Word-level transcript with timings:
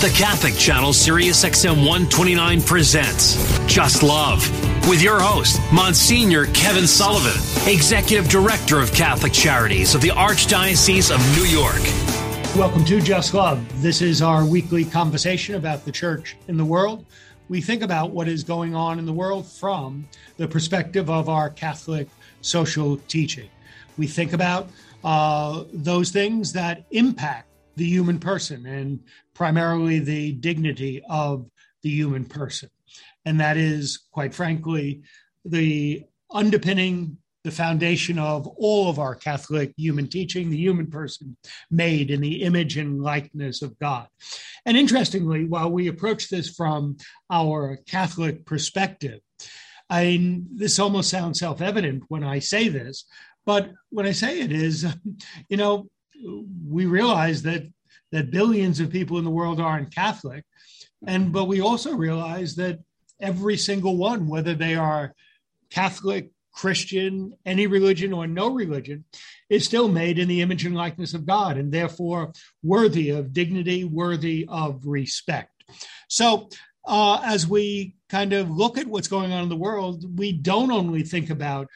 The 0.00 0.08
Catholic 0.16 0.54
Channel 0.54 0.94
Sirius 0.94 1.44
XM 1.44 1.76
129 1.76 2.62
presents 2.62 3.36
Just 3.66 4.02
Love 4.02 4.40
with 4.88 5.02
your 5.02 5.20
host, 5.20 5.60
Monsignor 5.74 6.46
Kevin 6.54 6.86
Sullivan, 6.86 7.38
Executive 7.70 8.26
Director 8.26 8.80
of 8.80 8.94
Catholic 8.94 9.34
Charities 9.34 9.94
of 9.94 10.00
the 10.00 10.08
Archdiocese 10.08 11.14
of 11.14 11.20
New 11.36 11.44
York. 11.44 11.82
Welcome 12.56 12.82
to 12.86 13.02
Just 13.02 13.34
Love. 13.34 13.62
This 13.82 14.00
is 14.00 14.22
our 14.22 14.42
weekly 14.42 14.86
conversation 14.86 15.56
about 15.56 15.84
the 15.84 15.92
church 15.92 16.34
in 16.48 16.56
the 16.56 16.64
world. 16.64 17.04
We 17.50 17.60
think 17.60 17.82
about 17.82 18.10
what 18.10 18.26
is 18.26 18.42
going 18.42 18.74
on 18.74 18.98
in 18.98 19.04
the 19.04 19.12
world 19.12 19.46
from 19.46 20.08
the 20.38 20.48
perspective 20.48 21.10
of 21.10 21.28
our 21.28 21.50
Catholic 21.50 22.08
social 22.40 22.96
teaching. 23.06 23.50
We 23.98 24.06
think 24.06 24.32
about 24.32 24.70
uh, 25.04 25.64
those 25.74 26.10
things 26.10 26.54
that 26.54 26.86
impact 26.90 27.49
the 27.76 27.84
human 27.84 28.18
person 28.18 28.66
and 28.66 29.00
primarily 29.34 29.98
the 29.98 30.32
dignity 30.32 31.02
of 31.08 31.48
the 31.82 31.90
human 31.90 32.24
person. 32.24 32.68
And 33.24 33.40
that 33.40 33.56
is, 33.56 33.98
quite 34.12 34.34
frankly, 34.34 35.02
the 35.44 36.04
underpinning, 36.30 37.18
the 37.44 37.50
foundation 37.50 38.18
of 38.18 38.46
all 38.46 38.90
of 38.90 38.98
our 38.98 39.14
Catholic 39.14 39.72
human 39.76 40.08
teaching, 40.08 40.50
the 40.50 40.56
human 40.56 40.88
person 40.88 41.36
made 41.70 42.10
in 42.10 42.20
the 42.20 42.42
image 42.42 42.76
and 42.76 43.02
likeness 43.02 43.62
of 43.62 43.78
God. 43.78 44.08
And 44.66 44.76
interestingly, 44.76 45.46
while 45.46 45.70
we 45.70 45.88
approach 45.88 46.28
this 46.28 46.50
from 46.54 46.96
our 47.30 47.78
Catholic 47.86 48.44
perspective, 48.44 49.20
I 49.88 50.42
this 50.54 50.78
almost 50.78 51.10
sounds 51.10 51.40
self-evident 51.40 52.04
when 52.08 52.22
I 52.22 52.38
say 52.38 52.68
this, 52.68 53.06
but 53.44 53.72
when 53.88 54.06
I 54.06 54.12
say 54.12 54.40
it 54.40 54.52
is, 54.52 54.86
you 55.48 55.56
know, 55.56 55.88
we 56.68 56.86
realize 56.86 57.42
that 57.42 57.64
that 58.12 58.30
billions 58.30 58.80
of 58.80 58.90
people 58.90 59.18
in 59.18 59.24
the 59.24 59.30
world 59.30 59.60
aren't 59.60 59.94
Catholic, 59.94 60.44
and 61.06 61.32
but 61.32 61.44
we 61.46 61.60
also 61.60 61.94
realize 61.94 62.56
that 62.56 62.80
every 63.20 63.56
single 63.56 63.96
one, 63.96 64.26
whether 64.26 64.54
they 64.54 64.74
are 64.74 65.14
Catholic, 65.70 66.30
Christian, 66.52 67.32
any 67.46 67.66
religion 67.66 68.12
or 68.12 68.26
no 68.26 68.50
religion, 68.50 69.04
is 69.48 69.64
still 69.64 69.88
made 69.88 70.18
in 70.18 70.28
the 70.28 70.40
image 70.40 70.64
and 70.66 70.74
likeness 70.74 71.14
of 71.14 71.26
God, 71.26 71.56
and 71.56 71.72
therefore 71.72 72.32
worthy 72.62 73.10
of 73.10 73.32
dignity, 73.32 73.84
worthy 73.84 74.46
of 74.48 74.86
respect. 74.86 75.64
So, 76.08 76.48
uh, 76.84 77.20
as 77.24 77.46
we 77.46 77.94
kind 78.08 78.32
of 78.32 78.50
look 78.50 78.78
at 78.78 78.86
what's 78.86 79.08
going 79.08 79.32
on 79.32 79.44
in 79.44 79.48
the 79.48 79.56
world, 79.56 80.18
we 80.18 80.32
don't 80.32 80.72
only 80.72 81.02
think 81.02 81.30
about 81.30 81.68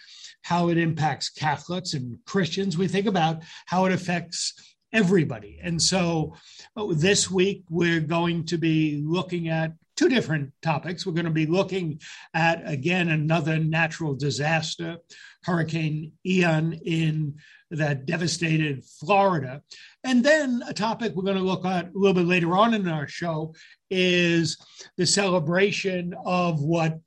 how 0.44 0.68
it 0.68 0.78
impacts 0.78 1.30
Catholics 1.30 1.94
and 1.94 2.18
Christians, 2.26 2.78
we 2.78 2.86
think 2.86 3.06
about 3.06 3.42
how 3.66 3.86
it 3.86 3.92
affects 3.92 4.54
everybody. 4.92 5.58
And 5.62 5.80
so 5.80 6.34
oh, 6.76 6.92
this 6.92 7.30
week, 7.30 7.64
we're 7.70 8.00
going 8.00 8.44
to 8.46 8.58
be 8.58 9.02
looking 9.04 9.48
at 9.48 9.72
two 9.96 10.08
different 10.08 10.52
topics. 10.60 11.06
We're 11.06 11.14
going 11.14 11.24
to 11.24 11.30
be 11.30 11.46
looking 11.46 12.00
at, 12.34 12.62
again, 12.68 13.08
another 13.08 13.58
natural 13.58 14.14
disaster, 14.14 14.98
Hurricane 15.44 16.12
Ian 16.26 16.74
in 16.84 17.36
that 17.70 18.04
devastated 18.04 18.84
Florida. 18.84 19.62
And 20.04 20.22
then 20.22 20.62
a 20.68 20.74
topic 20.74 21.14
we're 21.14 21.24
going 21.24 21.38
to 21.38 21.42
look 21.42 21.64
at 21.64 21.86
a 21.86 21.98
little 21.98 22.14
bit 22.14 22.26
later 22.26 22.54
on 22.54 22.74
in 22.74 22.86
our 22.86 23.08
show 23.08 23.54
is 23.90 24.58
the 24.96 25.06
celebration 25.06 26.14
of 26.26 26.60
what 26.60 26.98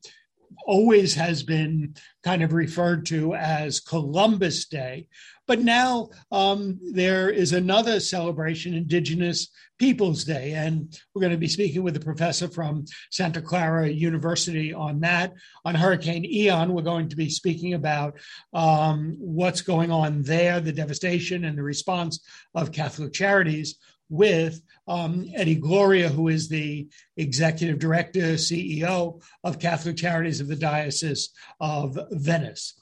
always 0.66 1.16
has 1.16 1.44
been 1.44 1.96
kind 2.24 2.44
of 2.44 2.54
referred 2.54 3.06
to 3.08 3.34
as 3.36 3.80
Columbus 3.80 4.68
Day. 4.68 5.08
But 5.48 5.60
now 5.60 6.10
um, 6.32 6.78
there 6.92 7.30
is 7.30 7.54
another 7.54 8.02
celebration, 8.02 8.74
Indigenous 8.74 9.50
Peoples 9.80 10.26
Day. 10.26 10.54
And 10.54 11.00
we're 11.14 11.22
going 11.22 11.32
to 11.32 11.38
be 11.38 11.48
speaking 11.48 11.84
with 11.84 11.96
a 11.96 12.02
professor 12.02 12.50
from 12.50 12.84
Santa 13.12 13.42
Clara 13.42 13.88
University 13.88 14.74
on 14.74 15.00
that. 15.02 15.34
On 15.64 15.74
Hurricane 15.74 16.26
Ian, 16.26 16.74
we're 16.74 16.82
going 16.82 17.08
to 17.10 17.16
be 17.16 17.30
speaking 17.30 17.76
about 17.76 18.20
um, 18.54 19.16
what's 19.20 19.62
going 19.62 19.92
on 19.92 20.22
there, 20.24 20.60
the 20.60 20.74
devastation 20.74 21.46
and 21.46 21.58
the 21.58 21.64
response 21.64 22.26
of 22.54 22.74
Catholic 22.74 23.14
Charities 23.14 23.78
with 24.10 24.62
um, 24.88 25.30
Eddie 25.36 25.56
Gloria, 25.56 26.10
who 26.10 26.28
is 26.28 26.48
the 26.48 26.88
executive 27.18 27.80
director, 27.80 28.34
CEO 28.34 29.22
of 29.44 29.60
Catholic 29.60 29.98
Charities 29.98 30.40
of 30.40 30.48
the 30.48 30.56
Diocese 30.56 31.30
of 31.60 31.98
Venice. 32.12 32.74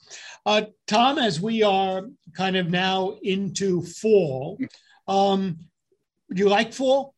Uh, 0.45 0.63
Tom, 0.85 1.17
as 1.17 1.41
we 1.41 1.63
are 1.63 2.03
kind 2.33 2.55
of 2.55 2.69
now 2.69 3.17
into 3.23 3.81
fall, 3.81 4.59
um, 5.07 5.57
do 6.33 6.43
you 6.43 6.49
like 6.49 6.73
fall? 6.73 7.15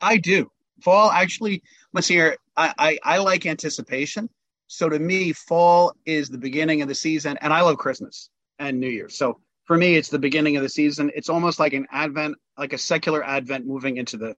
I 0.00 0.16
do. 0.16 0.50
Fall, 0.82 1.10
actually, 1.10 1.62
Monsignor, 1.92 2.36
I, 2.56 2.74
I, 2.78 2.98
I 3.04 3.18
like 3.18 3.46
anticipation. 3.46 4.28
So 4.66 4.88
to 4.88 4.98
me, 4.98 5.32
fall 5.32 5.94
is 6.04 6.28
the 6.28 6.38
beginning 6.38 6.82
of 6.82 6.88
the 6.88 6.94
season, 6.94 7.38
and 7.40 7.52
I 7.52 7.60
love 7.60 7.78
Christmas 7.78 8.30
and 8.58 8.80
New 8.80 8.88
Year. 8.88 9.08
So 9.08 9.40
for 9.64 9.76
me, 9.76 9.96
it's 9.96 10.08
the 10.08 10.18
beginning 10.18 10.56
of 10.56 10.62
the 10.62 10.68
season. 10.68 11.10
It's 11.14 11.28
almost 11.28 11.58
like 11.58 11.72
an 11.72 11.86
advent, 11.90 12.36
like 12.58 12.72
a 12.72 12.78
secular 12.78 13.24
advent 13.24 13.66
moving 13.66 13.96
into 13.96 14.16
the 14.16 14.36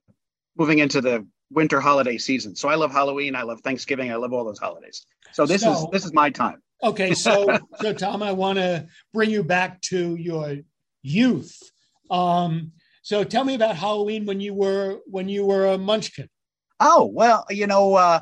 moving 0.57 0.79
into 0.79 1.01
the 1.01 1.27
winter 1.51 1.79
holiday 1.79 2.17
season. 2.17 2.55
So 2.55 2.69
I 2.69 2.75
love 2.75 2.91
Halloween, 2.91 3.35
I 3.35 3.43
love 3.43 3.61
Thanksgiving, 3.61 4.11
I 4.11 4.15
love 4.15 4.33
all 4.33 4.43
those 4.43 4.59
holidays. 4.59 5.05
So 5.33 5.45
this 5.45 5.61
so, 5.61 5.73
is 5.73 5.87
this 5.91 6.05
is 6.05 6.13
my 6.13 6.29
time. 6.29 6.61
Okay, 6.83 7.13
so 7.13 7.59
so 7.81 7.93
Tom, 7.93 8.23
I 8.23 8.31
want 8.31 8.57
to 8.57 8.87
bring 9.13 9.29
you 9.29 9.43
back 9.43 9.81
to 9.83 10.15
your 10.15 10.57
youth. 11.01 11.57
Um, 12.09 12.71
so 13.01 13.23
tell 13.23 13.43
me 13.43 13.55
about 13.55 13.75
Halloween 13.75 14.25
when 14.25 14.39
you 14.39 14.53
were 14.53 14.99
when 15.05 15.29
you 15.29 15.45
were 15.45 15.67
a 15.67 15.77
munchkin. 15.77 16.29
Oh 16.79 17.09
well, 17.13 17.45
you 17.49 17.67
know, 17.67 17.95
uh, 17.95 18.19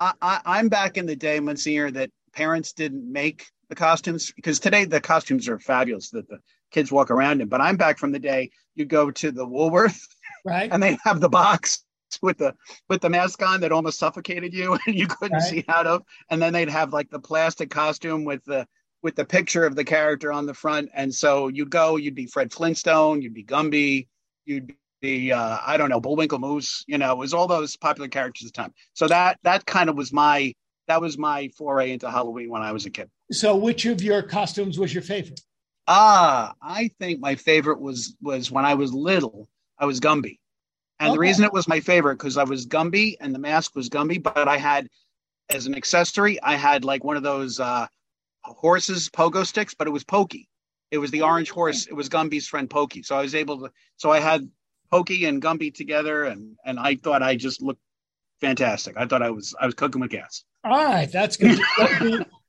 I, 0.00 0.12
I, 0.22 0.58
am 0.58 0.68
back 0.68 0.96
in 0.96 1.06
the 1.06 1.16
day, 1.16 1.40
Monsignor, 1.40 1.90
that 1.92 2.10
parents 2.32 2.72
didn't 2.72 3.10
make 3.10 3.46
the 3.68 3.74
costumes 3.74 4.32
because 4.32 4.60
today 4.60 4.84
the 4.84 5.00
costumes 5.00 5.48
are 5.48 5.58
fabulous 5.58 6.10
that 6.10 6.28
the 6.28 6.38
kids 6.70 6.92
walk 6.92 7.10
around 7.10 7.40
in. 7.40 7.48
But 7.48 7.60
I'm 7.60 7.76
back 7.76 7.98
from 7.98 8.12
the 8.12 8.18
day 8.18 8.50
you 8.74 8.84
go 8.84 9.10
to 9.10 9.30
the 9.30 9.46
Woolworth, 9.46 10.06
right? 10.44 10.70
And 10.70 10.82
they 10.82 10.98
have 11.04 11.20
the 11.20 11.28
box 11.28 11.84
with 12.22 12.38
the 12.38 12.54
with 12.88 13.00
the 13.00 13.10
mask 13.10 13.42
on 13.42 13.60
that 13.60 13.72
almost 13.72 13.98
suffocated 13.98 14.52
you 14.54 14.78
and 14.86 14.96
you 14.96 15.06
couldn't 15.06 15.38
right. 15.38 15.42
see 15.42 15.64
out 15.68 15.86
of. 15.86 16.02
And 16.30 16.40
then 16.40 16.52
they'd 16.52 16.68
have 16.68 16.92
like 16.92 17.10
the 17.10 17.20
plastic 17.20 17.70
costume 17.70 18.24
with 18.24 18.44
the 18.44 18.66
with 19.02 19.16
the 19.16 19.24
picture 19.24 19.64
of 19.64 19.76
the 19.76 19.84
character 19.84 20.32
on 20.32 20.46
the 20.46 20.54
front. 20.54 20.90
And 20.94 21.14
so 21.14 21.48
you'd 21.48 21.70
go, 21.70 21.96
you'd 21.96 22.14
be 22.14 22.26
Fred 22.26 22.52
Flintstone, 22.52 23.22
you'd 23.22 23.34
be 23.34 23.44
Gumby, 23.44 24.08
you'd 24.44 24.74
be 25.00 25.32
uh, 25.32 25.58
I 25.64 25.76
don't 25.76 25.90
know, 25.90 26.00
Bullwinkle 26.00 26.38
Moose, 26.38 26.84
you 26.86 26.98
know, 26.98 27.12
it 27.12 27.18
was 27.18 27.34
all 27.34 27.46
those 27.46 27.76
popular 27.76 28.08
characters 28.08 28.46
at 28.46 28.54
the 28.54 28.62
time. 28.62 28.74
So 28.94 29.08
that 29.08 29.38
that 29.42 29.66
kind 29.66 29.90
of 29.90 29.96
was 29.96 30.12
my 30.12 30.54
that 30.88 31.00
was 31.00 31.18
my 31.18 31.48
foray 31.56 31.92
into 31.92 32.10
Halloween 32.10 32.50
when 32.50 32.62
I 32.62 32.72
was 32.72 32.86
a 32.86 32.90
kid. 32.90 33.10
So, 33.32 33.56
which 33.56 33.86
of 33.86 34.02
your 34.02 34.22
costumes 34.22 34.78
was 34.78 34.92
your 34.92 35.02
favorite? 35.02 35.40
Ah, 35.88 36.54
I 36.60 36.90
think 36.98 37.20
my 37.20 37.34
favorite 37.34 37.80
was 37.80 38.16
was 38.20 38.50
when 38.50 38.64
I 38.64 38.74
was 38.74 38.92
little. 38.92 39.48
I 39.78 39.86
was 39.86 40.00
Gumby, 40.00 40.38
and 40.98 41.10
okay. 41.10 41.14
the 41.14 41.20
reason 41.20 41.44
it 41.44 41.52
was 41.52 41.68
my 41.68 41.80
favorite 41.80 42.16
because 42.16 42.36
I 42.36 42.44
was 42.44 42.66
Gumby 42.66 43.16
and 43.20 43.34
the 43.34 43.38
mask 43.38 43.74
was 43.74 43.88
Gumby, 43.88 44.22
but 44.22 44.48
I 44.48 44.56
had 44.56 44.88
as 45.48 45.66
an 45.66 45.74
accessory 45.74 46.40
I 46.42 46.56
had 46.56 46.84
like 46.84 47.04
one 47.04 47.16
of 47.16 47.22
those 47.22 47.60
uh, 47.60 47.86
horses 48.42 49.08
pogo 49.10 49.46
sticks, 49.46 49.74
but 49.74 49.86
it 49.86 49.90
was 49.90 50.04
Pokey. 50.04 50.48
It 50.90 50.98
was 50.98 51.10
the 51.10 51.22
orange 51.22 51.50
horse. 51.50 51.86
It 51.86 51.94
was 51.94 52.08
Gumby's 52.08 52.46
friend 52.46 52.70
Pokey. 52.70 53.02
So 53.02 53.16
I 53.16 53.22
was 53.22 53.34
able 53.34 53.60
to. 53.60 53.70
So 53.96 54.10
I 54.10 54.20
had 54.20 54.48
Pokey 54.90 55.24
and 55.24 55.42
Gumby 55.42 55.74
together, 55.74 56.24
and 56.24 56.56
and 56.64 56.78
I 56.78 56.96
thought 56.96 57.22
I 57.22 57.36
just 57.36 57.60
looked 57.60 57.82
fantastic. 58.40 58.96
I 58.96 59.06
thought 59.06 59.22
I 59.22 59.30
was 59.30 59.54
I 59.60 59.66
was 59.66 59.74
cooking 59.74 60.00
with 60.00 60.10
gas. 60.10 60.44
All 60.66 60.84
right, 60.84 61.10
that's 61.12 61.36
good. 61.36 61.60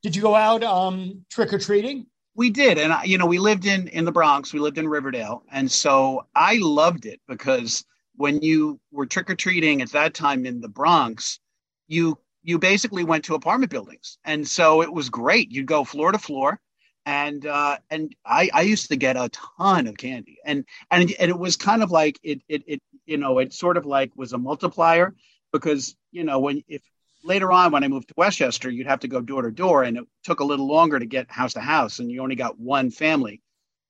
did 0.02 0.16
you 0.16 0.24
go 0.24 0.34
out 0.34 0.64
um, 0.64 1.24
trick 1.30 1.54
or 1.54 1.60
treating? 1.60 2.08
We 2.34 2.50
did, 2.50 2.80
and 2.80 2.92
I, 2.92 3.04
you 3.04 3.20
know, 3.20 3.28
we 3.28 3.38
lived 3.38 3.68
in 3.68 3.88
in 3.90 4.06
the 4.06 4.12
Bronx. 4.12 4.52
We 4.52 4.60
lived 4.60 4.80
in 4.80 4.88
Riverdale, 4.88 5.44
and 5.52 5.72
so 5.72 6.26
I 6.34 6.58
loved 6.60 7.06
it 7.06 7.22
because 7.28 7.86
when 8.16 8.42
you 8.42 8.80
were 8.92 9.06
trick 9.06 9.30
or 9.30 9.36
treating 9.36 9.84
at 9.84 9.92
that 9.92 10.16
time 10.16 10.48
in 10.48 10.62
the 10.62 10.68
Bronx, 10.68 11.40
you 11.88 12.18
you 12.42 12.58
basically 12.58 13.04
went 13.04 13.24
to 13.26 13.36
apartment 13.36 13.72
buildings, 13.72 14.18
and 14.26 14.48
so 14.48 14.82
it 14.82 14.92
was 14.92 15.12
great. 15.12 15.52
You'd 15.52 15.68
go 15.68 15.84
floor 15.84 16.12
to 16.12 16.18
floor, 16.18 16.60
and 17.06 17.46
uh, 17.46 17.78
and 17.92 18.16
I, 18.26 18.50
I 18.52 18.62
used 18.64 18.88
to 18.90 18.96
get 18.96 19.16
a 19.16 19.30
ton 19.30 19.86
of 19.86 19.96
candy, 19.98 20.40
and 20.44 20.66
and 20.90 21.14
and 21.20 21.30
it 21.30 21.38
was 21.38 21.56
kind 21.56 21.84
of 21.84 21.92
like 21.92 22.20
it 22.24 22.42
it 22.50 22.64
it 22.66 22.82
you 23.06 23.18
know 23.18 23.38
it 23.38 23.54
sort 23.54 23.78
of 23.78 23.86
like 23.86 24.12
was 24.16 24.34
a 24.34 24.40
multiplier 24.40 25.14
because 25.52 25.96
you 26.12 26.24
know 26.24 26.40
when 26.40 26.64
if 26.68 26.82
later 27.28 27.52
on 27.52 27.72
when 27.72 27.84
I 27.84 27.88
moved 27.88 28.08
to 28.08 28.14
Westchester, 28.18 28.70
you'd 28.70 28.88
have 28.88 29.02
to 29.02 29.08
go 29.08 29.22
door 29.22 29.44
to 29.44 29.52
door, 29.52 29.84
and 29.84 29.98
it 29.98 30.06
took 30.24 30.40
a 30.40 30.46
little 30.46 30.68
longer 30.68 30.98
to 30.98 31.06
get 31.06 31.30
house 31.30 31.54
to 31.54 31.60
house, 31.60 32.00
and 32.00 32.12
you 32.12 32.22
only 32.24 32.36
got 32.36 32.60
one 32.60 32.90
family. 32.90 33.42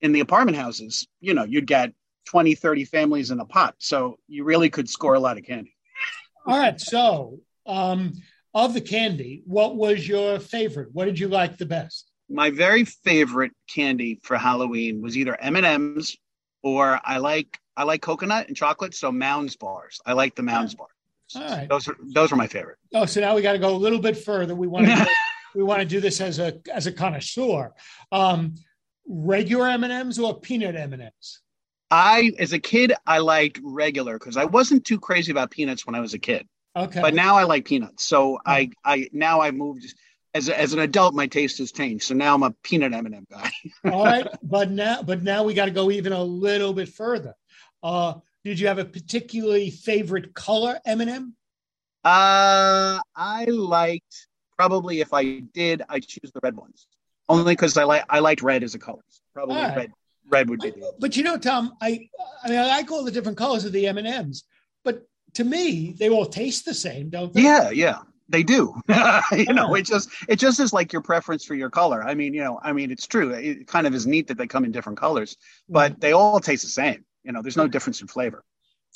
In 0.02 0.12
the 0.12 0.20
apartment 0.20 0.58
houses, 0.58 1.08
you 1.22 1.34
know, 1.34 1.44
you'd 1.44 1.66
get 1.66 1.92
20, 2.26 2.54
30 2.54 2.86
families 2.86 3.32
in 3.32 3.40
a 3.40 3.46
pot. 3.46 3.76
So 3.80 4.20
you 4.28 4.44
really 4.44 4.70
could 4.70 4.90
score 4.90 5.16
a 5.16 5.20
lot 5.20 5.38
of 5.38 5.44
candy. 5.44 5.74
All 6.46 6.58
right. 6.58 6.80
So, 6.80 7.40
um, 7.66 8.14
of 8.54 8.74
the 8.74 8.82
candy, 8.82 9.44
what 9.46 9.76
was 9.76 10.08
your 10.08 10.40
favorite? 10.40 10.90
What 10.94 11.06
did 11.06 11.18
you 11.18 11.30
like 11.30 11.58
the 11.58 11.66
best? 11.66 12.12
My 12.30 12.50
very 12.50 12.84
favorite 12.84 13.54
candy 13.68 14.20
for 14.22 14.38
Halloween 14.38 15.02
was 15.02 15.18
either 15.18 15.40
M 15.40 15.56
and 15.56 15.66
M's 15.66 16.18
or 16.62 17.00
I 17.04 17.18
like 17.18 17.60
I 17.76 17.84
like 17.84 18.02
coconut 18.02 18.48
and 18.48 18.58
chocolate. 18.58 18.94
So 18.94 19.12
Mounds 19.12 19.56
bars. 19.56 20.00
I 20.06 20.14
like 20.14 20.36
the 20.36 20.44
Mounds 20.44 20.76
bar. 20.76 20.88
All 21.36 21.42
right. 21.42 21.68
Those 21.68 21.88
are 21.88 21.98
those 22.02 22.32
are 22.32 22.36
my 22.36 22.48
favorite. 22.48 22.78
Oh, 22.94 23.06
so 23.06 23.22
now 23.22 23.36
we 23.36 23.42
got 23.42 23.54
to 23.54 23.60
go 23.60 23.76
a 23.76 23.78
little 23.78 24.00
bit 24.00 24.18
further. 24.18 24.56
We 24.56 24.68
want 24.68 24.88
to 24.88 25.08
we 25.56 25.64
want 25.64 25.82
to 25.82 25.86
do 25.86 26.00
this 26.00 26.22
as 26.22 26.40
a 26.40 26.60
as 26.74 26.88
a 26.88 26.92
connoisseur. 26.92 27.74
Um, 28.12 28.56
regular 29.08 29.68
M 29.68 29.84
and 29.84 29.94
M's 29.94 30.20
or 30.20 30.40
peanut 30.40 30.76
M 30.76 30.94
and 30.94 31.02
M's? 31.02 31.42
I, 31.90 32.32
as 32.38 32.52
a 32.54 32.60
kid, 32.60 32.94
I 33.06 33.20
liked 33.20 33.60
regular 33.64 34.20
because 34.20 34.36
I 34.36 34.46
wasn't 34.46 34.86
too 34.86 35.00
crazy 35.00 35.32
about 35.32 35.52
peanuts 35.52 35.86
when 35.86 35.96
I 35.96 36.02
was 36.02 36.14
a 36.14 36.20
kid. 36.20 36.46
Okay. 36.76 37.02
But 37.02 37.14
now 37.14 37.38
I 37.38 37.44
like 37.44 37.66
peanuts. 37.66 38.06
So 38.06 38.34
mm. 38.34 38.38
I, 38.46 38.70
I 38.84 39.10
now 39.12 39.42
I 39.42 39.52
moved 39.52 39.86
as 40.34 40.50
as 40.50 40.74
an 40.74 40.80
adult. 40.80 41.14
My 41.14 41.28
taste 41.28 41.58
has 41.60 41.72
changed. 41.72 42.06
So 42.06 42.14
now 42.14 42.36
I'm 42.36 42.44
a 42.44 42.52
peanut 42.64 42.94
M 42.94 43.06
and 43.06 43.16
m 43.16 43.28
guy. 43.30 43.52
All 43.86 44.04
right, 44.04 44.28
but 44.44 44.70
now 44.70 45.02
but 45.02 45.24
now 45.24 45.44
we 45.44 45.54
got 45.54 45.66
to 45.66 45.72
go 45.72 45.90
even 45.92 46.14
a 46.14 46.24
little 46.24 46.74
bit 46.74 46.90
further. 46.90 47.34
Uh, 47.82 48.16
did 48.48 48.60
you 48.60 48.68
have 48.68 48.80
a 48.80 48.86
particularly 48.86 49.70
favorite 49.70 50.34
color 50.34 50.80
M&M? 50.86 51.36
Uh, 52.04 53.00
I 53.16 53.46
liked 53.50 54.28
probably 54.58 55.02
if 55.02 55.14
I 55.14 55.40
did, 55.40 55.84
I 55.90 56.00
choose 56.00 56.32
the 56.34 56.40
red 56.42 56.56
ones 56.56 56.88
only 57.30 57.54
because 57.54 57.78
I 57.78 57.84
like 57.84 58.04
I 58.10 58.20
liked 58.20 58.42
red 58.42 58.64
as 58.64 58.76
a 58.76 58.80
color. 58.80 59.04
Probably 59.34 59.56
right. 59.56 59.78
red. 59.78 59.92
Red 60.30 60.50
would 60.50 60.60
be. 60.60 60.72
The 60.72 60.94
but 61.00 61.16
you 61.16 61.24
know, 61.24 61.38
Tom, 61.38 61.74
I 61.82 62.10
I 62.44 62.50
mean 62.50 62.60
I 62.60 62.68
like 62.68 62.92
all 62.92 63.04
the 63.04 63.12
different 63.12 63.38
colors 63.38 63.66
of 63.66 63.72
the 63.72 63.88
M 63.88 63.98
and 63.98 64.08
M's, 64.08 64.44
but 64.84 65.08
to 65.36 65.44
me 65.44 65.96
they 65.98 66.10
all 66.10 66.26
taste 66.26 66.66
the 66.66 66.74
same, 66.74 67.10
don't 67.10 67.34
they? 67.34 67.42
Yeah, 67.42 67.70
yeah 67.70 68.00
they 68.30 68.44
do 68.44 68.76
you 69.32 69.54
know 69.54 69.74
it 69.76 69.84
just 69.84 70.10
it 70.28 70.38
just 70.38 70.60
is 70.60 70.74
like 70.74 70.92
your 70.92 71.02
preference 71.02 71.46
for 71.46 71.56
your 71.56 71.70
color 71.70 72.04
i 72.04 72.14
mean 72.14 72.34
you 72.34 72.44
know 72.44 72.60
i 72.62 72.74
mean 72.74 72.92
it's 72.92 73.08
true 73.08 73.32
it 73.32 73.66
kind 73.68 73.88
of 73.88 73.96
is 73.96 74.06
neat 74.06 74.28
that 74.28 74.38
they 74.38 74.46
come 74.46 74.66
in 74.66 74.72
different 74.74 75.00
colors 75.00 75.38
but 75.70 75.94
mm. 75.94 76.00
they 76.02 76.12
all 76.12 76.38
taste 76.42 76.64
the 76.64 76.70
same 76.70 77.06
you 77.28 77.34
know, 77.34 77.42
there's 77.42 77.58
no 77.58 77.68
difference 77.68 78.02
in 78.02 78.08
flavor. 78.08 78.44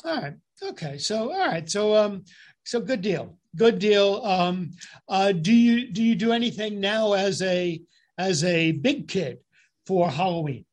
All 0.05 0.21
right. 0.21 0.33
Okay. 0.63 0.97
So 0.97 1.31
all 1.31 1.47
right. 1.47 1.69
So 1.69 1.95
um, 1.95 2.23
so 2.63 2.79
good 2.79 3.01
deal. 3.01 3.37
Good 3.55 3.77
deal. 3.77 4.21
Um, 4.23 4.71
uh, 5.09 5.33
do 5.33 5.53
you 5.53 5.91
do 5.91 6.01
you 6.01 6.15
do 6.15 6.31
anything 6.31 6.79
now 6.79 7.13
as 7.13 7.41
a 7.41 7.81
as 8.17 8.43
a 8.43 8.71
big 8.71 9.09
kid 9.09 9.39
for 9.85 10.09
Halloween? 10.09 10.65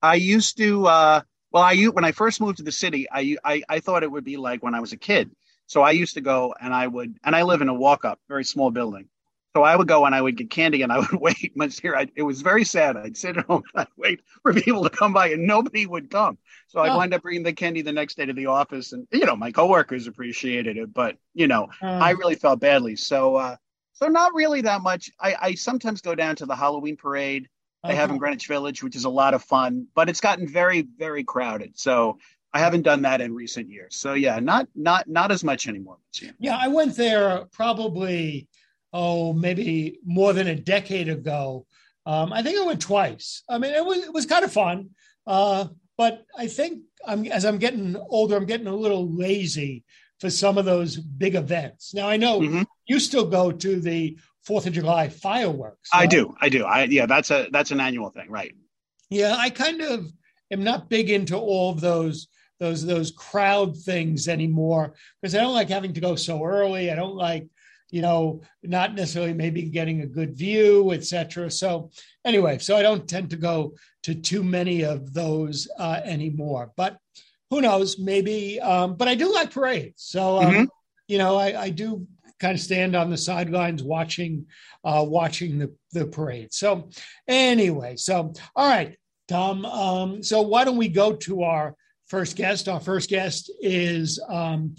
I 0.00 0.16
used 0.16 0.56
to. 0.56 0.86
Uh, 0.86 1.20
well, 1.52 1.62
I 1.62 1.76
when 1.84 2.04
I 2.04 2.12
first 2.12 2.40
moved 2.40 2.56
to 2.56 2.62
the 2.64 2.72
city, 2.72 3.06
I, 3.12 3.36
I 3.44 3.62
I 3.68 3.80
thought 3.80 4.02
it 4.02 4.10
would 4.10 4.24
be 4.24 4.38
like 4.38 4.62
when 4.62 4.74
I 4.74 4.80
was 4.80 4.92
a 4.92 4.96
kid. 4.96 5.30
So 5.66 5.82
I 5.82 5.92
used 5.92 6.14
to 6.14 6.20
go 6.20 6.54
and 6.60 6.74
I 6.74 6.86
would, 6.86 7.16
and 7.24 7.36
I 7.36 7.42
live 7.44 7.62
in 7.62 7.68
a 7.68 7.74
walk 7.74 8.04
up, 8.04 8.18
very 8.28 8.44
small 8.44 8.70
building. 8.70 9.08
So 9.54 9.62
I 9.62 9.76
would 9.76 9.86
go 9.88 10.06
and 10.06 10.14
I 10.14 10.22
would 10.22 10.36
get 10.36 10.50
candy 10.50 10.82
and 10.82 10.90
I 10.90 10.98
would 10.98 11.12
wait. 11.20 11.52
Much 11.56 11.80
here, 11.80 11.94
I, 11.94 12.08
it 12.16 12.22
was 12.22 12.40
very 12.40 12.64
sad. 12.64 12.96
I'd 12.96 13.16
sit 13.16 13.36
at 13.36 13.46
home 13.46 13.62
and 13.74 13.82
I'd 13.82 13.92
wait 13.96 14.20
for 14.42 14.54
people 14.54 14.82
to 14.84 14.90
come 14.90 15.12
by 15.12 15.28
and 15.28 15.46
nobody 15.46 15.86
would 15.86 16.10
come. 16.10 16.38
So 16.68 16.80
I'd 16.80 16.90
oh. 16.90 16.96
wind 16.96 17.12
up 17.14 17.22
bringing 17.22 17.42
the 17.42 17.52
candy 17.52 17.82
the 17.82 17.92
next 17.92 18.16
day 18.16 18.26
to 18.26 18.32
the 18.32 18.46
office, 18.46 18.92
and 18.92 19.06
you 19.12 19.26
know 19.26 19.36
my 19.36 19.52
coworkers 19.52 20.06
appreciated 20.06 20.78
it, 20.78 20.94
but 20.94 21.16
you 21.34 21.46
know 21.46 21.68
oh. 21.82 21.86
I 21.86 22.10
really 22.10 22.34
felt 22.34 22.60
badly. 22.60 22.96
So 22.96 23.36
uh, 23.36 23.56
so 23.92 24.06
not 24.06 24.34
really 24.34 24.62
that 24.62 24.80
much. 24.80 25.10
I, 25.20 25.36
I 25.40 25.54
sometimes 25.54 26.00
go 26.00 26.14
down 26.14 26.36
to 26.36 26.46
the 26.46 26.56
Halloween 26.56 26.96
parade 26.96 27.48
they 27.82 27.90
okay. 27.90 27.96
have 27.96 28.10
in 28.10 28.18
Greenwich 28.18 28.46
Village, 28.46 28.82
which 28.82 28.94
is 28.94 29.04
a 29.04 29.10
lot 29.10 29.34
of 29.34 29.42
fun, 29.42 29.88
but 29.94 30.08
it's 30.08 30.20
gotten 30.20 30.46
very 30.46 30.82
very 30.82 31.24
crowded. 31.24 31.78
So 31.78 32.18
I 32.52 32.60
haven't 32.60 32.82
done 32.82 33.02
that 33.02 33.20
in 33.20 33.34
recent 33.34 33.70
years. 33.70 33.96
So 33.96 34.14
yeah, 34.14 34.38
not 34.38 34.68
not 34.74 35.08
not 35.08 35.32
as 35.32 35.42
much 35.42 35.66
anymore. 35.66 35.98
Yeah, 36.38 36.56
I 36.56 36.68
went 36.68 36.96
there 36.96 37.46
probably 37.50 38.46
oh, 38.92 39.32
maybe 39.32 39.98
more 40.04 40.32
than 40.32 40.48
a 40.48 40.54
decade 40.54 41.08
ago. 41.08 41.66
Um, 42.04 42.32
I 42.32 42.42
think 42.42 42.58
I 42.58 42.66
went 42.66 42.80
twice. 42.80 43.42
I 43.48 43.58
mean, 43.58 43.72
it 43.72 43.84
was 43.84 43.98
it 43.98 44.12
was 44.12 44.26
kind 44.26 44.44
of 44.44 44.52
fun, 44.52 44.90
uh, 45.26 45.66
but 45.96 46.24
I 46.36 46.48
think 46.48 46.82
I'm, 47.06 47.24
as 47.26 47.44
I'm 47.44 47.58
getting 47.58 47.96
older, 47.96 48.36
I'm 48.36 48.46
getting 48.46 48.66
a 48.66 48.74
little 48.74 49.08
lazy 49.08 49.84
for 50.20 50.30
some 50.30 50.58
of 50.58 50.64
those 50.64 50.96
big 50.96 51.34
events. 51.34 51.94
Now 51.94 52.08
I 52.08 52.16
know 52.16 52.40
mm-hmm. 52.40 52.62
you 52.86 52.98
still 52.98 53.26
go 53.26 53.52
to 53.52 53.80
the 53.80 54.18
Fourth 54.44 54.66
of 54.66 54.72
July 54.72 55.08
fireworks. 55.08 55.88
Right? 55.94 56.02
I 56.02 56.06
do, 56.06 56.34
I 56.40 56.48
do. 56.48 56.64
I 56.64 56.84
yeah, 56.84 57.06
that's 57.06 57.30
a 57.30 57.48
that's 57.52 57.70
an 57.70 57.80
annual 57.80 58.10
thing, 58.10 58.28
right? 58.28 58.52
Yeah, 59.08 59.36
I 59.38 59.50
kind 59.50 59.80
of 59.80 60.10
am 60.50 60.64
not 60.64 60.88
big 60.88 61.10
into 61.10 61.36
all 61.36 61.70
of 61.70 61.80
those 61.80 62.26
those 62.58 62.84
those 62.84 63.12
crowd 63.12 63.76
things 63.76 64.28
anymore 64.28 64.94
because 65.20 65.34
I 65.34 65.40
don't 65.40 65.54
like 65.54 65.68
having 65.68 65.94
to 65.94 66.00
go 66.00 66.16
so 66.16 66.44
early. 66.44 66.90
I 66.90 66.96
don't 66.96 67.14
like 67.14 67.46
you 67.92 68.00
know, 68.00 68.40
not 68.62 68.94
necessarily 68.94 69.34
maybe 69.34 69.62
getting 69.62 70.00
a 70.00 70.06
good 70.06 70.34
view, 70.36 70.90
etc. 70.92 71.50
So 71.50 71.90
anyway, 72.24 72.58
so 72.58 72.74
I 72.74 72.82
don't 72.82 73.06
tend 73.06 73.30
to 73.30 73.36
go 73.36 73.74
to 74.04 74.14
too 74.14 74.42
many 74.42 74.82
of 74.82 75.12
those 75.12 75.68
uh, 75.78 76.00
anymore. 76.02 76.72
But 76.74 76.96
who 77.50 77.60
knows? 77.60 77.98
Maybe. 77.98 78.58
Um, 78.60 78.96
but 78.96 79.08
I 79.08 79.14
do 79.14 79.32
like 79.32 79.50
parades. 79.50 80.02
So 80.02 80.38
um, 80.38 80.52
mm-hmm. 80.54 80.64
you 81.06 81.18
know, 81.18 81.36
I, 81.36 81.64
I, 81.64 81.68
do 81.68 82.06
kind 82.40 82.54
of 82.54 82.60
stand 82.60 82.96
on 82.96 83.10
the 83.10 83.18
sidelines 83.18 83.82
watching 83.82 84.46
uh, 84.84 85.04
watching 85.06 85.58
the 85.58 85.74
the 85.92 86.06
parade. 86.06 86.54
So 86.54 86.88
anyway, 87.28 87.96
so 87.96 88.32
all 88.56 88.68
right, 88.68 88.96
Tom. 89.28 89.66
Um, 89.66 90.22
so 90.22 90.40
why 90.40 90.64
don't 90.64 90.78
we 90.78 90.88
go 90.88 91.12
to 91.12 91.42
our 91.42 91.76
first 92.06 92.36
guest? 92.36 92.70
Our 92.70 92.80
first 92.80 93.10
guest 93.10 93.50
is 93.60 94.18
um, 94.30 94.76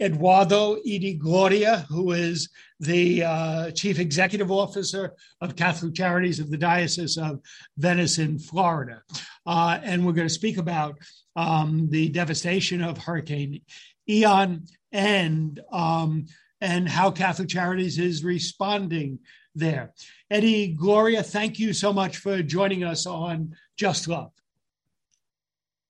Eduardo 0.00 0.78
E. 0.84 0.98
di 0.98 1.14
Gloria, 1.14 1.86
who 1.88 2.12
is 2.12 2.48
the 2.80 3.22
uh, 3.22 3.70
Chief 3.70 3.98
Executive 3.98 4.50
Officer 4.50 5.14
of 5.40 5.56
Catholic 5.56 5.94
Charities 5.94 6.40
of 6.40 6.50
the 6.50 6.56
Diocese 6.56 7.16
of 7.16 7.40
Venice 7.76 8.18
in 8.18 8.38
Florida. 8.38 9.02
Uh, 9.46 9.78
and 9.82 10.04
we're 10.04 10.12
going 10.12 10.26
to 10.26 10.34
speak 10.34 10.58
about 10.58 10.96
um, 11.36 11.88
the 11.90 12.08
devastation 12.08 12.82
of 12.82 12.98
Hurricane 12.98 13.60
Ian 14.08 14.66
and, 14.90 15.60
um, 15.70 16.26
and 16.60 16.88
how 16.88 17.10
Catholic 17.10 17.48
Charities 17.48 17.98
is 17.98 18.24
responding 18.24 19.20
there. 19.54 19.92
Eddie 20.30 20.68
Gloria, 20.68 21.22
thank 21.22 21.58
you 21.58 21.72
so 21.72 21.92
much 21.92 22.16
for 22.16 22.42
joining 22.42 22.84
us 22.84 23.06
on 23.06 23.54
Just 23.76 24.08
Love. 24.08 24.32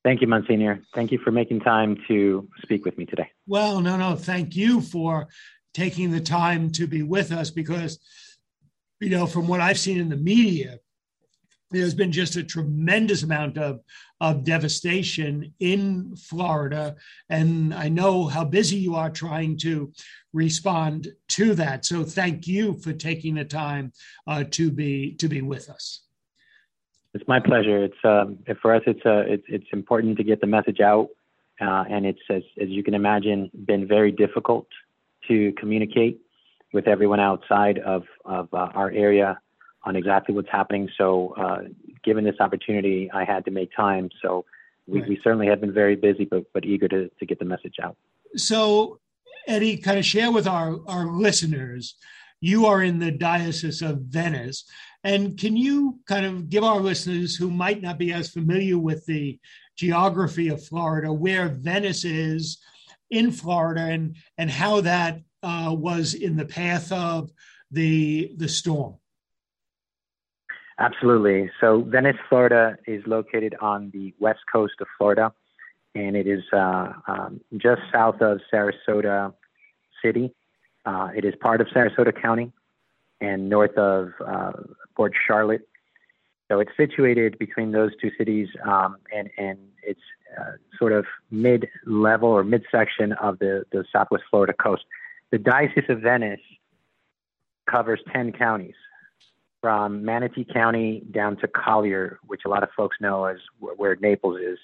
Thank 0.05 0.21
you, 0.21 0.27
Monsignor. 0.27 0.83
Thank 0.95 1.13
you 1.13 1.19
for 1.19 1.31
making 1.31 1.61
time 1.61 1.97
to 2.09 2.49
speak 2.63 2.85
with 2.85 2.99
me 2.99 3.07
today. 3.07 3.31
Well, 3.53 3.83
no, 3.83 3.99
no. 3.99 4.17
Thank 4.17 4.57
you 4.57 4.81
for 4.81 5.29
taking 5.75 6.11
the 6.11 6.23
time 6.23 6.71
to 6.71 6.87
be 6.87 7.03
with 7.03 7.31
us 7.31 7.51
because, 7.51 7.99
you 8.99 9.11
know, 9.11 9.27
from 9.27 9.47
what 9.47 9.61
I've 9.61 9.79
seen 9.79 10.01
in 10.01 10.09
the 10.09 10.17
media, 10.17 10.79
there's 11.71 11.93
been 11.93 12.13
just 12.13 12.37
a 12.37 12.45
tremendous 12.45 13.25
amount 13.25 13.59
of, 13.59 13.81
of 14.23 14.45
devastation 14.45 15.53
in 15.61 16.17
Florida. 16.17 16.97
And 17.29 17.75
I 17.75 17.91
know 17.91 18.25
how 18.25 18.47
busy 18.47 18.77
you 18.77 18.95
are 18.95 19.11
trying 19.11 19.59
to 19.59 19.93
respond 20.33 21.09
to 21.29 21.55
that. 21.57 21.85
So 21.85 22.05
thank 22.05 22.47
you 22.47 22.79
for 22.79 22.95
taking 22.95 23.35
the 23.35 23.45
time 23.45 23.93
uh, 24.27 24.45
to 24.53 24.71
be 24.71 25.15
to 25.17 25.29
be 25.29 25.43
with 25.43 25.69
us. 25.69 26.05
It's 27.13 27.29
my 27.29 27.39
pleasure. 27.39 27.85
It's 27.85 28.03
um, 28.03 28.39
for 28.63 28.75
us. 28.75 28.83
It's 28.87 29.05
uh, 29.05 29.25
it's 29.27 29.45
it's 29.47 29.69
important 29.75 30.17
to 30.17 30.25
get 30.25 30.41
the 30.41 30.47
message 30.47 30.81
out, 30.81 31.09
uh, 31.61 31.85
and 31.89 32.07
it's 32.07 32.21
as 32.31 32.43
as 32.61 32.69
you 32.69 32.83
can 32.83 32.95
imagine, 32.95 33.51
been 33.67 33.87
very 33.87 34.13
difficult 34.13 34.67
to 35.29 35.53
communicate 35.59 36.21
with 36.73 36.89
everyone 36.89 37.21
outside 37.21 37.79
of 37.79 38.05
of 38.25 38.49
uh, 38.53 38.69
our 38.75 38.91
area 38.91 39.39
on 39.85 39.97
exactly 39.97 40.35
what's 40.35 40.51
happening. 40.51 40.89
So, 40.97 41.35
uh, 41.37 41.63
given 42.05 42.25
this 42.25 42.37
opportunity, 42.41 43.11
I 43.13 43.25
had 43.25 43.45
to 43.47 43.51
make 43.51 43.71
time. 43.75 44.11
So, 44.23 44.45
we, 44.87 45.01
right. 45.01 45.09
we 45.09 45.21
certainly 45.23 45.47
have 45.49 45.61
been 45.61 45.73
very 45.73 45.97
busy, 45.97 46.25
but 46.25 46.45
but 46.53 46.65
eager 46.65 46.89
to 46.89 47.09
to 47.09 47.27
get 47.27 47.39
the 47.39 47.45
message 47.45 47.77
out. 47.83 47.97
So, 48.37 48.99
Eddie, 49.47 49.77
kind 49.77 49.99
of 49.99 50.05
share 50.05 50.33
with 50.33 50.47
our 50.47 50.79
our 50.87 51.07
listeners. 51.07 51.95
You 52.41 52.67
are 52.67 52.83
in 52.83 52.99
the 52.99 53.13
Diocese 53.13 53.83
of 53.83 53.99
Venice. 54.01 54.65
And 55.05 55.39
can 55.39 55.57
you 55.57 55.99
kind 56.07 56.27
of 56.27 56.49
give 56.49 56.65
our 56.65 56.81
listeners 56.81 57.35
who 57.35 57.51
might 57.51 57.83
not 57.83 57.99
be 57.99 58.13
as 58.13 58.31
familiar 58.31 58.79
with 58.79 59.05
the 59.07 59.39
geography 59.77 60.49
of 60.49 60.65
Florida 60.65 61.13
where 61.13 61.49
Venice 61.49 62.05
is 62.05 62.59
in 63.11 63.31
Florida 63.31 63.83
and, 63.83 64.17
and 64.39 64.51
how 64.51 64.81
that 64.81 65.21
uh, 65.43 65.75
was 65.77 66.15
in 66.15 66.37
the 66.37 66.45
path 66.45 66.91
of 66.93 67.31
the, 67.71 68.33
the 68.37 68.49
storm? 68.49 68.97
Absolutely. 70.79 71.51
So, 71.61 71.83
Venice, 71.83 72.17
Florida 72.29 72.77
is 72.87 73.03
located 73.07 73.55
on 73.61 73.91
the 73.93 74.15
west 74.19 74.41
coast 74.51 74.75
of 74.81 74.87
Florida, 74.99 75.33
and 75.95 76.17
it 76.17 76.27
is 76.27 76.43
uh, 76.53 76.93
um, 77.07 77.41
just 77.59 77.83
south 77.93 78.21
of 78.21 78.41
Sarasota 78.53 79.33
City. 80.03 80.35
Uh, 80.85 81.11
it 81.15 81.25
is 81.25 81.35
part 81.41 81.61
of 81.61 81.69
Sarasota 81.69 82.13
County 82.21 82.53
and 83.21 83.49
north 83.49 83.77
of 83.77 84.11
uh, 84.27 84.53
Port 84.97 85.13
Charlotte. 85.27 85.69
So 86.53 86.61
it's 86.61 86.77
situated 86.77 87.39
between 87.39 87.73
those 87.73 87.93
two 87.99 88.11
cities, 88.19 88.47
um, 88.63 88.99
and 89.11 89.31
and 89.39 89.59
it's 89.83 90.03
uh, 90.39 90.53
sort 90.79 90.93
of 90.93 91.07
mid-level 91.31 92.29
or 92.29 92.45
mid-section 92.45 93.13
of 93.15 93.39
the 93.39 93.65
the 93.73 93.87
Southwest 93.91 94.25
Florida 94.29 94.53
coast. 94.53 94.83
The 95.31 95.39
Diocese 95.39 95.89
of 95.89 96.03
Venice 96.03 96.43
covers 97.71 98.01
ten 98.13 98.33
counties, 98.33 98.75
from 99.63 100.05
Manatee 100.05 100.45
County 100.45 101.03
down 101.11 101.39
to 101.39 101.49
Collier, 101.49 102.19
which 102.27 102.43
a 102.45 102.51
lot 102.51 102.63
of 102.63 102.69
folks 102.77 102.99
know 103.01 103.25
as 103.25 103.39
where 103.59 103.97
Naples 103.97 104.39
is. 104.39 104.59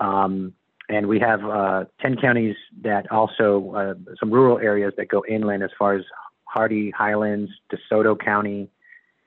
Um, 0.00 0.54
and 0.88 1.06
we 1.06 1.20
have 1.20 1.44
uh, 1.44 1.84
10 2.00 2.16
counties 2.16 2.56
that 2.80 3.12
also, 3.12 3.72
uh, 3.74 4.12
some 4.18 4.30
rural 4.30 4.58
areas 4.58 4.92
that 4.96 5.08
go 5.08 5.22
inland 5.28 5.62
as 5.62 5.70
far 5.78 5.94
as 5.94 6.04
Hardee 6.44 6.90
Highlands, 6.90 7.50
DeSoto 7.72 8.18
County, 8.18 8.70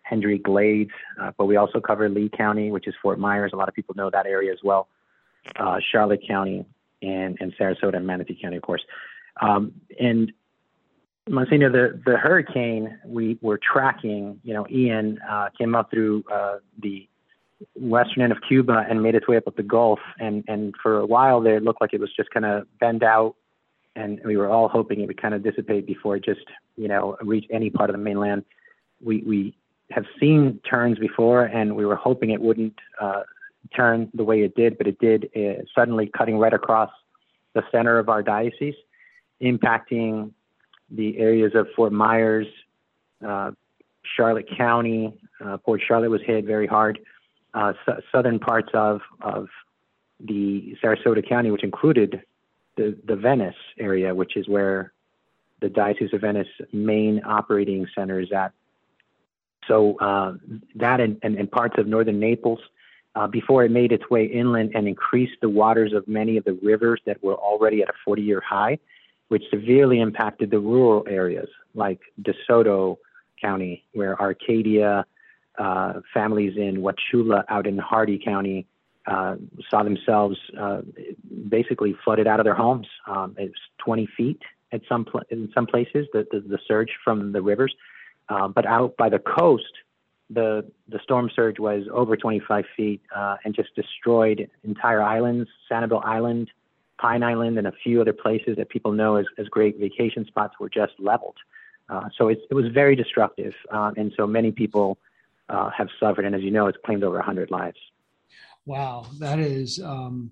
Hendry 0.03 0.37
Glades, 0.37 0.91
uh, 1.21 1.31
but 1.37 1.45
we 1.45 1.55
also 1.55 1.79
cover 1.79 2.07
Lee 2.09 2.29
County, 2.29 2.71
which 2.71 2.87
is 2.87 2.93
Fort 3.01 3.19
Myers. 3.19 3.51
A 3.53 3.55
lot 3.55 3.67
of 3.67 3.73
people 3.73 3.95
know 3.95 4.09
that 4.09 4.25
area 4.25 4.51
as 4.51 4.59
well. 4.63 4.87
Uh, 5.57 5.79
Charlotte 5.91 6.21
County 6.27 6.65
and, 7.01 7.37
and 7.39 7.53
Sarasota 7.57 7.95
and 7.95 8.07
Manatee 8.07 8.37
County, 8.41 8.57
of 8.57 8.63
course. 8.63 8.83
Um, 9.41 9.73
and 9.99 10.31
Monsignor, 11.29 11.69
the, 11.69 12.01
the 12.05 12.17
hurricane 12.17 12.99
we 13.05 13.37
were 13.41 13.57
tracking, 13.57 14.39
you 14.43 14.53
know, 14.53 14.67
Ian 14.69 15.19
uh, 15.29 15.49
came 15.57 15.73
up 15.73 15.89
through 15.89 16.23
uh, 16.31 16.57
the 16.81 17.07
western 17.75 18.23
end 18.23 18.31
of 18.33 18.39
Cuba 18.47 18.85
and 18.89 19.01
made 19.01 19.15
its 19.15 19.27
way 19.27 19.37
up, 19.37 19.47
up 19.47 19.55
the 19.55 19.63
Gulf. 19.63 19.99
And, 20.19 20.43
and 20.47 20.73
for 20.81 20.99
a 20.99 21.05
while 21.05 21.39
there, 21.41 21.57
it 21.57 21.63
looked 21.63 21.79
like 21.79 21.93
it 21.93 21.99
was 21.99 22.13
just 22.15 22.29
kind 22.31 22.45
of 22.45 22.67
bend 22.79 23.03
out. 23.03 23.35
And 23.95 24.19
we 24.25 24.35
were 24.35 24.49
all 24.49 24.67
hoping 24.67 25.01
it 25.01 25.07
would 25.07 25.21
kind 25.21 25.33
of 25.33 25.43
dissipate 25.43 25.85
before 25.85 26.17
it 26.17 26.25
just, 26.25 26.45
you 26.75 26.87
know, 26.87 27.15
reach 27.21 27.45
any 27.51 27.69
part 27.69 27.89
of 27.89 27.95
the 27.95 28.01
mainland. 28.01 28.43
We, 29.01 29.23
we 29.25 29.55
have 29.91 30.05
seen 30.19 30.59
turns 30.69 30.97
before, 30.97 31.45
and 31.45 31.75
we 31.75 31.85
were 31.85 31.95
hoping 31.95 32.31
it 32.31 32.41
wouldn't 32.41 32.77
uh, 32.99 33.23
turn 33.75 34.09
the 34.13 34.23
way 34.23 34.41
it 34.41 34.55
did, 34.55 34.77
but 34.77 34.87
it 34.87 34.99
did, 34.99 35.29
uh, 35.35 35.63
suddenly 35.75 36.09
cutting 36.17 36.37
right 36.37 36.53
across 36.53 36.89
the 37.53 37.63
center 37.71 37.99
of 37.99 38.09
our 38.09 38.23
diocese, 38.23 38.75
impacting 39.41 40.31
the 40.89 41.17
areas 41.17 41.53
of 41.55 41.67
Fort 41.75 41.93
Myers, 41.93 42.47
uh, 43.25 43.51
Charlotte 44.15 44.47
County. 44.57 45.13
Uh, 45.43 45.57
Port 45.57 45.81
Charlotte 45.85 46.09
was 46.09 46.21
hit 46.25 46.45
very 46.45 46.67
hard 46.67 46.99
uh, 47.53 47.73
southern 48.11 48.39
parts 48.39 48.69
of 48.73 49.01
of 49.21 49.47
the 50.19 50.75
Sarasota 50.83 51.27
County, 51.27 51.51
which 51.51 51.63
included 51.63 52.21
the 52.77 52.97
the 53.05 53.15
Venice 53.15 53.55
area, 53.79 54.13
which 54.15 54.35
is 54.35 54.47
where 54.47 54.93
the 55.61 55.69
Diocese 55.69 56.13
of 56.13 56.21
Venice 56.21 56.47
main 56.71 57.21
operating 57.25 57.87
center 57.95 58.19
is 58.19 58.31
at. 58.31 58.53
So 59.67 59.97
uh, 59.99 60.33
that 60.75 60.99
and, 60.99 61.17
and, 61.23 61.35
and, 61.35 61.51
parts 61.51 61.75
of 61.77 61.87
northern 61.87 62.19
Naples, 62.19 62.59
uh, 63.15 63.27
before 63.27 63.63
it 63.63 63.71
made 63.71 63.91
its 63.91 64.09
way 64.09 64.25
inland 64.25 64.71
and 64.75 64.87
increased 64.87 65.37
the 65.41 65.49
waters 65.49 65.93
of 65.93 66.07
many 66.07 66.37
of 66.37 66.43
the 66.43 66.53
rivers 66.63 66.99
that 67.05 67.23
were 67.23 67.35
already 67.35 67.81
at 67.81 67.89
a 67.89 68.09
40-year 68.09 68.41
high, 68.41 68.79
which 69.27 69.43
severely 69.49 69.99
impacted 69.99 70.49
the 70.51 70.59
rural 70.59 71.05
areas 71.07 71.47
like 71.75 71.99
DeSoto 72.21 72.97
County, 73.39 73.83
where 73.93 74.19
Arcadia, 74.19 75.05
uh, 75.57 75.93
families 76.13 76.57
in 76.57 76.77
Wauchula 76.77 77.43
out 77.49 77.67
in 77.67 77.77
Hardee 77.77 78.17
County 78.17 78.65
uh, 79.05 79.35
saw 79.69 79.83
themselves 79.83 80.37
uh, 80.59 80.81
basically 81.49 81.95
flooded 82.03 82.25
out 82.25 82.39
of 82.39 82.45
their 82.45 82.55
homes. 82.55 82.87
Um, 83.05 83.35
it's 83.37 83.59
20 83.79 84.07
feet 84.17 84.41
at 84.71 84.81
some 84.89 85.05
pl- 85.05 85.21
in 85.29 85.51
some 85.53 85.67
places, 85.67 86.07
the, 86.13 86.25
the, 86.31 86.39
the 86.39 86.59
surge 86.67 86.89
from 87.03 87.31
the 87.31 87.41
rivers. 87.41 87.75
Uh, 88.29 88.47
but 88.47 88.65
out 88.65 88.95
by 88.97 89.09
the 89.09 89.19
coast, 89.19 89.71
the 90.29 90.65
the 90.87 90.99
storm 91.03 91.29
surge 91.35 91.59
was 91.59 91.83
over 91.91 92.15
25 92.15 92.65
feet 92.75 93.01
uh, 93.15 93.37
and 93.43 93.53
just 93.53 93.75
destroyed 93.75 94.49
entire 94.63 95.01
islands, 95.01 95.49
Sanibel 95.69 96.03
Island, 96.03 96.49
Pine 96.99 97.23
Island, 97.23 97.57
and 97.57 97.67
a 97.67 97.73
few 97.83 98.01
other 98.01 98.13
places 98.13 98.55
that 98.57 98.69
people 98.69 98.91
know 98.91 99.17
as, 99.17 99.25
as 99.37 99.47
great 99.47 99.77
vacation 99.79 100.25
spots 100.25 100.55
were 100.59 100.69
just 100.69 100.93
leveled. 100.99 101.37
Uh, 101.89 102.09
so 102.17 102.29
it 102.29 102.39
was 102.51 102.65
very 102.73 102.95
destructive, 102.95 103.53
uh, 103.71 103.91
and 103.97 104.13
so 104.15 104.25
many 104.25 104.51
people 104.51 104.97
uh, 105.49 105.69
have 105.69 105.89
suffered, 105.99 106.25
and 106.25 106.33
as 106.33 106.41
you 106.41 106.51
know, 106.51 106.67
it's 106.67 106.77
claimed 106.85 107.03
over 107.03 107.17
100 107.17 107.51
lives. 107.51 107.77
Wow, 108.65 109.07
that 109.19 109.39
is 109.39 109.81
um, 109.83 110.31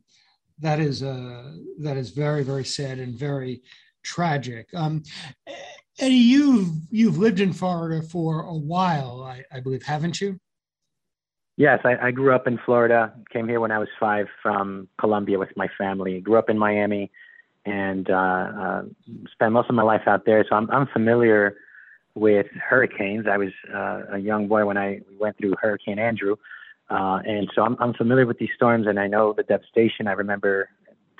that 0.59 0.79
is 0.79 1.03
uh, 1.03 1.51
that 1.79 1.97
is 1.97 2.11
very 2.11 2.43
very 2.43 2.63
sad 2.63 2.99
and 2.99 3.13
very 3.13 3.61
tragic. 4.03 4.67
Um, 4.73 5.03
Eddie, 5.99 6.15
you've 6.15 6.69
you've 6.89 7.17
lived 7.17 7.39
in 7.39 7.53
Florida 7.53 8.01
for 8.01 8.41
a 8.41 8.55
while, 8.55 9.23
I, 9.23 9.43
I 9.55 9.59
believe, 9.59 9.83
haven't 9.83 10.19
you? 10.19 10.39
Yes, 11.57 11.79
I, 11.83 12.07
I, 12.07 12.11
grew 12.11 12.33
up 12.33 12.47
in 12.47 12.57
Florida. 12.65 13.13
Came 13.31 13.47
here 13.47 13.59
when 13.59 13.71
I 13.71 13.77
was 13.77 13.89
five 13.99 14.25
from 14.41 14.87
Colombia 14.99 15.37
with 15.37 15.55
my 15.55 15.67
family. 15.77 16.19
Grew 16.19 16.37
up 16.37 16.49
in 16.49 16.57
Miami, 16.57 17.11
and 17.65 18.09
uh, 18.09 18.13
uh, 18.13 18.81
spent 19.31 19.51
most 19.51 19.69
of 19.69 19.75
my 19.75 19.83
life 19.83 20.01
out 20.07 20.25
there. 20.25 20.43
So 20.49 20.55
I'm, 20.55 20.69
I'm 20.71 20.87
familiar 20.87 21.57
with 22.15 22.47
hurricanes. 22.67 23.27
I 23.29 23.37
was 23.37 23.51
uh, 23.73 24.01
a 24.13 24.17
young 24.17 24.47
boy 24.47 24.65
when 24.65 24.77
I 24.77 25.01
went 25.19 25.37
through 25.37 25.53
Hurricane 25.61 25.99
Andrew, 25.99 26.35
uh, 26.89 27.19
and 27.25 27.49
so 27.53 27.63
I'm, 27.63 27.77
I'm 27.79 27.93
familiar 27.93 28.25
with 28.25 28.39
these 28.39 28.49
storms, 28.55 28.87
and 28.87 28.99
I 28.99 29.07
know 29.07 29.33
the 29.33 29.43
devastation. 29.43 30.07
I 30.07 30.13
remember 30.13 30.69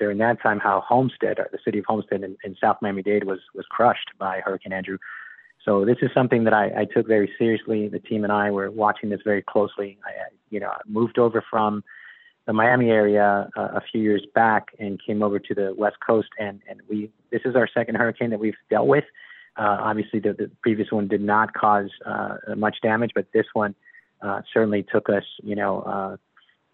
during 0.02 0.18
that 0.18 0.42
time 0.42 0.58
how 0.58 0.80
Homestead, 0.80 1.36
the 1.52 1.58
city 1.64 1.78
of 1.78 1.84
Homestead 1.86 2.24
in, 2.24 2.36
in 2.42 2.56
South 2.60 2.78
Miami-Dade, 2.82 3.22
was 3.22 3.38
was 3.54 3.64
crushed 3.70 4.10
by 4.18 4.40
Hurricane 4.44 4.72
Andrew. 4.72 4.98
So 5.64 5.84
this 5.84 5.98
is 6.02 6.10
something 6.12 6.42
that 6.42 6.52
I, 6.52 6.64
I 6.80 6.84
took 6.92 7.06
very 7.06 7.32
seriously. 7.38 7.86
The 7.86 8.00
team 8.00 8.24
and 8.24 8.32
I 8.32 8.50
were 8.50 8.68
watching 8.68 9.10
this 9.10 9.20
very 9.22 9.42
closely. 9.42 9.98
I, 10.04 10.10
you 10.50 10.58
know, 10.58 10.72
moved 10.88 11.20
over 11.20 11.40
from 11.48 11.84
the 12.46 12.52
Miami 12.52 12.90
area 12.90 13.48
uh, 13.56 13.68
a 13.74 13.80
few 13.92 14.02
years 14.02 14.26
back 14.34 14.70
and 14.80 15.00
came 15.06 15.22
over 15.22 15.38
to 15.38 15.54
the 15.54 15.72
West 15.78 15.98
Coast, 16.04 16.30
and 16.36 16.60
and 16.68 16.80
we 16.88 17.08
this 17.30 17.42
is 17.44 17.54
our 17.54 17.68
second 17.72 17.94
hurricane 17.94 18.30
that 18.30 18.40
we've 18.40 18.62
dealt 18.70 18.88
with. 18.88 19.04
Uh, 19.56 19.76
obviously, 19.82 20.18
the, 20.18 20.32
the, 20.32 20.50
previous 20.62 20.90
one 20.90 21.06
did 21.06 21.20
not 21.20 21.54
cause 21.54 21.90
uh, 22.06 22.38
much 22.56 22.78
damage, 22.82 23.12
but 23.14 23.26
this 23.32 23.46
one 23.52 23.72
uh, 24.20 24.40
certainly 24.52 24.82
took 24.82 25.08
us, 25.08 25.24
you 25.44 25.54
know, 25.54 25.82
uh, 25.82 26.16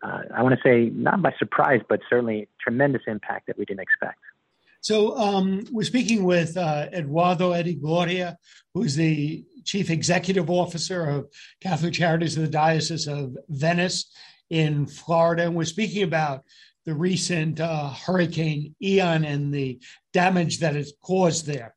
uh, 0.03 0.23
I 0.35 0.43
want 0.43 0.55
to 0.55 0.61
say 0.63 0.91
not 0.95 1.23
by 1.23 1.35
surprise, 1.39 1.81
but 1.89 2.01
certainly 2.09 2.49
tremendous 2.61 3.03
impact 3.07 3.47
that 3.47 3.59
we 3.59 3.65
didn't 3.65 3.81
expect. 3.81 4.19
So 4.81 5.17
um, 5.19 5.65
we're 5.73 5.83
speaking 5.83 6.25
with 6.25 6.57
uh, 6.57 6.87
Eduardo 6.93 7.53
Eddie 7.53 7.75
Gloria, 7.75 8.39
who's 8.75 8.95
the 8.95 9.45
chief 9.65 9.91
executive 9.91 10.49
officer 10.49 11.05
of 11.05 11.29
Catholic 11.61 11.95
Charities 11.95 12.37
of 12.37 12.43
the 12.43 12.49
Diocese 12.49 13.09
of 13.09 13.37
Venice 13.49 14.13
in 14.51 14.87
Florida, 14.87 15.45
and 15.45 15.55
we're 15.55 15.65
speaking 15.65 16.05
about 16.05 16.45
the 16.87 16.95
recent 16.95 17.59
Hurricane 17.59 18.75
Ian 18.81 19.25
and 19.25 19.53
the 19.53 19.79
damage 20.15 20.61
that 20.61 20.75
it 20.75 20.89
caused 21.03 21.45
there 21.45 21.75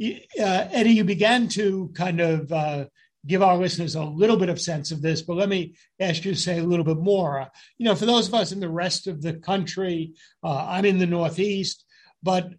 uh, 0.00 0.68
Eddie, 0.72 0.90
you 0.90 1.04
began 1.04 1.48
to 1.48 1.90
kind 1.94 2.20
of 2.20 2.52
uh, 2.52 2.84
give 3.26 3.42
our 3.42 3.56
listeners 3.56 3.94
a 3.94 4.04
little 4.04 4.36
bit 4.36 4.48
of 4.48 4.60
sense 4.60 4.90
of 4.90 5.02
this, 5.02 5.22
but 5.22 5.36
let 5.36 5.48
me 5.48 5.74
ask 6.00 6.24
you 6.24 6.32
to 6.32 6.40
say 6.40 6.58
a 6.58 6.64
little 6.64 6.84
bit 6.84 6.98
more. 6.98 7.48
You 7.78 7.86
know, 7.86 7.94
for 7.94 8.06
those 8.06 8.28
of 8.28 8.34
us 8.34 8.52
in 8.52 8.60
the 8.60 8.68
rest 8.68 9.06
of 9.06 9.22
the 9.22 9.34
country, 9.34 10.12
uh, 10.42 10.66
I'm 10.68 10.84
in 10.84 10.98
the 10.98 11.06
Northeast, 11.06 11.84
but 12.22 12.50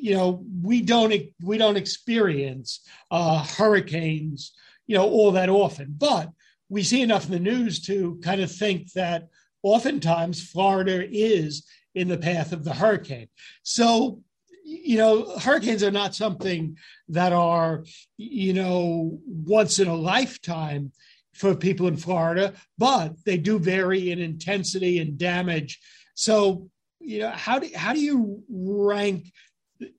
you 0.00 0.14
know, 0.14 0.44
we 0.62 0.80
don't 0.80 1.12
we 1.42 1.58
don't 1.58 1.76
experience 1.76 2.80
uh, 3.10 3.44
hurricanes, 3.44 4.52
you 4.86 4.96
know, 4.96 5.08
all 5.08 5.32
that 5.32 5.48
often. 5.48 5.94
But 5.96 6.30
we 6.68 6.82
see 6.82 7.02
enough 7.02 7.26
in 7.26 7.32
the 7.32 7.40
news 7.40 7.80
to 7.86 8.18
kind 8.22 8.40
of 8.40 8.50
think 8.50 8.92
that 8.92 9.28
oftentimes 9.62 10.48
Florida 10.48 11.06
is 11.10 11.66
in 11.94 12.08
the 12.08 12.16
path 12.16 12.52
of 12.52 12.64
the 12.64 12.72
hurricane. 12.72 13.28
So 13.62 14.22
you 14.70 14.96
know, 14.96 15.36
hurricanes 15.38 15.82
are 15.82 15.90
not 15.90 16.14
something 16.14 16.76
that 17.08 17.32
are, 17.32 17.84
you 18.16 18.52
know, 18.52 19.18
once 19.26 19.80
in 19.80 19.88
a 19.88 19.94
lifetime 19.94 20.92
for 21.34 21.56
people 21.56 21.88
in 21.88 21.96
Florida, 21.96 22.52
but 22.78 23.14
they 23.24 23.36
do 23.36 23.58
vary 23.58 24.12
in 24.12 24.20
intensity 24.20 24.98
and 24.98 25.18
damage. 25.18 25.80
So, 26.14 26.70
you 27.00 27.20
know, 27.20 27.30
how 27.30 27.58
do 27.58 27.68
how 27.74 27.92
do 27.92 28.00
you 28.00 28.44
rank 28.48 29.32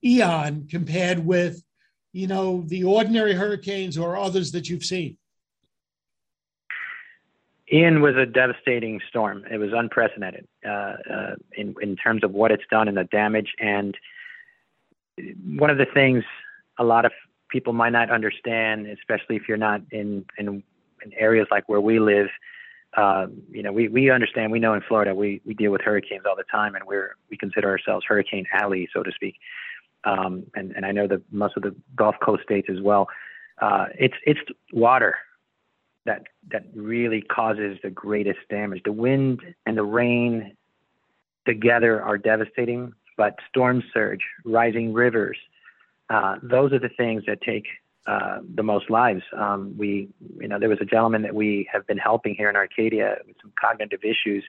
Ian 0.03 0.67
compared 0.69 1.19
with, 1.19 1.61
you 2.13 2.27
know, 2.27 2.63
the 2.67 2.85
ordinary 2.85 3.33
hurricanes 3.33 3.97
or 3.97 4.15
others 4.15 4.51
that 4.53 4.69
you've 4.69 4.85
seen? 4.85 5.17
Ian 7.73 8.01
was 8.01 8.15
a 8.15 8.25
devastating 8.25 8.99
storm. 9.09 9.45
It 9.49 9.57
was 9.57 9.71
unprecedented 9.73 10.47
uh, 10.65 10.69
uh, 10.69 11.35
in 11.57 11.75
in 11.81 11.95
terms 11.97 12.23
of 12.23 12.31
what 12.31 12.51
it's 12.51 12.63
done 12.69 12.87
and 12.87 12.95
the 12.95 13.05
damage 13.05 13.51
and 13.59 13.97
one 15.45 15.69
of 15.69 15.77
the 15.77 15.85
things 15.85 16.23
a 16.77 16.83
lot 16.83 17.05
of 17.05 17.11
people 17.49 17.73
might 17.73 17.91
not 17.91 18.09
understand, 18.09 18.87
especially 18.87 19.35
if 19.35 19.47
you're 19.47 19.57
not 19.57 19.81
in 19.91 20.25
in, 20.37 20.63
in 21.03 21.13
areas 21.17 21.47
like 21.51 21.67
where 21.67 21.81
we 21.81 21.99
live. 21.99 22.27
Uh, 22.95 23.27
you 23.49 23.63
know, 23.63 23.71
we, 23.71 23.87
we 23.87 24.09
understand, 24.09 24.51
we 24.51 24.59
know 24.59 24.73
in 24.73 24.81
Florida, 24.81 25.15
we, 25.15 25.41
we 25.45 25.53
deal 25.53 25.71
with 25.71 25.79
hurricanes 25.81 26.23
all 26.27 26.35
the 26.35 26.43
time 26.51 26.75
and 26.75 26.83
we're, 26.85 27.15
we 27.29 27.37
consider 27.37 27.69
ourselves 27.69 28.05
hurricane 28.05 28.45
alley, 28.51 28.89
so 28.93 29.01
to 29.01 29.11
speak. 29.13 29.35
Um, 30.03 30.43
and, 30.55 30.73
and 30.75 30.85
I 30.85 30.91
know 30.91 31.07
that 31.07 31.21
most 31.31 31.55
of 31.55 31.63
the 31.63 31.73
Gulf 31.95 32.15
Coast 32.21 32.43
states 32.43 32.67
as 32.69 32.81
well. 32.81 33.07
Uh, 33.61 33.85
it's, 33.97 34.15
it's 34.25 34.41
water 34.73 35.15
that, 36.05 36.23
that 36.51 36.65
really 36.75 37.21
causes 37.21 37.77
the 37.81 37.89
greatest 37.89 38.39
damage. 38.49 38.81
The 38.83 38.91
wind 38.91 39.39
and 39.65 39.77
the 39.77 39.83
rain 39.83 40.57
together 41.45 42.01
are 42.01 42.17
devastating, 42.17 42.93
but 43.21 43.35
storm 43.47 43.83
surge, 43.93 44.23
rising 44.45 44.93
rivers, 44.93 45.37
uh, 46.09 46.37
those 46.41 46.73
are 46.73 46.79
the 46.79 46.89
things 46.89 47.21
that 47.27 47.39
take 47.41 47.67
uh, 48.07 48.39
the 48.55 48.63
most 48.63 48.89
lives. 48.89 49.21
Um, 49.37 49.75
we, 49.77 50.09
you 50.39 50.47
know, 50.47 50.57
there 50.57 50.69
was 50.69 50.79
a 50.81 50.85
gentleman 50.85 51.21
that 51.21 51.35
we 51.35 51.69
have 51.71 51.85
been 51.85 51.99
helping 51.99 52.33
here 52.33 52.49
in 52.49 52.55
Arcadia 52.55 53.17
with 53.27 53.35
some 53.39 53.53
cognitive 53.61 53.99
issues, 54.03 54.43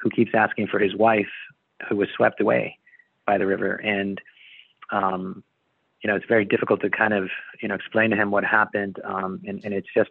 who 0.00 0.10
keeps 0.10 0.32
asking 0.34 0.66
for 0.66 0.80
his 0.80 0.96
wife, 0.96 1.32
who 1.88 1.94
was 1.94 2.08
swept 2.16 2.40
away 2.40 2.76
by 3.28 3.38
the 3.38 3.46
river, 3.46 3.76
and 3.76 4.20
um, 4.90 5.44
you 6.02 6.10
know, 6.10 6.16
it's 6.16 6.26
very 6.26 6.44
difficult 6.44 6.80
to 6.80 6.90
kind 6.90 7.14
of 7.14 7.28
you 7.62 7.68
know 7.68 7.76
explain 7.76 8.10
to 8.10 8.16
him 8.16 8.32
what 8.32 8.42
happened, 8.44 8.96
um, 9.04 9.40
and, 9.46 9.64
and 9.64 9.72
it's 9.72 9.92
just 9.96 10.10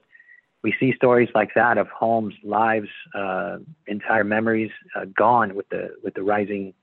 we 0.64 0.74
see 0.80 0.94
stories 0.96 1.30
like 1.36 1.50
that 1.56 1.78
of 1.78 1.90
homes, 1.90 2.34
lives, 2.46 2.88
uh, 3.14 3.58
entire 3.88 4.24
memories 4.24 4.72
uh, 4.96 5.04
gone 5.04 5.54
with 5.54 5.68
the 5.68 5.90
with 6.02 6.14
the 6.14 6.24
rising 6.24 6.74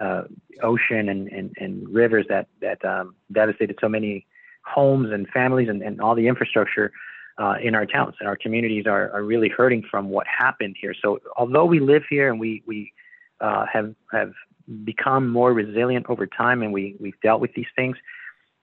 uh, 0.00 0.22
ocean 0.62 1.08
and, 1.08 1.28
and, 1.28 1.54
and 1.58 1.88
rivers 1.88 2.26
that 2.28 2.46
that 2.60 2.84
um, 2.84 3.14
devastated 3.32 3.76
so 3.80 3.88
many 3.88 4.26
homes 4.64 5.10
and 5.12 5.28
families 5.28 5.68
and, 5.68 5.82
and 5.82 6.00
all 6.00 6.14
the 6.14 6.26
infrastructure 6.26 6.92
uh, 7.38 7.54
in 7.62 7.74
our 7.74 7.86
towns 7.86 8.14
and 8.20 8.28
our 8.28 8.36
communities 8.36 8.86
are, 8.86 9.10
are 9.10 9.22
really 9.22 9.48
hurting 9.48 9.82
from 9.90 10.08
what 10.08 10.26
happened 10.26 10.76
here. 10.80 10.94
So 11.02 11.18
although 11.36 11.64
we 11.64 11.80
live 11.80 12.02
here 12.08 12.30
and 12.30 12.38
we 12.38 12.62
we 12.66 12.92
uh, 13.40 13.66
have 13.72 13.94
have 14.12 14.32
become 14.84 15.28
more 15.28 15.52
resilient 15.52 16.06
over 16.08 16.26
time 16.26 16.62
and 16.62 16.72
we 16.72 16.96
we've 17.00 17.20
dealt 17.22 17.40
with 17.40 17.52
these 17.54 17.66
things, 17.76 17.96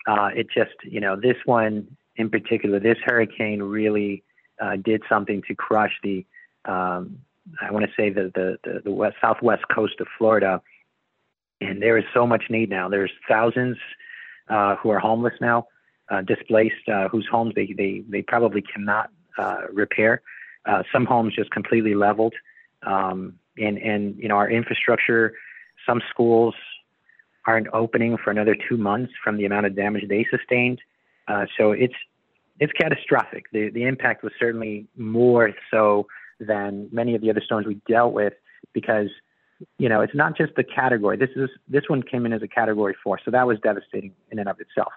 uh, 0.08 0.30
it 0.36 0.48
just 0.54 0.74
you 0.84 1.00
know 1.00 1.16
this 1.16 1.38
one 1.46 1.88
in 2.16 2.30
particular, 2.30 2.80
this 2.80 2.98
hurricane 3.06 3.62
really 3.62 4.24
uh, 4.62 4.76
did 4.84 5.02
something 5.08 5.42
to 5.48 5.56
crush 5.56 5.94
the 6.04 6.26
um, 6.66 7.20
I 7.62 7.72
want 7.72 7.86
to 7.86 7.92
say 7.98 8.10
the 8.10 8.32
the 8.36 8.58
the, 8.64 8.82
the 8.86 8.92
west, 8.92 9.16
southwest 9.22 9.64
coast 9.74 9.96
of 10.00 10.08
Florida, 10.18 10.62
and 11.62 11.82
there 11.82 11.98
is 11.98 12.06
so 12.14 12.26
much 12.26 12.44
need 12.50 12.70
now. 12.70 12.90
There's 12.90 13.12
thousands 13.28 13.78
uh, 14.50 14.76
who 14.78 14.90
are 14.90 15.00
homeless 15.00 15.34
now, 15.42 15.68
uh, 16.10 16.22
displaced, 16.22 16.88
uh, 16.88 17.08
whose 17.10 17.28
homes 17.30 17.54
they 17.56 17.74
they 17.78 18.04
they 18.10 18.22
probably 18.22 18.62
cannot 18.62 19.10
uh, 19.38 19.64
repair. 19.72 20.22
Uh, 20.66 20.84
some 20.92 21.06
homes 21.06 21.36
just 21.36 21.52
completely 21.52 21.96
leveled, 21.96 22.34
um, 22.84 23.34
and 23.58 23.78
and 23.78 24.16
you 24.18 24.28
know 24.28 24.36
our 24.36 24.50
infrastructure, 24.50 25.34
some 25.86 26.02
schools 26.10 26.56
aren't 27.48 27.68
opening 27.74 28.18
for 28.18 28.32
another 28.32 28.56
two 28.68 28.78
months 28.78 29.12
from 29.24 29.38
the 29.38 29.46
amount 29.46 29.66
of 29.66 29.76
damage 29.76 30.04
they 30.08 30.26
sustained. 30.30 30.80
so 31.58 31.72
it's 31.72 31.96
it's 32.60 32.74
catastrophic. 32.74 33.46
The 33.52 33.70
the 33.70 33.84
impact 33.84 34.24
was 34.24 34.34
certainly 34.40 34.88
more 34.98 35.54
so 35.72 36.08
than 36.40 36.90
many 36.92 37.16
of 37.16 37.22
the 37.22 37.30
other 37.30 37.42
storms 37.44 37.68
we 37.68 37.82
dealt 37.88 38.14
with 38.14 38.34
because 38.74 39.10
you 39.78 39.90
know 39.90 40.02
it's 40.02 40.16
not 40.16 40.38
just 40.38 40.56
the 40.56 40.64
category. 40.64 41.18
This 41.18 41.30
is 41.36 41.50
this 41.68 41.84
one 41.88 42.04
came 42.04 42.26
in 42.26 42.34
as 42.34 42.42
a 42.42 42.48
category 42.48 42.96
four, 43.04 43.20
so 43.24 43.32
that 43.32 43.48
was 43.48 43.60
devastating 43.60 44.14
in 44.32 44.40
and 44.40 44.50
of 44.50 44.60
itself. 44.60 44.92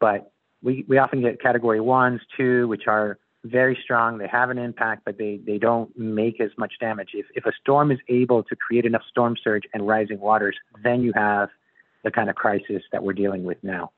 But 0.00 0.32
we 0.62 0.84
we 0.88 0.98
often 0.98 1.20
get 1.20 1.40
category 1.40 1.80
ones, 1.80 2.20
two, 2.36 2.68
which 2.68 2.86
are 2.86 3.18
very 3.44 3.76
strong. 3.82 4.18
They 4.18 4.28
have 4.28 4.50
an 4.50 4.58
impact, 4.58 5.02
but 5.04 5.18
they 5.18 5.40
they 5.44 5.58
don't 5.58 5.96
make 5.98 6.40
as 6.40 6.50
much 6.56 6.74
damage. 6.80 7.10
If 7.14 7.26
if 7.34 7.46
a 7.46 7.52
storm 7.60 7.90
is 7.90 7.98
able 8.08 8.42
to 8.44 8.56
create 8.56 8.84
enough 8.84 9.02
storm 9.08 9.36
surge 9.42 9.64
and 9.74 9.86
rising 9.86 10.20
waters, 10.20 10.56
then 10.82 11.02
you 11.02 11.12
have 11.14 11.48
the 12.04 12.10
kind 12.10 12.28
of 12.28 12.36
crisis 12.36 12.82
that 12.92 13.02
we're 13.02 13.12
dealing 13.12 13.44
with 13.44 13.58
now 13.62 13.92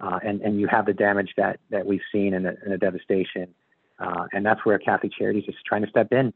uh, 0.00 0.18
and 0.22 0.40
and 0.42 0.60
you 0.60 0.66
have 0.68 0.86
the 0.86 0.92
damage 0.92 1.30
that 1.36 1.58
that 1.70 1.86
we've 1.86 2.02
seen 2.12 2.34
and 2.34 2.46
the, 2.46 2.78
devastation, 2.78 3.52
uh, 3.98 4.26
and 4.32 4.44
that's 4.46 4.64
where 4.64 4.78
Catholic 4.78 5.12
Charities 5.12 5.44
is 5.48 5.54
trying 5.66 5.82
to 5.82 5.88
step 5.88 6.12
in. 6.12 6.32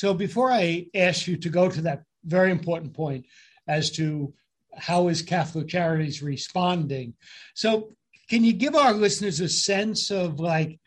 So 0.00 0.14
before 0.14 0.50
I 0.50 0.86
ask 0.94 1.26
you 1.26 1.36
to 1.36 1.50
go 1.50 1.68
to 1.68 1.82
that 1.82 2.04
very 2.24 2.50
important 2.50 2.94
point 2.94 3.26
as 3.68 3.90
to 3.98 4.32
how 4.74 5.08
is 5.08 5.20
Catholic 5.20 5.68
Charities 5.68 6.22
responding, 6.22 7.12
so 7.52 7.94
can 8.30 8.42
you 8.42 8.54
give 8.54 8.74
our 8.74 8.94
listeners 8.94 9.40
a 9.40 9.48
sense 9.50 10.10
of 10.10 10.40
like 10.40 10.80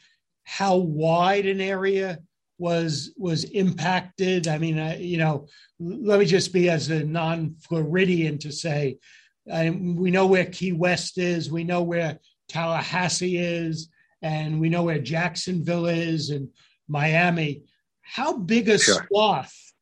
how 0.46 0.77
wide 0.77 1.46
an 1.46 1.62
area 1.62 2.17
was 2.58 3.13
was 3.15 3.43
impacted? 3.43 4.48
I 4.48 4.58
mean, 4.58 4.79
I, 4.79 4.98
you 4.98 5.20
know, 5.20 5.46
let 5.79 6.17
me 6.17 6.25
just 6.25 6.51
be 6.51 6.72
as 6.72 6.89
a 6.89 7.03
non-Floridian 7.03 8.39
to 8.39 8.51
say 8.51 8.98
and 9.46 9.96
we 9.96 10.10
know 10.10 10.25
where 10.25 10.46
Key 10.46 10.72
West 10.72 11.20
is, 11.20 11.51
we 11.51 11.63
know 11.63 11.84
where 11.84 12.17
Tallahassee 12.50 13.38
is, 13.38 13.89
and 14.24 14.60
we 14.60 14.70
know 14.70 14.82
where 14.82 14.98
Jacksonville 14.98 15.85
is 15.85 16.31
and 16.31 16.50
Miami. 16.87 17.61
How 18.03 18.37
big 18.37 18.70
a 18.70 18.77
sure. 18.77 19.07
swath 19.07 19.74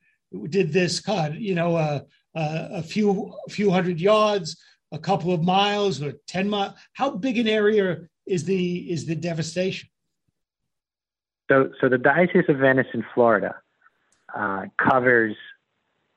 did 0.49 0.71
this 0.71 0.99
cut? 0.99 1.36
You 1.36 1.55
know, 1.55 1.75
uh, 1.75 1.99
uh, 2.36 2.67
a 2.71 2.84
few 2.84 3.34
a 3.47 3.49
few 3.49 3.69
hundred 3.69 3.99
yards, 3.99 4.57
a 4.91 4.99
couple 4.99 5.34
of 5.34 5.43
miles, 5.43 6.01
or 6.01 6.13
ten 6.27 6.49
miles. 6.49 6.73
How 6.93 7.12
big 7.12 7.38
an 7.38 7.47
area 7.47 8.01
is 8.25 8.45
the 8.45 8.91
is 8.91 9.05
the 9.05 9.15
devastation? 9.15 9.89
So, 11.49 11.71
so 11.81 11.89
the 11.89 11.97
Diocese 11.97 12.45
of 12.47 12.57
Venice 12.57 12.88
in 12.93 13.03
Florida 13.13 13.55
uh, 14.34 14.67
covers 14.77 15.36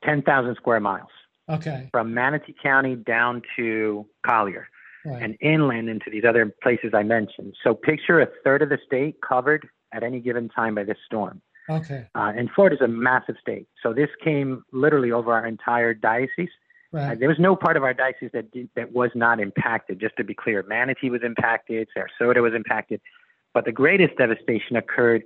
ten 0.04 0.22
thousand 0.22 0.54
square 0.56 0.80
miles. 0.80 1.10
Okay. 1.48 1.88
From 1.90 2.14
Manatee 2.14 2.54
County 2.62 2.96
down 2.96 3.42
to 3.56 4.06
Collier 4.24 4.68
right. 5.04 5.22
and 5.22 5.36
inland 5.40 5.88
into 5.88 6.10
these 6.10 6.24
other 6.24 6.54
places 6.62 6.92
I 6.94 7.02
mentioned. 7.02 7.54
So 7.62 7.74
picture 7.74 8.20
a 8.20 8.28
third 8.44 8.62
of 8.62 8.68
the 8.68 8.78
state 8.86 9.16
covered 9.20 9.68
at 9.92 10.02
any 10.02 10.20
given 10.20 10.48
time 10.48 10.74
by 10.74 10.84
this 10.84 10.96
storm. 11.06 11.42
Okay. 11.68 12.06
Uh, 12.14 12.32
and 12.36 12.50
Florida 12.54 12.76
is 12.76 12.82
a 12.82 12.88
massive 12.88 13.36
state. 13.40 13.66
So 13.82 13.92
this 13.92 14.10
came 14.22 14.64
literally 14.72 15.12
over 15.12 15.32
our 15.32 15.46
entire 15.46 15.94
diocese. 15.94 16.50
Right. 16.92 17.12
Uh, 17.12 17.14
there 17.18 17.28
was 17.28 17.38
no 17.38 17.56
part 17.56 17.76
of 17.76 17.82
our 17.82 17.94
diocese 17.94 18.30
that 18.34 18.50
did, 18.52 18.68
that 18.76 18.92
was 18.92 19.10
not 19.14 19.40
impacted. 19.40 19.98
Just 19.98 20.16
to 20.16 20.24
be 20.24 20.34
clear, 20.34 20.62
Manatee 20.62 21.10
was 21.10 21.22
impacted, 21.24 21.88
Sarasota 21.96 22.40
was 22.42 22.54
impacted, 22.54 23.00
but 23.52 23.64
the 23.64 23.72
greatest 23.72 24.16
devastation 24.16 24.76
occurred 24.76 25.24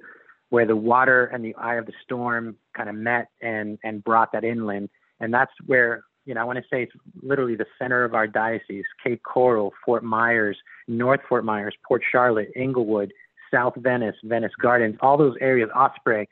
where 0.51 0.65
the 0.65 0.77
water 0.77 1.27
and 1.27 1.45
the 1.45 1.55
eye 1.57 1.75
of 1.75 1.85
the 1.85 1.93
storm 2.03 2.57
kind 2.75 2.89
of 2.89 2.95
met 2.95 3.29
and 3.43 3.79
and 3.85 4.03
brought 4.03 4.33
that 4.33 4.45
inland, 4.45 4.89
and 5.21 5.35
that's 5.35 5.53
where 5.67 6.05
you 6.29 6.35
know, 6.35 6.43
I 6.43 6.45
want 6.45 6.59
to 6.59 6.65
say 6.71 6.83
it's 6.83 6.93
literally 7.23 7.57
the 7.57 7.65
center 7.79 8.05
of 8.05 8.15
our 8.15 8.27
diocese, 8.27 8.85
Cape 9.03 9.23
Coral, 9.23 9.73
Fort 9.83 10.05
Myers, 10.05 10.59
North 10.87 11.21
Fort 11.27 11.43
Myers, 11.43 11.75
Port 11.87 12.03
Charlotte, 12.13 12.51
Englewood, 12.55 13.15
South 13.53 13.75
Venice, 13.77 14.17
Venice 14.25 14.53
Gardens, 14.61 14.97
all 15.01 15.17
those 15.17 15.37
areas, 15.41 15.71
Osprey, 15.75 16.29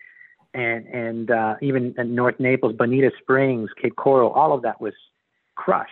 and 0.54 0.86
and 0.86 1.30
uh, 1.30 1.54
even 1.60 1.94
North 1.98 2.40
Naples, 2.40 2.74
Bonita 2.76 3.10
Springs, 3.20 3.70
Cape 3.80 3.96
Coral, 3.96 4.30
all 4.30 4.52
of 4.52 4.62
that 4.62 4.80
was 4.80 4.94
crushed. 5.54 5.90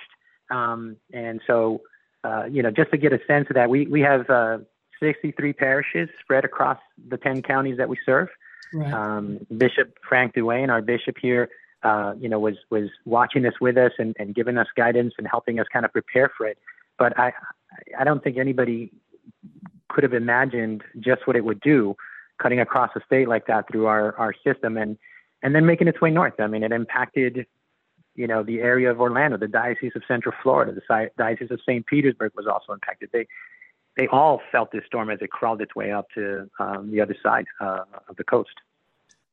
Um, 0.51 0.97
and 1.13 1.41
so, 1.47 1.83
uh, 2.23 2.45
you 2.45 2.63
know, 2.63 2.71
just 2.71 2.91
to 2.91 2.97
get 2.97 3.13
a 3.13 3.21
sense 3.27 3.49
of 3.51 3.55
that, 3.55 3.69
we 3.69 3.87
we 3.87 4.01
have 4.01 4.29
uh, 4.31 4.59
63 5.01 5.53
parishes 5.53 6.09
spread 6.21 6.45
across 6.45 6.79
the 7.09 7.17
10 7.17 7.43
counties 7.43 7.77
that 7.77 7.89
we 7.89 7.99
serve. 8.05 8.29
Right. 8.73 8.93
Um, 8.93 9.47
bishop 9.57 9.99
Frank 10.09 10.35
Dewane, 10.35 10.71
our 10.71 10.83
bishop 10.83 11.17
here, 11.21 11.49
uh, 11.83 12.15
you 12.19 12.29
know, 12.29 12.39
was 12.39 12.57
was 12.71 12.89
watching 13.05 13.43
this 13.43 13.55
with 13.61 13.77
us 13.77 13.93
and, 13.99 14.17
and 14.19 14.35
giving 14.35 14.59
us 14.59 14.67
guidance 14.77 15.15
and 15.19 15.29
helping 15.29 15.61
us 15.61 15.67
kind 15.73 15.85
of 15.85 15.93
prepare 15.93 16.31
for 16.37 16.47
it. 16.47 16.59
But 16.99 17.19
I 17.19 17.33
I 17.99 18.05
don't 18.05 18.23
think 18.25 18.39
anybody 18.39 18.91
could 19.89 20.03
have 20.03 20.15
imagined 20.15 20.83
just 20.99 21.27
what 21.27 21.37
it 21.37 21.45
would 21.45 21.61
do, 21.61 21.97
cutting 22.41 22.61
across 22.61 22.91
a 22.97 23.01
state 23.07 23.29
like 23.29 23.47
that 23.47 23.67
through 23.71 23.87
our 23.87 24.17
our 24.17 24.35
system 24.45 24.77
and 24.77 24.99
and 25.43 25.55
then 25.55 25.67
making 25.67 25.89
its 25.89 26.01
way 26.01 26.11
north. 26.11 26.35
I 26.39 26.47
mean, 26.47 26.63
it 26.63 26.73
impacted 26.73 27.47
you 28.15 28.27
know 28.27 28.43
the 28.43 28.61
area 28.61 28.91
of 28.91 29.01
Orlando, 29.01 29.37
the 29.37 29.49
diocese 29.49 29.93
of 29.95 30.03
Central 30.07 30.35
Florida, 30.43 30.73
the 30.73 31.11
diocese 31.17 31.51
of 31.51 31.61
St. 31.61 31.87
Petersburg 31.87 32.33
was 32.35 32.47
also 32.47 32.73
impacted. 32.73 33.11
They 33.13 33.27
they 33.97 34.09
all 34.09 34.41
felt 34.51 34.73
this 34.73 34.85
storm 34.87 35.11
as 35.11 35.21
it 35.21 35.31
crawled 35.31 35.61
its 35.61 35.75
way 35.75 35.93
up 35.93 36.07
to 36.15 36.51
um, 36.59 36.91
the 36.91 37.01
other 37.01 37.17
side 37.23 37.45
uh, 37.61 37.85
of 38.09 38.17
the 38.17 38.25
coast. 38.25 38.55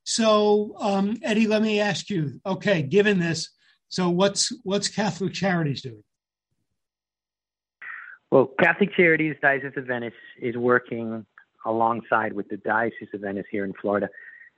So, 0.04 0.76
um, 0.80 1.18
Eddie, 1.24 1.48
let 1.48 1.62
me 1.62 1.80
ask 1.80 2.10
you. 2.10 2.40
Okay, 2.46 2.82
given 2.82 3.20
this, 3.20 3.50
so 3.90 4.10
what's 4.10 4.52
what's 4.64 4.88
Catholic 4.88 5.34
Charities 5.34 5.82
doing? 5.82 6.04
Well, 8.32 8.50
Catholic 8.60 8.96
Charities 8.96 9.36
Diocese 9.42 9.74
of 9.76 9.86
Venice 9.88 10.14
is 10.42 10.56
working 10.56 11.26
alongside 11.66 12.32
with 12.32 12.48
the 12.48 12.56
Diocese 12.56 13.10
of 13.14 13.20
Venice 13.20 13.46
here 13.52 13.66
in 13.66 13.74
Florida. 13.74 14.08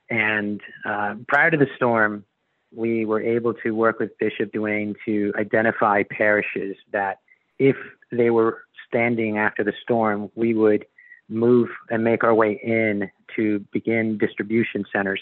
And 0.08 0.60
uh, 0.88 1.16
prior 1.26 1.50
to 1.50 1.56
the 1.56 1.66
storm, 1.74 2.24
we 2.72 3.04
were 3.04 3.20
able 3.20 3.52
to 3.52 3.72
work 3.72 3.98
with 3.98 4.16
Bishop 4.18 4.52
Dewane 4.52 4.94
to 5.04 5.32
identify 5.36 6.04
parishes 6.08 6.76
that, 6.92 7.18
if 7.58 7.76
they 8.10 8.30
were 8.30 8.62
standing 8.86 9.38
after 9.38 9.64
the 9.64 9.72
storm, 9.82 10.30
we 10.36 10.54
would 10.54 10.86
move 11.28 11.68
and 11.90 12.04
make 12.04 12.22
our 12.22 12.34
way 12.34 12.60
in 12.62 13.10
to 13.34 13.58
begin 13.72 14.18
distribution 14.18 14.84
centers. 14.92 15.20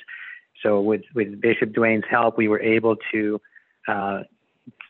So 0.62 0.80
with, 0.80 1.02
with 1.14 1.40
Bishop 1.40 1.72
Dewane's 1.72 2.04
help, 2.10 2.36
we 2.36 2.48
were 2.48 2.60
able 2.60 2.96
to 3.12 3.40
uh, 3.88 4.22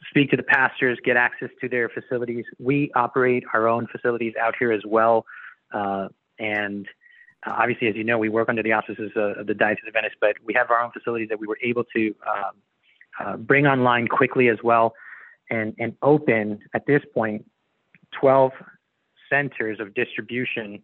speak 0.09 0.31
to 0.31 0.37
the 0.37 0.43
pastors, 0.43 0.99
get 1.05 1.17
access 1.17 1.51
to 1.61 1.69
their 1.69 1.89
facilities. 1.89 2.45
We 2.59 2.91
operate 2.95 3.45
our 3.53 3.69
own 3.69 3.87
facilities 3.87 4.35
out 4.41 4.55
here 4.59 4.73
as 4.73 4.83
well. 4.87 5.25
Uh, 5.73 6.09
and 6.39 6.87
uh, 7.47 7.55
obviously, 7.59 7.89
as 7.89 7.97
you 7.97 8.05
know, 8.05 8.19
we 8.19 8.29
work 8.29 8.49
under 8.49 8.63
the 8.63 8.73
auspices 8.73 9.13
of 9.17 9.47
the 9.47 9.55
Diocese 9.55 9.85
of 9.87 9.95
Venice, 9.95 10.13
but 10.21 10.37
we 10.45 10.55
have 10.55 10.71
our 10.71 10.83
own 10.83 10.91
facilities 10.93 11.29
that 11.29 11.41
we 11.41 11.47
were 11.47 11.59
able 11.63 11.85
to 11.97 12.15
um, 12.27 12.53
uh, 13.21 13.37
bring 13.37 13.67
online 13.67 14.09
quickly 14.09 14.49
as 14.49 14.59
well 14.63 14.95
and, 15.51 15.75
and 15.79 15.97
open 16.03 16.61
at 16.75 16.87
this 16.87 17.03
point 17.15 17.45
12 18.21 18.53
centers 19.29 19.81
of 19.81 19.95
distribution 19.95 20.83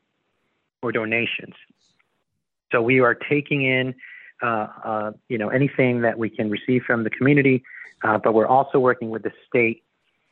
or 0.82 0.92
donations. 0.92 1.54
So 2.72 2.82
we 2.82 3.00
are 3.00 3.14
taking 3.14 3.62
in, 3.62 3.94
you 5.28 5.38
know, 5.38 5.48
anything 5.48 6.02
that 6.02 6.18
we 6.18 6.30
can 6.30 6.50
receive 6.50 6.82
from 6.86 7.04
the 7.04 7.10
community, 7.10 7.62
uh, 8.04 8.18
but 8.18 8.34
we're 8.34 8.46
also 8.46 8.78
working 8.78 9.10
with 9.10 9.22
the 9.22 9.32
state 9.48 9.82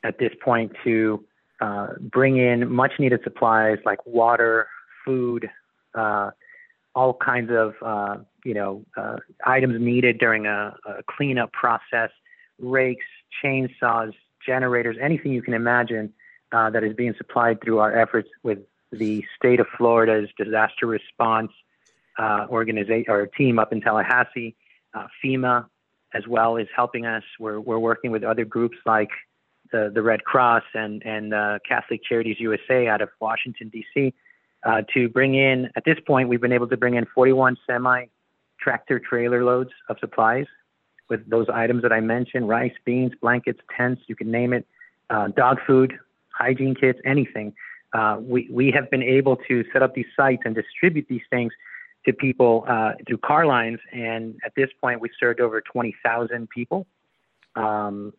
at 0.05 0.19
this 0.19 0.33
point 0.43 0.73
to 0.85 1.25
uh, 1.61 1.89
bring 2.01 2.37
in 2.37 2.71
much 2.73 2.93
needed 2.99 3.21
supplies 3.25 3.79
like 3.85 4.05
water, 4.07 4.69
food, 5.05 5.49
uh, 5.95 6.31
all 6.95 7.15
kinds 7.15 7.51
of 7.51 7.75
uh, 7.85 8.17
you 8.45 8.55
know 8.55 8.85
uh, 8.97 9.17
items 9.45 9.81
needed 9.81 10.19
during 10.19 10.47
a, 10.47 10.75
a, 10.87 11.03
cleanup 11.09 11.53
process, 11.53 12.11
rakes, 12.59 13.05
chainsaws, 13.43 14.13
generators, 14.45 14.97
anything 15.01 15.33
you 15.33 15.43
can 15.43 15.55
imagine 15.55 16.13
uh, 16.53 16.71
that 16.71 16.85
is 16.85 16.95
being 16.95 17.15
supplied 17.17 17.61
through 17.63 17.79
our 17.79 17.97
efforts 17.99 18.29
with 18.43 18.59
the 18.93 19.25
state 19.37 19.61
of 19.61 19.67
Florida's 19.77 20.29
disaster 20.39 20.87
response 20.87 21.51
uh, 22.19 22.47
organization 22.49 23.07
or 23.09 23.27
team 23.27 23.59
up 23.59 23.73
in 23.73 23.81
Tallahassee. 23.81 24.55
Uh, 24.95 25.07
FEMA 25.23 25.67
as 26.15 26.27
well 26.27 26.57
is 26.57 26.69
helping 26.75 27.07
us. 27.07 27.23
We're 27.39 27.61
we're 27.61 27.79
working 27.79 28.11
with 28.11 28.25
other 28.25 28.45
groups 28.45 28.77
like 28.87 29.11
the 29.73 29.91
the 29.93 30.03
Red 30.03 30.25
Cross 30.25 30.65
and 30.75 31.03
and 31.05 31.35
uh, 31.35 31.59
Catholic 31.67 32.01
Charities 32.05 32.37
USA 32.41 32.89
out 32.89 33.01
of 33.01 33.11
Washington 33.21 33.69
D.C. 33.69 34.15
Uh, 34.65 34.83
to 34.95 35.09
bring 35.09 35.35
in. 35.35 35.71
At 35.77 35.85
this 35.85 35.99
point, 36.07 36.29
we've 36.29 36.41
been 36.41 36.53
able 36.53 36.69
to 36.69 36.77
bring 36.77 36.95
in 36.95 37.07
41 37.15 37.57
semi 37.67 38.07
tractor 38.61 38.99
trailer 38.99 39.45
loads 39.45 39.71
of 39.89 39.99
supplies 40.01 40.47
with 41.09 41.29
those 41.29 41.47
items 41.53 41.83
that 41.83 41.93
I 41.93 42.01
mentioned: 42.01 42.49
rice, 42.49 42.75
beans, 42.85 43.13
blankets, 43.21 43.61
tents, 43.77 44.03
you 44.07 44.17
can 44.17 44.31
name 44.31 44.53
it, 44.53 44.67
uh, 45.11 45.29
dog 45.29 45.59
food, 45.67 45.99
hygiene 46.31 46.75
kits, 46.75 46.99
anything. 47.05 47.53
Uh, 47.93 48.19
we 48.21 48.49
we 48.51 48.71
have 48.71 48.91
been 48.91 49.03
able 49.03 49.37
to 49.49 49.65
set 49.73 49.83
up 49.83 49.95
these 49.95 50.07
sites 50.17 50.43
and 50.45 50.55
distribute 50.55 51.07
these 51.09 51.23
things 51.31 51.53
to 52.07 52.13
people 52.13 52.65
uh, 52.69 52.93
through 53.07 53.19
car 53.19 53.47
lines. 53.47 53.79
And 53.93 54.39
at 54.45 54.55
this 54.57 54.71
point, 54.81 55.01
we've 55.01 55.11
served 55.19 55.41
over 55.41 55.61
20,000 55.61 56.49
people. 56.49 56.87
Um, 57.55 58.13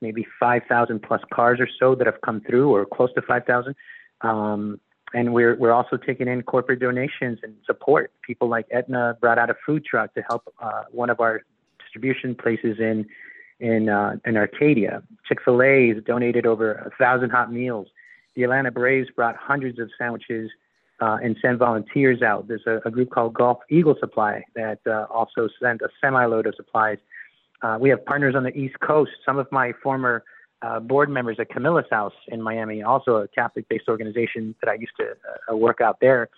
maybe 0.00 0.26
5,000 0.38 1.00
plus 1.00 1.20
cars 1.32 1.60
or 1.60 1.68
so 1.78 1.94
that 1.94 2.06
have 2.06 2.20
come 2.22 2.40
through, 2.40 2.74
or 2.74 2.84
close 2.84 3.12
to 3.14 3.22
5,000. 3.22 3.74
Um, 4.20 4.80
and 5.14 5.32
we're 5.34 5.56
we're 5.56 5.72
also 5.72 5.96
taking 5.96 6.26
in 6.26 6.42
corporate 6.42 6.80
donations 6.80 7.38
and 7.42 7.54
support. 7.66 8.12
People 8.22 8.48
like 8.48 8.66
Aetna 8.72 9.18
brought 9.20 9.38
out 9.38 9.50
a 9.50 9.54
food 9.66 9.84
truck 9.84 10.14
to 10.14 10.22
help 10.22 10.42
uh, 10.60 10.84
one 10.90 11.10
of 11.10 11.20
our 11.20 11.42
distribution 11.78 12.34
places 12.34 12.78
in 12.78 13.06
in 13.60 13.88
uh, 13.88 14.16
in 14.24 14.36
Arcadia. 14.36 15.02
Chick 15.26 15.38
Fil 15.44 15.62
A 15.62 15.88
has 15.88 16.02
donated 16.04 16.46
over 16.46 16.72
a 16.72 16.90
thousand 16.98 17.30
hot 17.30 17.52
meals. 17.52 17.88
The 18.34 18.44
Atlanta 18.44 18.70
Braves 18.70 19.10
brought 19.14 19.36
hundreds 19.36 19.78
of 19.78 19.90
sandwiches 19.98 20.50
uh, 21.02 21.18
and 21.22 21.36
send 21.42 21.58
volunteers 21.58 22.22
out. 22.22 22.48
There's 22.48 22.66
a, 22.66 22.80
a, 22.84 22.90
group 22.90 23.10
called 23.10 23.34
Gulf 23.34 23.58
Eagle 23.68 23.96
Supply 23.98 24.44
that 24.54 24.80
uh, 24.86 25.06
also 25.10 25.48
sent 25.60 25.82
a 25.82 25.88
semi 26.00 26.24
load 26.24 26.46
of 26.46 26.54
supplies 26.54 26.98
uh, 27.62 27.78
we 27.80 27.88
have 27.90 28.04
partners 28.04 28.34
on 28.34 28.42
the 28.42 28.56
East 28.56 28.78
Coast. 28.80 29.12
Some 29.24 29.38
of 29.38 29.50
my 29.52 29.72
former 29.82 30.24
uh, 30.62 30.80
board 30.80 31.08
members 31.08 31.36
at 31.38 31.48
Camillus 31.48 31.86
House 31.90 32.14
in 32.28 32.42
Miami, 32.42 32.82
also 32.82 33.16
a 33.16 33.28
Catholic-based 33.28 33.88
organization 33.88 34.54
that 34.62 34.70
I 34.70 34.74
used 34.74 34.92
to 34.98 35.14
uh, 35.50 35.56
work 35.56 35.80
out 35.80 35.98
there. 36.00 36.28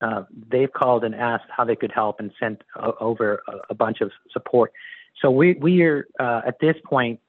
Uh, 0.00 0.24
they've 0.50 0.72
called 0.72 1.04
and 1.04 1.14
asked 1.14 1.44
how 1.48 1.64
they 1.64 1.76
could 1.76 1.92
help 1.92 2.18
and 2.18 2.32
sent 2.40 2.62
over 3.00 3.42
a, 3.46 3.52
a, 3.70 3.74
bunch 3.74 4.00
of 4.00 4.10
support. 4.32 4.72
So 5.20 5.30
we 5.30 5.54
we 5.54 5.82
are 5.82 6.08
at 6.18 6.58
this 6.60 6.74
point 6.84 7.20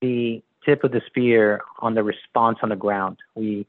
the 0.00 0.40
tip 0.64 0.84
of 0.84 0.92
the 0.92 1.00
spear 1.06 1.60
on 1.80 1.94
the 1.94 2.04
response 2.04 2.58
on 2.62 2.68
the 2.68 2.76
ground. 2.76 3.16
We 3.34 3.66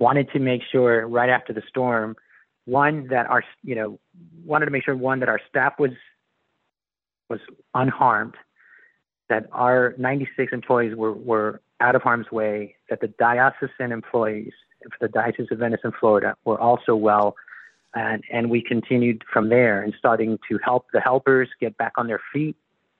wanted 0.00 0.30
to 0.32 0.40
make 0.40 0.62
sure 0.72 1.06
right 1.06 1.30
after 1.30 1.52
the 1.52 1.62
storm, 1.68 2.16
one 2.64 3.06
that 3.08 3.26
our 3.26 3.44
you 3.62 3.76
know 3.76 4.00
wanted 4.44 4.64
to 4.64 4.72
make 4.72 4.84
sure 4.84 4.96
one 4.96 5.20
that 5.20 5.28
our 5.28 5.40
staff 5.48 5.74
was 5.78 5.92
was 7.28 7.40
unharmed, 7.74 8.34
that 9.28 9.46
our 9.52 9.94
96 9.96 10.52
employees 10.52 10.96
were, 10.96 11.12
were 11.12 11.62
out 11.80 11.94
of 11.94 12.02
harm's 12.02 12.30
way, 12.30 12.74
that 12.90 13.00
the 13.00 13.08
diocesan 13.08 13.92
employees 13.92 14.52
for 14.82 15.06
the 15.06 15.08
Diocese 15.08 15.46
of 15.50 15.58
Venice 15.58 15.80
and 15.84 15.94
Florida 15.94 16.36
were 16.44 16.60
also 16.60 16.94
well. 16.94 17.36
And, 17.94 18.22
and 18.32 18.50
we 18.50 18.62
continued 18.62 19.24
from 19.32 19.48
there 19.48 19.82
and 19.82 19.94
starting 19.98 20.38
to 20.48 20.58
help 20.62 20.86
the 20.92 21.00
helpers 21.00 21.48
get 21.60 21.76
back 21.76 21.92
on 21.96 22.06
their 22.06 22.20
feet 22.32 22.56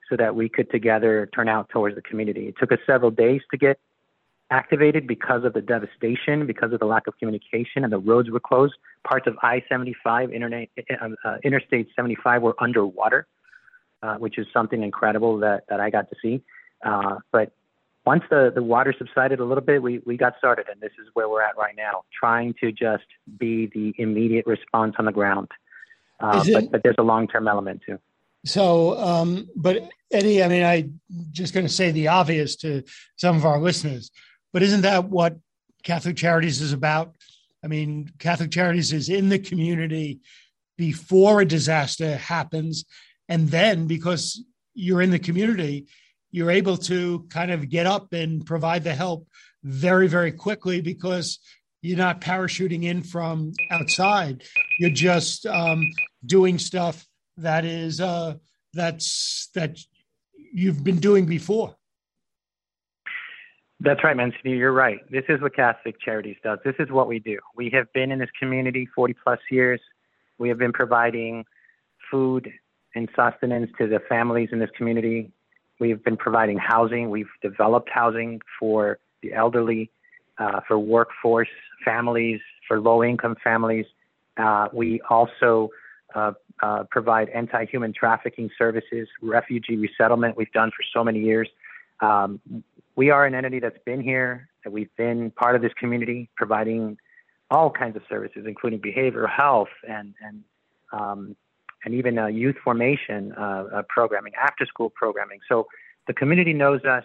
so 0.09 0.17
that 0.17 0.35
we 0.35 0.49
could 0.49 0.71
together 0.71 1.29
turn 1.35 1.49
out 1.49 1.69
towards 1.69 1.95
the 1.95 2.03
community. 2.03 2.49
It 2.49 2.57
took 2.59 2.73
us 2.73 2.79
several 2.87 3.11
days 3.11 3.43
to 3.53 3.57
get 3.57 3.79
activated 4.51 5.07
because 5.07 5.45
of 5.45 5.53
the 5.53 5.61
devastation, 5.61 6.47
because 6.47 6.73
of 6.73 6.81
the 6.81 6.87
lack 6.87 7.07
of 7.07 7.17
communication, 7.19 7.85
and 7.85 7.93
the 7.93 7.99
roads 7.99 8.31
were 8.31 8.41
closed. 8.41 8.75
Parts 9.07 9.27
of 9.27 9.37
I 9.43 9.63
75, 9.69 10.31
uh, 10.31 11.37
Interstate 11.45 11.89
75, 11.97 12.43
were 12.43 12.55
underwater 12.59 13.27
uh, 14.03 14.17
which 14.17 14.39
is 14.39 14.47
something 14.53 14.83
incredible 14.83 15.39
that, 15.39 15.65
that 15.69 15.81
I 15.81 15.91
got 15.91 16.09
to 16.11 16.17
see. 16.23 16.43
Uh, 16.85 17.17
but 17.33 17.53
once 18.07 18.23
the, 18.31 18.51
the 18.55 18.63
water 18.63 18.95
subsided 18.97 19.41
a 19.41 19.45
little 19.45 19.63
bit, 19.63 19.83
we, 19.83 20.01
we 20.07 20.17
got 20.17 20.35
started, 20.39 20.67
and 20.71 20.81
this 20.81 20.93
is 21.01 21.09
where 21.13 21.29
we're 21.29 21.43
at 21.43 21.57
right 21.57 21.75
now, 21.77 22.05
trying 22.19 22.55
to 22.61 22.73
just 22.73 23.05
be 23.39 23.67
the 23.75 23.95
immediate 23.99 24.47
response 24.47 24.95
on 24.99 25.05
the 25.05 25.13
ground. 25.13 25.49
Uh, 26.19 26.43
it, 26.47 26.53
but, 26.53 26.73
but 26.73 26.83
there's 26.83 26.97
a 26.99 27.03
long 27.03 27.29
term 27.29 27.47
element 27.47 27.83
too. 27.85 27.99
So, 28.47 28.99
um, 28.99 29.51
but 29.55 29.91
Eddie, 30.11 30.43
I 30.43 30.49
mean, 30.49 30.63
I 30.63 30.89
just 31.31 31.53
going 31.53 31.67
to 31.67 31.73
say 31.73 31.91
the 31.91 32.09
obvious 32.09 32.57
to 32.57 32.83
some 33.17 33.37
of 33.37 33.45
our 33.45 33.61
listeners, 33.61 34.11
but 34.53 34.63
isn't 34.63 34.83
that 34.83 35.09
what 35.09 35.37
Catholic 35.83 36.17
Charities 36.17 36.61
is 36.61 36.73
about? 36.73 37.15
I 37.65 37.67
mean, 37.67 38.11
Catholic 38.19 38.51
Charities 38.51 38.93
is 38.93 39.09
in 39.09 39.29
the 39.29 39.39
community 39.39 40.21
before 40.77 41.41
a 41.41 41.47
disaster 41.47 42.17
happens 42.17 42.85
and 43.29 43.49
then 43.49 43.87
because 43.87 44.43
you're 44.75 45.01
in 45.01 45.11
the 45.11 45.19
community, 45.19 45.87
you're 46.33 46.51
able 46.51 46.77
to 46.77 47.27
kind 47.31 47.51
of 47.51 47.69
get 47.69 47.87
up 47.87 48.13
and 48.13 48.45
provide 48.45 48.83
the 48.83 48.95
help 48.95 49.27
very, 49.63 50.09
very 50.09 50.33
quickly 50.33 50.81
because 50.81 51.39
you're 51.81 51.97
not 51.97 52.21
parachuting 52.21 52.85
in 52.85 53.03
from 53.03 53.53
outside. 53.71 54.43
You're 54.79 54.91
just 54.91 55.47
um, 55.47 55.85
doing 56.27 56.59
stuff 56.59 57.07
that 57.37 57.65
is 57.65 58.01
uh, 58.01 58.35
that's 58.75 59.49
that 59.55 59.79
you've 60.35 60.85
been 60.85 60.99
doing 60.99 61.27
before. 61.27 61.77
That's 63.83 64.05
right, 64.05 64.16
Monsignor. 64.16 64.55
You're 64.55 64.73
right. 64.73 65.01
This 65.11 65.25
is 65.31 65.40
what 65.40 65.57
Catholic 65.57 65.99
Charities 66.01 66.37
does. 66.45 66.59
This 66.64 66.75
is 66.79 66.90
what 66.90 67.09
we 67.09 67.19
do. 67.19 67.38
We 67.57 67.71
have 67.71 67.90
been 67.95 68.12
in 68.12 68.19
this 68.19 68.29
community 68.38 68.87
40 68.95 69.14
plus 69.25 69.38
years. 69.51 69.81
We 70.38 70.51
have 70.51 70.59
been 70.59 70.73
providing 70.73 71.47
food 72.11 72.53
and 72.95 73.09
sustenance 73.16 73.71
to 73.79 73.87
the 73.87 74.01
families 74.07 74.51
in 74.53 74.59
this 74.59 74.69
community. 74.77 75.31
We've 75.79 76.03
been 76.05 76.19
providing 76.19 76.59
housing. 76.59 77.09
We've 77.09 77.31
developed 77.40 77.88
housing 77.90 78.40
for 78.59 78.99
the 79.23 79.33
elderly, 79.33 79.90
uh, 80.37 80.61
for 80.69 80.79
workforce 80.79 81.49
families, 81.83 82.40
for 82.69 82.81
low 82.81 83.03
income 83.03 83.37
families. 83.43 83.87
Uh, 84.37 84.69
we 84.75 85.01
also 85.09 85.71
uh, 86.14 86.33
uh, 86.62 86.85
provide 86.90 87.31
anti 87.31 87.64
human 87.64 87.95
trafficking 87.95 88.51
services, 88.59 89.09
refugee 89.23 89.77
resettlement, 89.77 90.37
we've 90.37 90.53
done 90.53 90.71
for 90.71 90.85
so 90.93 91.03
many 91.03 91.21
years. 91.21 91.49
Um, 92.01 92.40
we 92.96 93.11
are 93.11 93.24
an 93.24 93.35
entity 93.35 93.61
that's 93.61 93.79
been 93.85 94.00
here, 94.00 94.48
that 94.64 94.72
we've 94.72 94.94
been 94.96 95.31
part 95.31 95.57
of 95.57 95.62
this 95.62 95.72
community, 95.74 96.29
providing 96.37 96.98
all 97.50 97.70
kinds 97.70 97.96
of 97.96 98.03
services, 98.09 98.44
including 98.46 98.81
behavioral 98.81 99.29
health 99.29 99.68
and, 99.88 100.14
and 100.20 100.44
um, 100.92 101.37
and 101.85 101.94
even 101.94 102.16
youth 102.35 102.57
formation 102.62 103.33
uh, 103.33 103.83
programming, 103.88 104.33
after 104.35 104.66
school 104.66 104.90
programming. 104.90 105.40
So 105.48 105.66
the 106.07 106.12
community 106.12 106.53
knows 106.53 106.85
us. 106.85 107.05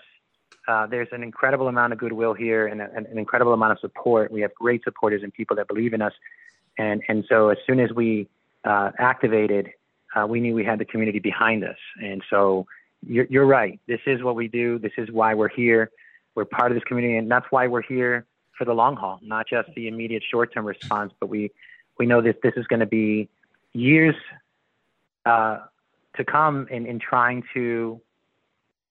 Uh, 0.67 0.87
there's 0.87 1.07
an 1.11 1.23
incredible 1.23 1.67
amount 1.67 1.93
of 1.93 1.99
goodwill 1.99 2.33
here 2.33 2.67
and, 2.67 2.81
a, 2.81 2.93
an 2.95 3.17
incredible 3.17 3.53
amount 3.53 3.71
of 3.71 3.79
support. 3.79 4.31
We 4.31 4.41
have 4.41 4.53
great 4.55 4.83
supporters 4.83 5.21
and 5.23 5.33
people 5.33 5.55
that 5.57 5.67
believe 5.67 5.93
in 5.93 6.01
us. 6.01 6.13
And, 6.77 7.03
and 7.07 7.23
so 7.29 7.49
as 7.49 7.57
soon 7.65 7.79
as 7.79 7.91
we 7.91 8.27
uh, 8.63 8.91
activated, 8.97 9.69
uh, 10.15 10.25
we 10.27 10.39
knew 10.39 10.55
we 10.55 10.65
had 10.65 10.79
the 10.79 10.85
community 10.85 11.19
behind 11.19 11.63
us. 11.63 11.77
And 12.01 12.23
so 12.29 12.65
you're, 13.07 13.27
you're 13.29 13.45
right. 13.45 13.79
This 13.87 14.01
is 14.05 14.23
what 14.23 14.35
we 14.35 14.47
do. 14.47 14.79
This 14.79 14.91
is 14.97 15.11
why 15.11 15.33
we're 15.33 15.49
here. 15.49 15.91
We're 16.35 16.45
part 16.45 16.71
of 16.71 16.75
this 16.75 16.83
community, 16.83 17.17
and 17.17 17.31
that's 17.31 17.45
why 17.49 17.67
we're 17.67 17.81
here 17.81 18.25
for 18.57 18.65
the 18.65 18.73
long 18.73 18.95
haul, 18.95 19.19
not 19.21 19.47
just 19.47 19.69
the 19.75 19.87
immediate 19.87 20.23
short-term 20.29 20.65
response, 20.65 21.13
but 21.19 21.27
we, 21.27 21.51
we 21.97 22.05
know 22.05 22.21
that 22.21 22.41
this 22.41 22.53
is 22.57 22.65
going 22.67 22.79
to 22.79 22.85
be 22.85 23.29
years 23.73 24.15
uh, 25.25 25.59
to 26.15 26.23
come 26.23 26.67
in, 26.69 26.85
in 26.85 26.99
trying 26.99 27.43
to 27.53 28.01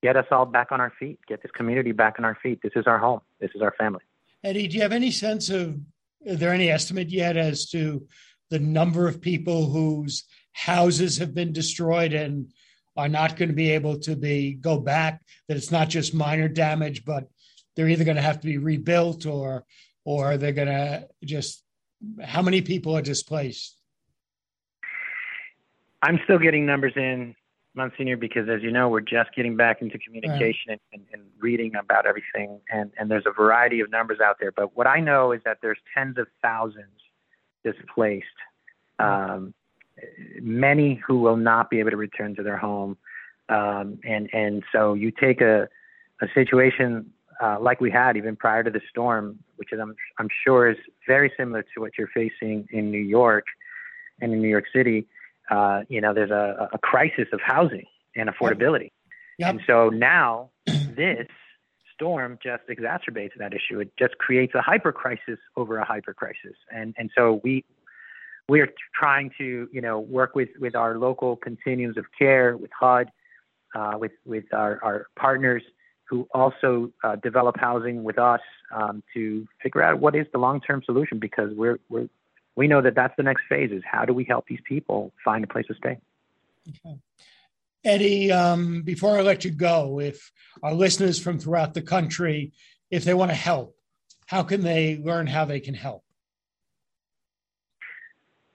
get 0.03 0.17
us 0.17 0.27
all 0.31 0.45
back 0.45 0.71
on 0.71 0.81
our 0.81 0.93
feet, 0.99 1.19
get 1.27 1.43
this 1.43 1.51
community 1.53 1.93
back 1.93 2.17
on 2.19 2.25
our 2.25 2.37
feet. 2.43 2.61
This 2.63 2.73
is 2.77 2.87
our 2.87 2.99
home. 2.99 3.21
This 3.41 3.51
is 3.55 3.63
our 3.63 3.75
family. 3.79 4.03
Eddie, 4.43 4.69
do 4.69 4.77
you 4.77 4.83
have 4.83 4.93
any 4.93 5.11
sense 5.11 5.49
of, 5.49 5.79
is 6.25 6.39
there 6.39 6.53
any 6.53 6.69
estimate 6.69 7.09
yet 7.09 7.37
as 7.39 7.67
to 7.71 8.07
the 8.51 8.59
number 8.59 9.09
of 9.09 9.21
people 9.21 9.71
whose 9.71 10.25
houses 10.53 11.17
have 11.19 11.35
been 11.35 11.53
destroyed 11.53 12.13
and 12.13 12.53
are 12.97 13.09
not 13.09 13.37
going 13.37 13.49
to 13.49 13.55
be 13.55 13.71
able 13.71 13.99
to 13.99 14.17
be 14.17 14.55
go 14.55 14.79
back 14.79 15.23
that 15.49 15.57
it's 15.57 15.71
not 15.71 15.89
just 15.89 16.15
minor 16.15 16.49
damage 16.49 17.05
but 17.05 17.25
they're 17.77 17.89
either 17.89 18.05
going 18.05 18.17
to 18.17 18.23
have 18.23 18.41
to 18.41 18.47
be 18.47 18.59
rebuilt 18.59 19.27
or 19.27 19.65
or 20.05 20.37
they're 20.37 20.53
going 20.53 20.69
to 20.69 21.07
just 21.25 21.63
how 22.23 22.43
many 22.43 22.61
people 22.61 22.97
are 22.97 23.03
displaced 23.03 23.77
I'm 26.03 26.21
still 26.25 26.39
getting 26.39 26.67
numbers 26.67 26.93
in 26.97 27.35
Monsignor, 27.75 28.17
because 28.17 28.49
as 28.49 28.63
you 28.63 28.71
know, 28.71 28.89
we're 28.89 29.01
just 29.01 29.35
getting 29.35 29.57
back 29.57 29.83
into 29.83 29.99
communication 29.99 30.69
right. 30.69 30.81
and, 30.93 31.03
and, 31.13 31.21
and, 31.23 31.23
reading 31.41 31.75
about 31.75 32.07
everything, 32.07 32.61
and, 32.71 32.91
and 32.99 33.11
there's 33.11 33.27
a 33.27 33.33
variety 33.33 33.81
of 33.81 33.91
numbers 33.91 34.19
out 34.21 34.37
there. 34.39 34.53
But 34.53 34.77
what 34.77 34.87
I 34.87 35.01
know 35.01 35.33
is 35.33 35.41
that 35.45 35.59
there's 35.61 35.79
tens 35.95 36.17
of 36.19 36.27
thousands 36.43 37.01
displaced, 37.65 38.27
um, 38.99 39.55
many 40.41 41.01
who 41.07 41.21
will 41.21 41.37
not 41.37 41.71
be 41.71 41.81
able 41.81 41.91
to 41.91 41.97
return 41.97 42.35
to 42.37 42.43
their 42.43 42.57
home, 42.57 42.97
um, 43.49 43.99
and 44.05 44.29
and 44.33 44.63
so 44.73 44.95
you 44.95 45.11
take 45.11 45.41
a 45.41 45.69
a 46.23 46.27
situation 46.35 47.11
uh, 47.43 47.59
like 47.61 47.81
we 47.81 47.91
had 47.91 48.17
even 48.17 48.37
prior 48.37 48.63
to 48.63 48.71
the 48.71 48.81
storm, 48.89 49.39
which 49.57 49.73
is 49.73 49.81
I'm 49.81 49.95
I'm 50.19 50.29
sure 50.45 50.71
is 50.71 50.79
very 51.07 51.33
similar 51.37 51.63
to 51.75 51.81
what 51.81 51.93
you're 51.99 52.09
facing 52.15 52.67
in 52.71 52.91
New 52.91 53.03
York 53.03 53.45
and 54.21 54.33
in 54.33 54.41
New 54.41 54.49
York 54.49 54.67
City 54.73 55.07
uh, 55.51 55.83
you 55.89 56.01
know, 56.01 56.15
there's 56.15 56.31
a, 56.31 56.69
a, 56.73 56.79
crisis 56.79 57.27
of 57.33 57.41
housing 57.41 57.85
and 58.17 58.29
affordability. 58.29 58.91
Yep. 59.39 59.51
And 59.51 59.61
so 59.67 59.89
now 59.91 60.51
this 60.67 61.27
storm 61.95 62.39
just 62.43 62.63
exacerbates 62.69 63.33
that 63.39 63.53
issue. 63.53 63.81
It 63.81 63.93
just 63.99 64.17
creates 64.19 64.55
a 64.55 64.63
hyper 64.63 64.93
crisis 64.93 65.39
over 65.57 65.79
a 65.79 65.85
hyper 65.85 66.15
crisis. 66.15 66.57
And, 66.75 66.95
and 66.97 67.11
so 67.17 67.41
we, 67.45 67.65
we 68.49 68.61
are 68.61 68.69
trying 68.95 69.31
to, 69.39 69.69
you 69.73 69.81
know, 69.81 70.01
work 70.01 70.35
with, 70.35 70.51
with 70.61 70.75
our 70.75 70.99
local 70.99 71.37
continuums 71.37 71.97
of 71.97 72.05
care, 72.19 72.57
with 72.57 72.71
HUD, 72.79 73.11
uh, 73.75 73.95
with, 73.99 74.13
with 74.25 74.45
our, 74.53 74.79
our 74.83 75.07
partners 75.17 75.63
who 76.09 76.29
also 76.35 76.93
uh, 77.03 77.17
develop 77.17 77.59
housing 77.59 78.05
with 78.05 78.19
us 78.19 78.41
um, 78.75 79.03
to 79.15 79.47
figure 79.63 79.83
out 79.83 79.99
what 79.99 80.15
is 80.15 80.27
the 80.33 80.39
long-term 80.39 80.83
solution 80.85 81.19
because 81.19 81.51
we're, 81.55 81.79
we're 81.89 82.09
we 82.57 82.69
know 82.69 82.81
that 82.81 82.95
that's 82.95 83.15
the 83.17 83.23
next 83.23 83.43
phase 83.49 83.73
is 83.73 83.83
how 83.85 84.05
do 84.05 84.13
we 84.13 84.25
help 84.25 84.47
these 84.47 84.61
people 84.65 85.13
find 85.25 85.43
a 85.43 85.47
place 85.47 85.67
to 85.67 85.75
stay 85.75 85.99
okay. 86.69 86.99
eddie 87.85 88.31
um, 88.31 88.83
before 88.83 89.19
i 89.19 89.23
let 89.23 89.45
you 89.45 89.51
go 89.51 90.01
if 90.01 90.31
our 90.63 90.73
listeners 90.75 91.19
from 91.19 91.39
throughout 91.39 91.75
the 91.75 91.83
country 91.83 92.53
if 92.91 93.05
they 93.05 93.15
want 93.15 93.31
to 93.31 93.37
help 93.37 93.77
how 94.27 94.43
can 94.43 94.63
they 94.63 94.99
learn 94.99 95.27
how 95.27 95.45
they 95.45 95.61
can 95.61 95.75
help 95.75 96.04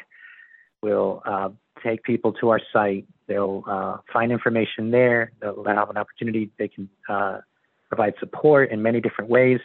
will 0.83 1.23
uh, 1.25 1.49
take 1.83 2.03
people 2.05 2.35
to 2.35 2.51
our 2.51 2.61
site. 2.73 3.07
They'll 3.27 3.65
uh, 3.67 3.97
find 4.13 4.31
information 4.33 4.91
there. 4.91 5.33
They'll 5.41 5.65
have 5.65 5.89
an 5.91 5.97
opportunity. 5.97 6.51
They 6.59 6.69
can 6.69 6.89
uh, 7.09 7.39
provide 7.89 8.15
support 8.21 8.71
in 8.71 8.83
many 8.83 9.01
different 9.01 9.31
ways 9.31 9.59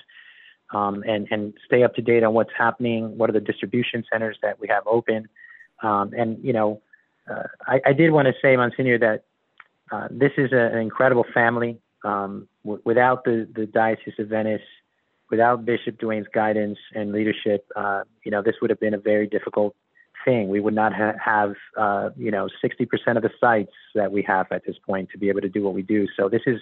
um, 0.73 1.03
and, 1.07 1.27
and 1.31 1.53
stay 1.65 1.83
up 1.83 1.95
to 1.95 2.01
date 2.01 2.23
on 2.23 2.33
what's 2.33 2.51
happening. 2.57 3.17
What 3.17 3.29
are 3.29 3.33
the 3.33 3.39
distribution 3.39 4.03
centers 4.11 4.37
that 4.41 4.59
we 4.59 4.67
have 4.67 4.83
open? 4.87 5.29
Um, 5.83 6.11
and, 6.17 6.43
you 6.43 6.53
know, 6.53 6.81
uh, 7.31 7.43
I, 7.67 7.81
I, 7.87 7.93
did 7.93 8.11
want 8.11 8.27
to 8.27 8.33
say, 8.41 8.55
Monsignor, 8.55 8.97
that 8.99 9.23
uh, 9.91 10.07
this 10.11 10.31
is 10.37 10.51
a, 10.51 10.71
an 10.73 10.79
incredible 10.79 11.25
family. 11.33 11.79
Um, 12.03 12.47
w- 12.63 12.81
without 12.85 13.23
the, 13.23 13.47
the 13.53 13.65
Diocese 13.65 14.13
of 14.19 14.27
Venice, 14.27 14.61
without 15.29 15.65
Bishop 15.65 15.99
Dewane's 15.99 16.27
guidance 16.33 16.77
and 16.93 17.11
leadership, 17.11 17.65
uh, 17.75 18.03
you 18.23 18.31
know, 18.31 18.41
this 18.41 18.55
would 18.61 18.69
have 18.69 18.79
been 18.79 18.93
a 18.93 18.99
very 18.99 19.27
difficult 19.27 19.75
thing. 20.25 20.49
We 20.49 20.59
would 20.59 20.73
not 20.73 20.93
ha- 20.93 21.15
have, 21.23 21.55
uh, 21.77 22.09
you 22.17 22.31
know, 22.31 22.49
60% 22.63 23.17
of 23.17 23.23
the 23.23 23.31
sites 23.39 23.73
that 23.95 24.11
we 24.11 24.21
have 24.23 24.47
at 24.51 24.65
this 24.65 24.75
point 24.85 25.09
to 25.11 25.17
be 25.17 25.29
able 25.29 25.41
to 25.41 25.49
do 25.49 25.63
what 25.63 25.73
we 25.73 25.81
do. 25.81 26.07
So 26.17 26.29
this 26.29 26.41
is 26.45 26.59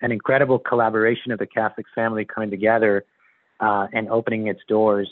an 0.00 0.12
incredible 0.12 0.58
collaboration 0.58 1.32
of 1.32 1.38
the 1.38 1.46
Catholic 1.46 1.86
family 1.94 2.24
coming 2.24 2.50
together 2.50 3.04
uh, 3.60 3.86
and 3.92 4.08
opening 4.08 4.48
its 4.48 4.60
doors 4.68 5.08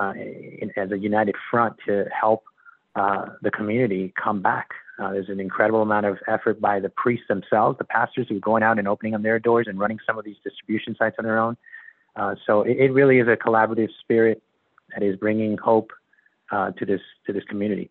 uh, 0.00 0.12
in, 0.14 0.72
as 0.76 0.90
a 0.90 0.98
united 0.98 1.34
front 1.50 1.76
to 1.86 2.06
help 2.18 2.44
uh, 2.94 3.26
the 3.42 3.50
community 3.50 4.12
come 4.22 4.42
back. 4.42 4.70
Uh, 4.98 5.12
there's 5.12 5.28
an 5.28 5.40
incredible 5.40 5.82
amount 5.82 6.06
of 6.06 6.18
effort 6.28 6.60
by 6.60 6.78
the 6.78 6.90
priests 6.90 7.26
themselves, 7.28 7.78
the 7.78 7.84
pastors 7.84 8.26
who 8.28 8.36
are 8.36 8.40
going 8.40 8.62
out 8.62 8.78
and 8.78 8.86
opening 8.86 9.14
on 9.14 9.22
their 9.22 9.38
doors 9.38 9.66
and 9.68 9.78
running 9.78 9.98
some 10.06 10.18
of 10.18 10.24
these 10.24 10.36
distribution 10.44 10.94
sites 10.98 11.16
on 11.18 11.24
their 11.24 11.38
own. 11.38 11.56
Uh, 12.14 12.34
so 12.46 12.62
it, 12.62 12.76
it 12.78 12.92
really 12.92 13.18
is 13.18 13.28
a 13.28 13.36
collaborative 13.36 13.88
spirit 14.00 14.42
that 14.92 15.02
is 15.02 15.16
bringing 15.16 15.56
hope 15.56 15.92
uh, 16.50 16.70
to 16.72 16.84
this 16.84 17.00
to 17.26 17.32
this 17.32 17.44
community. 17.44 17.90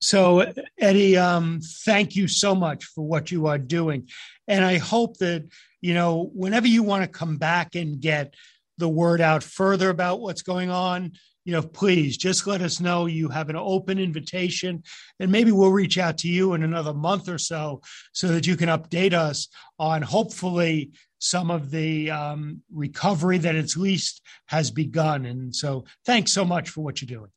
So, 0.00 0.52
Eddie, 0.78 1.16
um, 1.16 1.60
thank 1.60 2.14
you 2.14 2.28
so 2.28 2.54
much 2.54 2.84
for 2.84 3.04
what 3.04 3.32
you 3.32 3.46
are 3.46 3.58
doing, 3.58 4.08
and 4.46 4.64
I 4.64 4.78
hope 4.78 5.18
that 5.18 5.48
you 5.80 5.94
know 5.94 6.30
whenever 6.34 6.66
you 6.66 6.82
want 6.82 7.04
to 7.04 7.08
come 7.08 7.36
back 7.36 7.74
and 7.74 8.00
get 8.00 8.34
the 8.78 8.88
word 8.88 9.20
out 9.20 9.42
further 9.42 9.90
about 9.90 10.20
what's 10.20 10.42
going 10.42 10.70
on, 10.70 11.12
you 11.48 11.54
know, 11.54 11.62
please 11.62 12.18
just 12.18 12.46
let 12.46 12.60
us 12.60 12.78
know 12.78 13.06
you 13.06 13.30
have 13.30 13.48
an 13.48 13.56
open 13.56 13.98
invitation, 13.98 14.82
and 15.18 15.32
maybe 15.32 15.50
we'll 15.50 15.70
reach 15.70 15.96
out 15.96 16.18
to 16.18 16.28
you 16.28 16.52
in 16.52 16.62
another 16.62 16.92
month 16.92 17.26
or 17.26 17.38
so 17.38 17.80
so 18.12 18.28
that 18.28 18.46
you 18.46 18.54
can 18.54 18.68
update 18.68 19.14
us 19.14 19.48
on 19.78 20.02
hopefully 20.02 20.90
some 21.20 21.50
of 21.50 21.70
the 21.70 22.10
um, 22.10 22.60
recovery 22.70 23.38
that 23.38 23.56
at 23.56 23.74
least 23.78 24.20
has 24.44 24.70
begun. 24.70 25.24
And 25.24 25.56
so, 25.56 25.86
thanks 26.04 26.32
so 26.32 26.44
much 26.44 26.68
for 26.68 26.82
what 26.82 27.00
you're 27.00 27.18
doing. 27.18 27.30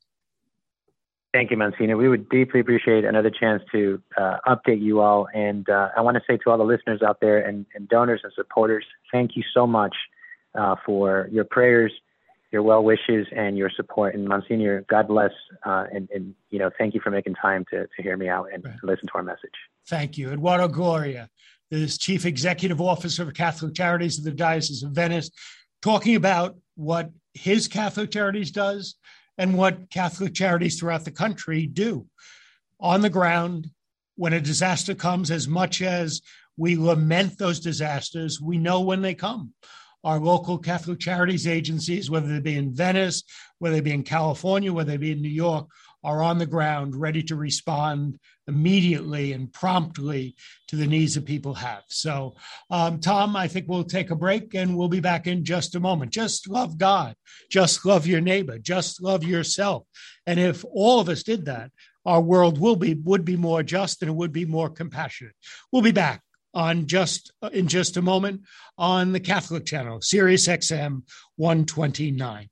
Thank 1.32 1.50
you, 1.50 1.56
Monsignor. 1.56 1.96
We 1.96 2.10
would 2.10 2.28
deeply 2.28 2.60
appreciate 2.60 3.06
another 3.06 3.30
chance 3.30 3.62
to 3.72 4.02
uh, 4.18 4.36
update 4.46 4.82
you 4.82 5.00
all. 5.00 5.26
And 5.32 5.66
uh, 5.70 5.88
I 5.96 6.02
want 6.02 6.18
to 6.18 6.22
say 6.28 6.36
to 6.36 6.50
all 6.50 6.58
the 6.58 6.64
listeners 6.64 7.00
out 7.00 7.20
there 7.22 7.38
and, 7.38 7.64
and 7.74 7.88
donors 7.88 8.20
and 8.24 8.32
supporters, 8.34 8.84
thank 9.10 9.36
you 9.36 9.42
so 9.54 9.66
much 9.66 9.96
uh, 10.54 10.76
for 10.84 11.30
your 11.32 11.44
prayers, 11.44 11.94
your 12.52 12.62
well 12.62 12.84
wishes, 12.84 13.26
and 13.34 13.56
your 13.56 13.70
support. 13.70 14.14
And 14.14 14.28
Monsignor, 14.28 14.84
God 14.88 15.08
bless. 15.08 15.32
Uh, 15.64 15.86
and, 15.92 16.08
and, 16.14 16.34
you 16.50 16.58
know, 16.58 16.70
thank 16.78 16.94
you 16.94 17.00
for 17.00 17.10
making 17.10 17.34
time 17.34 17.64
to, 17.70 17.86
to 17.86 18.02
hear 18.02 18.16
me 18.16 18.28
out 18.28 18.48
and 18.52 18.64
right. 18.64 18.74
listen 18.82 19.08
to 19.08 19.14
our 19.14 19.22
message. 19.22 19.50
Thank 19.88 20.18
you. 20.18 20.30
Eduardo 20.30 20.68
Gloria 20.68 21.28
is 21.70 21.96
Chief 21.96 22.26
Executive 22.26 22.80
Officer 22.80 23.22
of 23.22 23.32
Catholic 23.34 23.74
Charities 23.74 24.18
of 24.18 24.24
the 24.24 24.32
Diocese 24.32 24.82
of 24.82 24.90
Venice, 24.90 25.30
talking 25.80 26.14
about 26.14 26.56
what 26.76 27.10
his 27.32 27.66
Catholic 27.66 28.10
Charities 28.10 28.50
does 28.50 28.96
and 29.38 29.56
what 29.56 29.90
Catholic 29.90 30.34
charities 30.34 30.78
throughout 30.78 31.04
the 31.04 31.10
country 31.10 31.66
do. 31.66 32.06
On 32.80 33.00
the 33.00 33.10
ground, 33.10 33.70
when 34.16 34.34
a 34.34 34.40
disaster 34.40 34.94
comes, 34.94 35.30
as 35.30 35.48
much 35.48 35.80
as 35.80 36.20
we 36.56 36.76
lament 36.76 37.38
those 37.38 37.60
disasters, 37.60 38.40
we 38.40 38.58
know 38.58 38.82
when 38.82 39.00
they 39.00 39.14
come. 39.14 39.54
Our 40.04 40.18
local 40.18 40.58
Catholic 40.58 40.98
charities 40.98 41.46
agencies, 41.46 42.10
whether 42.10 42.28
they 42.28 42.40
be 42.40 42.56
in 42.56 42.74
Venice, 42.74 43.22
whether 43.58 43.76
they 43.76 43.80
be 43.80 43.92
in 43.92 44.02
California, 44.02 44.72
whether 44.72 44.90
they 44.90 44.96
be 44.96 45.12
in 45.12 45.22
New 45.22 45.28
York, 45.28 45.68
are 46.04 46.22
on 46.22 46.38
the 46.38 46.46
ground 46.46 46.96
ready 46.96 47.22
to 47.22 47.36
respond 47.36 48.18
immediately 48.48 49.32
and 49.32 49.52
promptly 49.52 50.34
to 50.66 50.76
the 50.76 50.86
needs 50.86 51.14
that 51.14 51.24
people 51.24 51.54
have. 51.54 51.84
So, 51.86 52.34
um, 52.70 52.98
Tom, 52.98 53.36
I 53.36 53.46
think 53.46 53.68
we'll 53.68 53.84
take 53.84 54.10
a 54.10 54.16
break 54.16 54.54
and 54.54 54.76
we'll 54.76 54.88
be 54.88 55.00
back 55.00 55.26
in 55.26 55.44
just 55.44 55.76
a 55.76 55.80
moment. 55.80 56.10
Just 56.10 56.48
love 56.48 56.76
God, 56.76 57.14
just 57.50 57.86
love 57.86 58.06
your 58.06 58.20
neighbor, 58.20 58.58
just 58.58 59.00
love 59.00 59.22
yourself. 59.22 59.84
And 60.26 60.40
if 60.40 60.64
all 60.64 60.98
of 60.98 61.08
us 61.08 61.22
did 61.22 61.44
that, 61.44 61.70
our 62.04 62.20
world 62.20 62.58
will 62.58 62.74
be 62.74 62.94
would 62.94 63.24
be 63.24 63.36
more 63.36 63.62
just 63.62 64.02
and 64.02 64.10
it 64.10 64.14
would 64.14 64.32
be 64.32 64.44
more 64.44 64.68
compassionate. 64.68 65.34
We'll 65.70 65.82
be 65.82 65.92
back 65.92 66.22
on 66.54 66.86
just 66.86 67.32
in 67.52 67.68
just 67.68 67.96
a 67.96 68.02
moment 68.02 68.42
on 68.78 69.12
the 69.12 69.20
Catholic 69.20 69.64
channel, 69.64 70.00
Sirius 70.00 70.48
XM 70.48 71.02
129. 71.36 72.48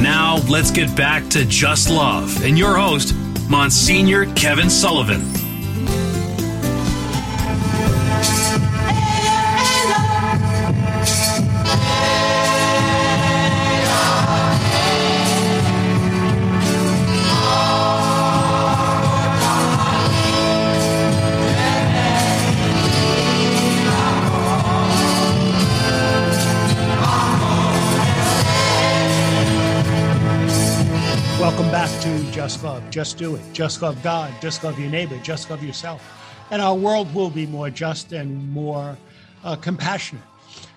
Now, 0.00 0.36
let's 0.48 0.70
get 0.70 0.94
back 0.96 1.28
to 1.30 1.44
Just 1.44 1.90
Love 1.90 2.44
and 2.44 2.58
your 2.58 2.76
host, 2.76 3.14
Monsignor 3.48 4.26
Kevin 4.34 4.70
Sullivan. 4.70 5.45
Just 32.46 32.62
love. 32.62 32.90
Just 32.90 33.18
do 33.18 33.34
it. 33.34 33.42
Just 33.52 33.82
love 33.82 34.00
God. 34.04 34.32
Just 34.40 34.62
love 34.62 34.78
your 34.78 34.88
neighbor. 34.88 35.18
Just 35.18 35.50
love 35.50 35.64
yourself. 35.64 36.00
And 36.52 36.62
our 36.62 36.76
world 36.76 37.12
will 37.12 37.28
be 37.28 37.44
more 37.44 37.70
just 37.70 38.12
and 38.12 38.48
more 38.52 38.96
uh, 39.42 39.56
compassionate. 39.56 40.22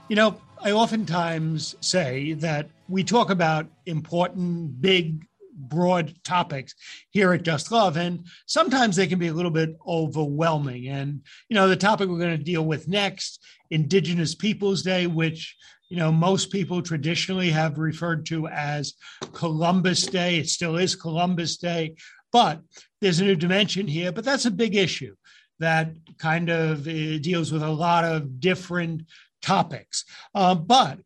You 0.08 0.16
know, 0.16 0.42
I 0.64 0.72
oftentimes 0.72 1.76
say 1.80 2.34
that 2.34 2.70
we 2.88 3.04
talk 3.04 3.30
about 3.30 3.68
important, 3.86 4.82
big, 4.82 5.28
broad 5.54 6.16
topics 6.24 6.74
here 7.12 7.34
at 7.34 7.44
Just 7.44 7.72
Love, 7.72 7.98
and 7.98 8.26
sometimes 8.48 8.96
they 8.96 9.06
can 9.06 9.20
be 9.20 9.28
a 9.28 9.34
little 9.34 9.52
bit 9.52 9.78
overwhelming. 9.86 10.88
And, 10.88 11.22
you 11.50 11.56
know, 11.56 11.68
the 11.68 11.76
topic 11.76 12.10
we're 12.10 12.18
going 12.18 12.36
to 12.36 12.44
deal 12.44 12.66
with 12.66 12.88
next, 12.88 13.46
Indigenous 13.70 14.34
Peoples 14.34 14.82
Day, 14.82 15.06
which 15.06 15.56
you 15.90 15.98
know, 15.98 16.12
most 16.12 16.52
people 16.52 16.82
traditionally 16.82 17.50
have 17.50 17.80
referred 17.80 18.26
to 18.28 18.48
as 18.48 18.94
Columbus 19.34 20.06
Day. 20.06 20.38
It 20.38 20.50
still 20.50 20.78
is 20.78 20.96
Columbus 20.96 21.58
Day, 21.58 21.96
but 22.32 22.62
there's 23.02 23.20
a 23.20 23.26
new 23.26 23.36
dimension 23.36 23.88
here. 23.88 24.12
But 24.12 24.24
that's 24.24 24.46
a 24.46 24.52
big 24.52 24.76
issue 24.76 25.16
that 25.58 25.92
kind 26.18 26.50
of 26.50 26.88
uh, 26.88 27.18
deals 27.20 27.52
with 27.52 27.64
a 27.64 27.70
lot 27.70 28.06
of 28.06 28.40
different 28.40 29.04
topics. 29.42 30.06
Uh, 30.34 30.56
but, 30.56 31.00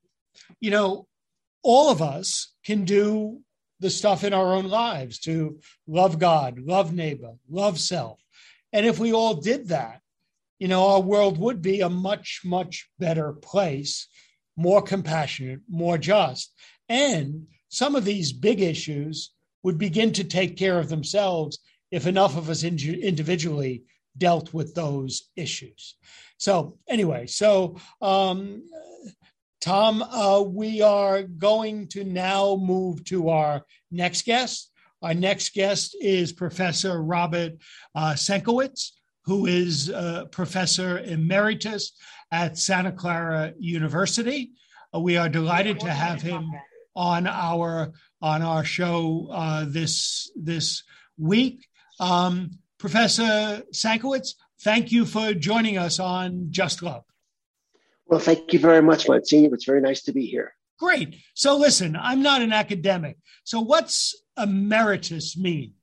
you 0.59 0.69
know, 0.69 1.07
all 1.63 1.89
of 1.89 2.01
us 2.01 2.53
can 2.65 2.83
do 2.83 3.39
the 3.79 3.89
stuff 3.89 4.23
in 4.23 4.33
our 4.33 4.53
own 4.53 4.67
lives 4.67 5.19
to 5.19 5.59
love 5.87 6.19
God, 6.19 6.59
love 6.59 6.93
neighbor, 6.93 7.33
love 7.49 7.79
self. 7.79 8.19
And 8.71 8.85
if 8.85 8.99
we 8.99 9.13
all 9.13 9.35
did 9.35 9.69
that, 9.69 10.01
you 10.59 10.67
know, 10.67 10.87
our 10.87 11.01
world 11.01 11.37
would 11.37 11.61
be 11.61 11.81
a 11.81 11.89
much, 11.89 12.41
much 12.43 12.89
better 12.99 13.33
place 13.33 14.07
more 14.55 14.81
compassionate, 14.81 15.61
more 15.67 15.97
just. 15.97 16.53
And 16.89 17.47
some 17.69 17.95
of 17.95 18.05
these 18.05 18.33
big 18.33 18.61
issues 18.61 19.31
would 19.63 19.77
begin 19.77 20.11
to 20.13 20.23
take 20.23 20.57
care 20.57 20.79
of 20.79 20.89
themselves 20.89 21.59
if 21.91 22.07
enough 22.07 22.37
of 22.37 22.49
us 22.49 22.63
individually 22.63 23.83
dealt 24.17 24.53
with 24.53 24.75
those 24.75 25.29
issues. 25.35 25.95
So, 26.37 26.77
anyway, 26.87 27.27
so 27.27 27.77
um, 28.01 28.63
Tom, 29.61 30.01
uh, 30.03 30.41
we 30.41 30.81
are 30.81 31.23
going 31.23 31.87
to 31.89 32.03
now 32.03 32.55
move 32.57 33.03
to 33.05 33.29
our 33.29 33.63
next 33.91 34.25
guest. 34.25 34.71
Our 35.01 35.13
next 35.13 35.53
guest 35.53 35.95
is 36.01 36.33
Professor 36.33 37.01
Robert 37.01 37.53
uh, 37.95 38.13
Senkewicz, 38.13 38.91
who 39.25 39.45
is 39.45 39.89
a 39.89 40.27
professor 40.31 40.99
emeritus 40.99 41.93
at 42.33 42.57
Santa 42.57 42.91
Clara 42.91 43.53
University. 43.59 44.51
Uh, 44.93 44.99
we 44.99 45.17
are 45.17 45.29
delighted 45.29 45.79
to 45.81 45.89
have 45.89 46.19
him 46.19 46.51
on 46.95 47.27
our 47.27 47.93
on 48.21 48.41
our 48.41 48.65
show 48.65 49.29
uh, 49.31 49.65
this 49.67 50.31
this 50.35 50.83
week. 51.17 51.67
Um, 51.99 52.57
Professor 52.79 53.61
Senkewicz, 53.71 54.33
thank 54.61 54.91
you 54.91 55.05
for 55.05 55.35
joining 55.35 55.77
us 55.77 55.99
on 55.99 56.47
Just 56.49 56.81
Love. 56.81 57.03
Well, 58.07 58.19
thank 58.19 58.51
you 58.51 58.59
very 58.59 58.81
much, 58.81 59.07
Monsignor. 59.07 59.53
It's 59.53 59.65
very 59.65 59.79
nice 59.81 60.01
to 60.03 60.11
be 60.11 60.25
here. 60.25 60.55
Great. 60.79 61.15
So, 61.35 61.55
listen, 61.55 61.95
I'm 61.95 62.23
not 62.23 62.41
an 62.41 62.51
academic. 62.51 63.17
So, 63.43 63.59
what's 63.59 64.15
emeritus 64.37 65.37
mean? 65.37 65.73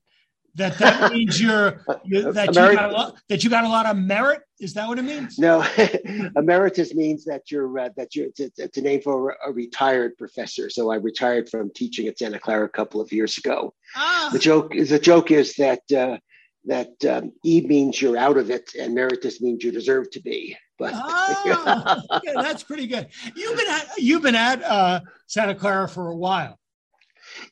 That 0.56 0.78
that 0.78 1.12
means 1.12 1.40
you're, 1.40 1.84
you 2.04 2.32
that 2.32 2.48
you 2.48 2.54
got 2.54 2.90
a 2.90 2.92
lot 2.92 3.20
that 3.28 3.44
you 3.44 3.50
got 3.50 3.64
a 3.64 3.68
lot 3.68 3.86
of 3.86 3.96
merit. 3.96 4.40
Is 4.58 4.74
that 4.74 4.88
what 4.88 4.98
it 4.98 5.02
means? 5.02 5.38
No, 5.38 5.64
emeritus 6.36 6.94
means 6.94 7.24
that 7.24 7.50
you're 7.50 7.78
uh, 7.78 7.88
that 7.96 8.14
you're 8.14 8.26
it's, 8.36 8.58
it's, 8.58 8.76
a 8.76 8.82
name 8.82 9.00
for 9.00 9.36
a 9.44 9.52
retired 9.52 10.18
professor. 10.18 10.68
So 10.68 10.90
I 10.90 10.96
retired 10.96 11.48
from 11.48 11.70
teaching 11.74 12.06
at 12.08 12.18
Santa 12.18 12.38
Clara 12.38 12.66
a 12.66 12.68
couple 12.68 13.00
of 13.00 13.12
years 13.12 13.38
ago. 13.38 13.74
Ah. 13.96 14.28
The 14.32 14.38
joke 14.38 14.74
is 14.74 14.90
the 14.90 14.98
joke 14.98 15.30
is 15.30 15.54
that 15.54 15.80
uh, 15.92 16.18
that 16.66 17.04
um, 17.04 17.32
E 17.44 17.62
means 17.62 18.00
you're 18.02 18.18
out 18.18 18.36
of 18.36 18.50
it, 18.50 18.72
and 18.78 18.92
emeritus 18.92 19.40
means 19.40 19.64
you 19.64 19.72
deserve 19.72 20.10
to 20.10 20.20
be. 20.20 20.56
But 20.78 20.92
oh, 20.96 22.02
yeah, 22.24 22.32
that's 22.36 22.62
pretty 22.62 22.86
good. 22.86 23.08
You've 23.34 23.56
been 23.56 23.68
at, 23.68 23.86
you've 23.98 24.22
been 24.22 24.34
at 24.34 24.62
uh, 24.62 25.00
Santa 25.26 25.54
Clara 25.54 25.88
for 25.88 26.08
a 26.08 26.16
while. 26.16 26.59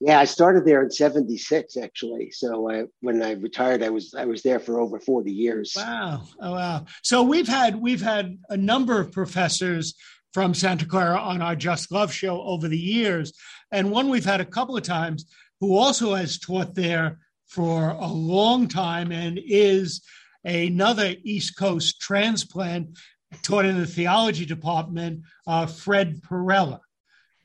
Yeah, 0.00 0.20
I 0.20 0.24
started 0.24 0.64
there 0.64 0.82
in 0.82 0.90
'76 0.90 1.76
actually. 1.76 2.30
So 2.30 2.70
I, 2.70 2.84
when 3.00 3.22
I 3.22 3.32
retired, 3.32 3.82
I 3.82 3.90
was 3.90 4.14
I 4.14 4.24
was 4.24 4.42
there 4.42 4.60
for 4.60 4.80
over 4.80 4.98
40 4.98 5.30
years. 5.30 5.74
Wow! 5.76 6.22
Oh 6.40 6.52
wow! 6.52 6.86
So 7.02 7.22
we've 7.22 7.48
had 7.48 7.76
we've 7.76 8.02
had 8.02 8.38
a 8.48 8.56
number 8.56 9.00
of 9.00 9.12
professors 9.12 9.94
from 10.32 10.54
Santa 10.54 10.86
Clara 10.86 11.18
on 11.18 11.42
our 11.42 11.56
Just 11.56 11.90
Love 11.90 12.12
show 12.12 12.42
over 12.42 12.68
the 12.68 12.78
years, 12.78 13.32
and 13.72 13.90
one 13.90 14.08
we've 14.08 14.24
had 14.24 14.40
a 14.40 14.44
couple 14.44 14.76
of 14.76 14.82
times 14.82 15.26
who 15.60 15.76
also 15.76 16.14
has 16.14 16.38
taught 16.38 16.74
there 16.74 17.18
for 17.46 17.90
a 17.90 18.06
long 18.06 18.68
time 18.68 19.10
and 19.10 19.40
is 19.42 20.02
another 20.44 21.14
East 21.24 21.56
Coast 21.56 22.00
transplant 22.00 22.98
taught 23.42 23.64
in 23.64 23.78
the 23.78 23.86
theology 23.86 24.46
department, 24.46 25.22
uh, 25.46 25.66
Fred 25.66 26.22
Parrella. 26.22 26.80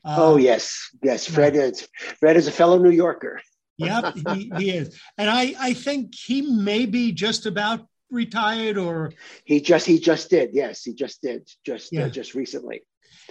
Um, 0.04 0.20
oh 0.20 0.36
yes, 0.36 0.90
yes. 1.02 1.26
Fred 1.26 1.56
is 1.56 1.88
Fred 2.20 2.36
is 2.36 2.46
a 2.46 2.52
fellow 2.52 2.78
New 2.78 2.90
Yorker. 2.90 3.40
yep, 3.78 4.14
he, 4.34 4.52
he, 4.58 4.70
is, 4.76 5.00
and 5.18 5.30
I 5.30 5.54
I 5.58 5.74
think 5.74 6.14
he 6.14 6.42
may 6.42 6.86
be 6.86 7.12
just 7.12 7.46
about 7.46 7.86
retired, 8.10 8.78
or 8.78 9.12
he 9.44 9.60
just 9.60 9.86
he 9.86 9.98
just 9.98 10.30
did. 10.30 10.50
Yes, 10.52 10.82
he 10.82 10.94
just 10.94 11.22
did 11.22 11.48
just 11.64 11.92
uh, 11.92 12.00
yeah. 12.00 12.04
uh, 12.06 12.08
just 12.08 12.34
recently. 12.34 12.82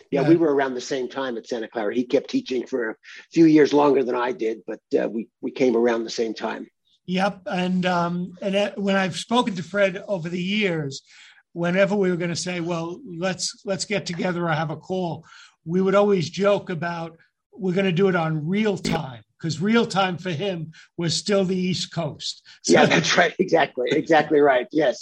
Yeah, 0.10 0.22
yeah, 0.22 0.30
we 0.30 0.36
were 0.36 0.54
around 0.54 0.74
the 0.74 0.82
same 0.82 1.08
time 1.08 1.38
at 1.38 1.48
Santa 1.48 1.68
Clara. 1.68 1.94
He 1.94 2.04
kept 2.04 2.30
teaching 2.30 2.66
for 2.66 2.92
a 2.92 2.96
few 3.32 3.46
years 3.46 3.74
longer 3.74 4.04
than 4.04 4.16
I 4.16 4.32
did, 4.32 4.62
but 4.66 4.80
uh, 5.00 5.08
we 5.10 5.30
we 5.42 5.52
came 5.52 5.76
around 5.76 6.04
the 6.04 6.10
same 6.10 6.34
time. 6.34 6.68
Yep, 7.06 7.42
and 7.46 7.86
um, 7.86 8.34
and 8.42 8.74
when 8.76 8.96
I've 8.96 9.18
spoken 9.18 9.56
to 9.56 9.64
Fred 9.64 10.04
over 10.08 10.30
the 10.30 10.42
years, 10.42 11.04
whenever 11.52 11.96
we 11.96 12.10
were 12.10 12.18
going 12.18 12.30
to 12.30 12.36
say, 12.36 12.60
well, 12.60 13.00
let's 13.06 13.62
let's 13.66 13.86
get 13.86 14.06
together 14.06 14.46
or 14.46 14.52
have 14.52 14.72
a 14.72 14.78
call, 14.78 15.26
we 15.66 15.82
would 15.82 15.96
always 15.96 16.30
joke 16.30 16.70
about 16.70 17.18
we're 17.56 17.74
going 17.74 17.86
to 17.86 17.92
do 17.92 18.08
it 18.08 18.16
on 18.16 18.48
real 18.48 18.78
time 18.78 19.24
because 19.44 19.62
real 19.62 19.86
time 19.86 20.18
for 20.18 20.32
him 20.32 20.72
was 20.98 21.16
still 21.16 21.44
the 21.44 21.56
East 21.56 21.94
Coast. 21.94 22.48
So, 22.64 22.74
yeah, 22.74 22.86
that's 22.86 23.18
right. 23.18 23.34
Exactly. 23.40 23.90
Exactly 23.92 24.40
right. 24.40 24.68
Yes. 24.72 25.00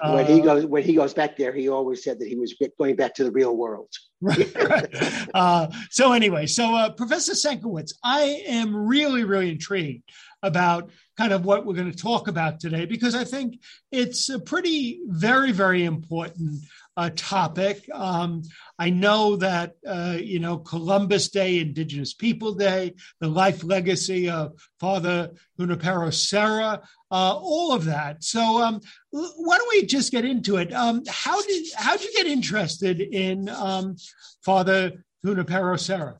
Uh, 0.00 0.12
when 0.12 0.26
he 0.26 0.40
goes 0.40 0.66
when 0.66 0.82
he 0.82 0.94
goes 0.94 1.14
back 1.14 1.36
there, 1.36 1.52
he 1.52 1.68
always 1.68 2.04
said 2.04 2.18
that 2.18 2.28
he 2.28 2.36
was 2.36 2.54
going 2.78 2.96
back 2.96 3.14
to 3.14 3.24
the 3.24 3.30
real 3.30 3.56
world. 3.56 3.88
right. 4.20 4.54
right. 4.54 5.28
Uh, 5.34 5.68
so 5.90 6.12
anyway, 6.12 6.46
so 6.46 6.74
uh, 6.74 6.90
Professor 6.90 7.32
Senkewicz, 7.32 7.92
I 8.04 8.42
am 8.46 8.74
really, 8.74 9.24
really 9.24 9.50
intrigued 9.50 10.10
about 10.42 10.90
kind 11.16 11.32
of 11.32 11.44
what 11.44 11.66
we're 11.66 11.74
going 11.74 11.90
to 11.90 11.96
talk 11.96 12.28
about 12.28 12.60
today 12.60 12.84
because 12.84 13.14
I 13.14 13.24
think 13.24 13.60
it's 13.90 14.28
a 14.28 14.38
pretty, 14.38 15.00
very, 15.06 15.52
very 15.52 15.84
important 15.84 16.62
uh, 16.96 17.10
topic. 17.14 17.88
Um, 17.92 18.42
I 18.78 18.90
know 18.90 19.36
that, 19.36 19.74
uh, 19.86 20.16
you 20.20 20.38
know, 20.38 20.58
Columbus 20.58 21.28
Day, 21.28 21.58
Indigenous 21.60 22.14
People 22.14 22.54
Day, 22.54 22.94
the 23.20 23.28
life 23.28 23.62
legacy 23.64 24.30
of 24.30 24.52
Father 24.80 25.30
Junipero 25.58 26.10
Serra, 26.10 26.82
uh, 27.10 27.34
all 27.36 27.72
of 27.72 27.84
that. 27.84 28.24
So 28.24 28.62
um, 28.62 28.80
why 29.10 29.58
don't 29.58 29.68
we 29.68 29.84
just 29.84 30.10
get 30.10 30.24
into 30.24 30.56
it? 30.56 30.72
Um, 30.72 31.02
how 31.08 31.40
did 31.42 31.66
how 31.76 31.96
did 31.96 32.04
you 32.04 32.12
get 32.14 32.26
interested 32.26 33.00
in 33.00 33.48
um, 33.48 33.96
Father 34.44 35.04
Junipero 35.24 35.76
Serra? 35.76 36.18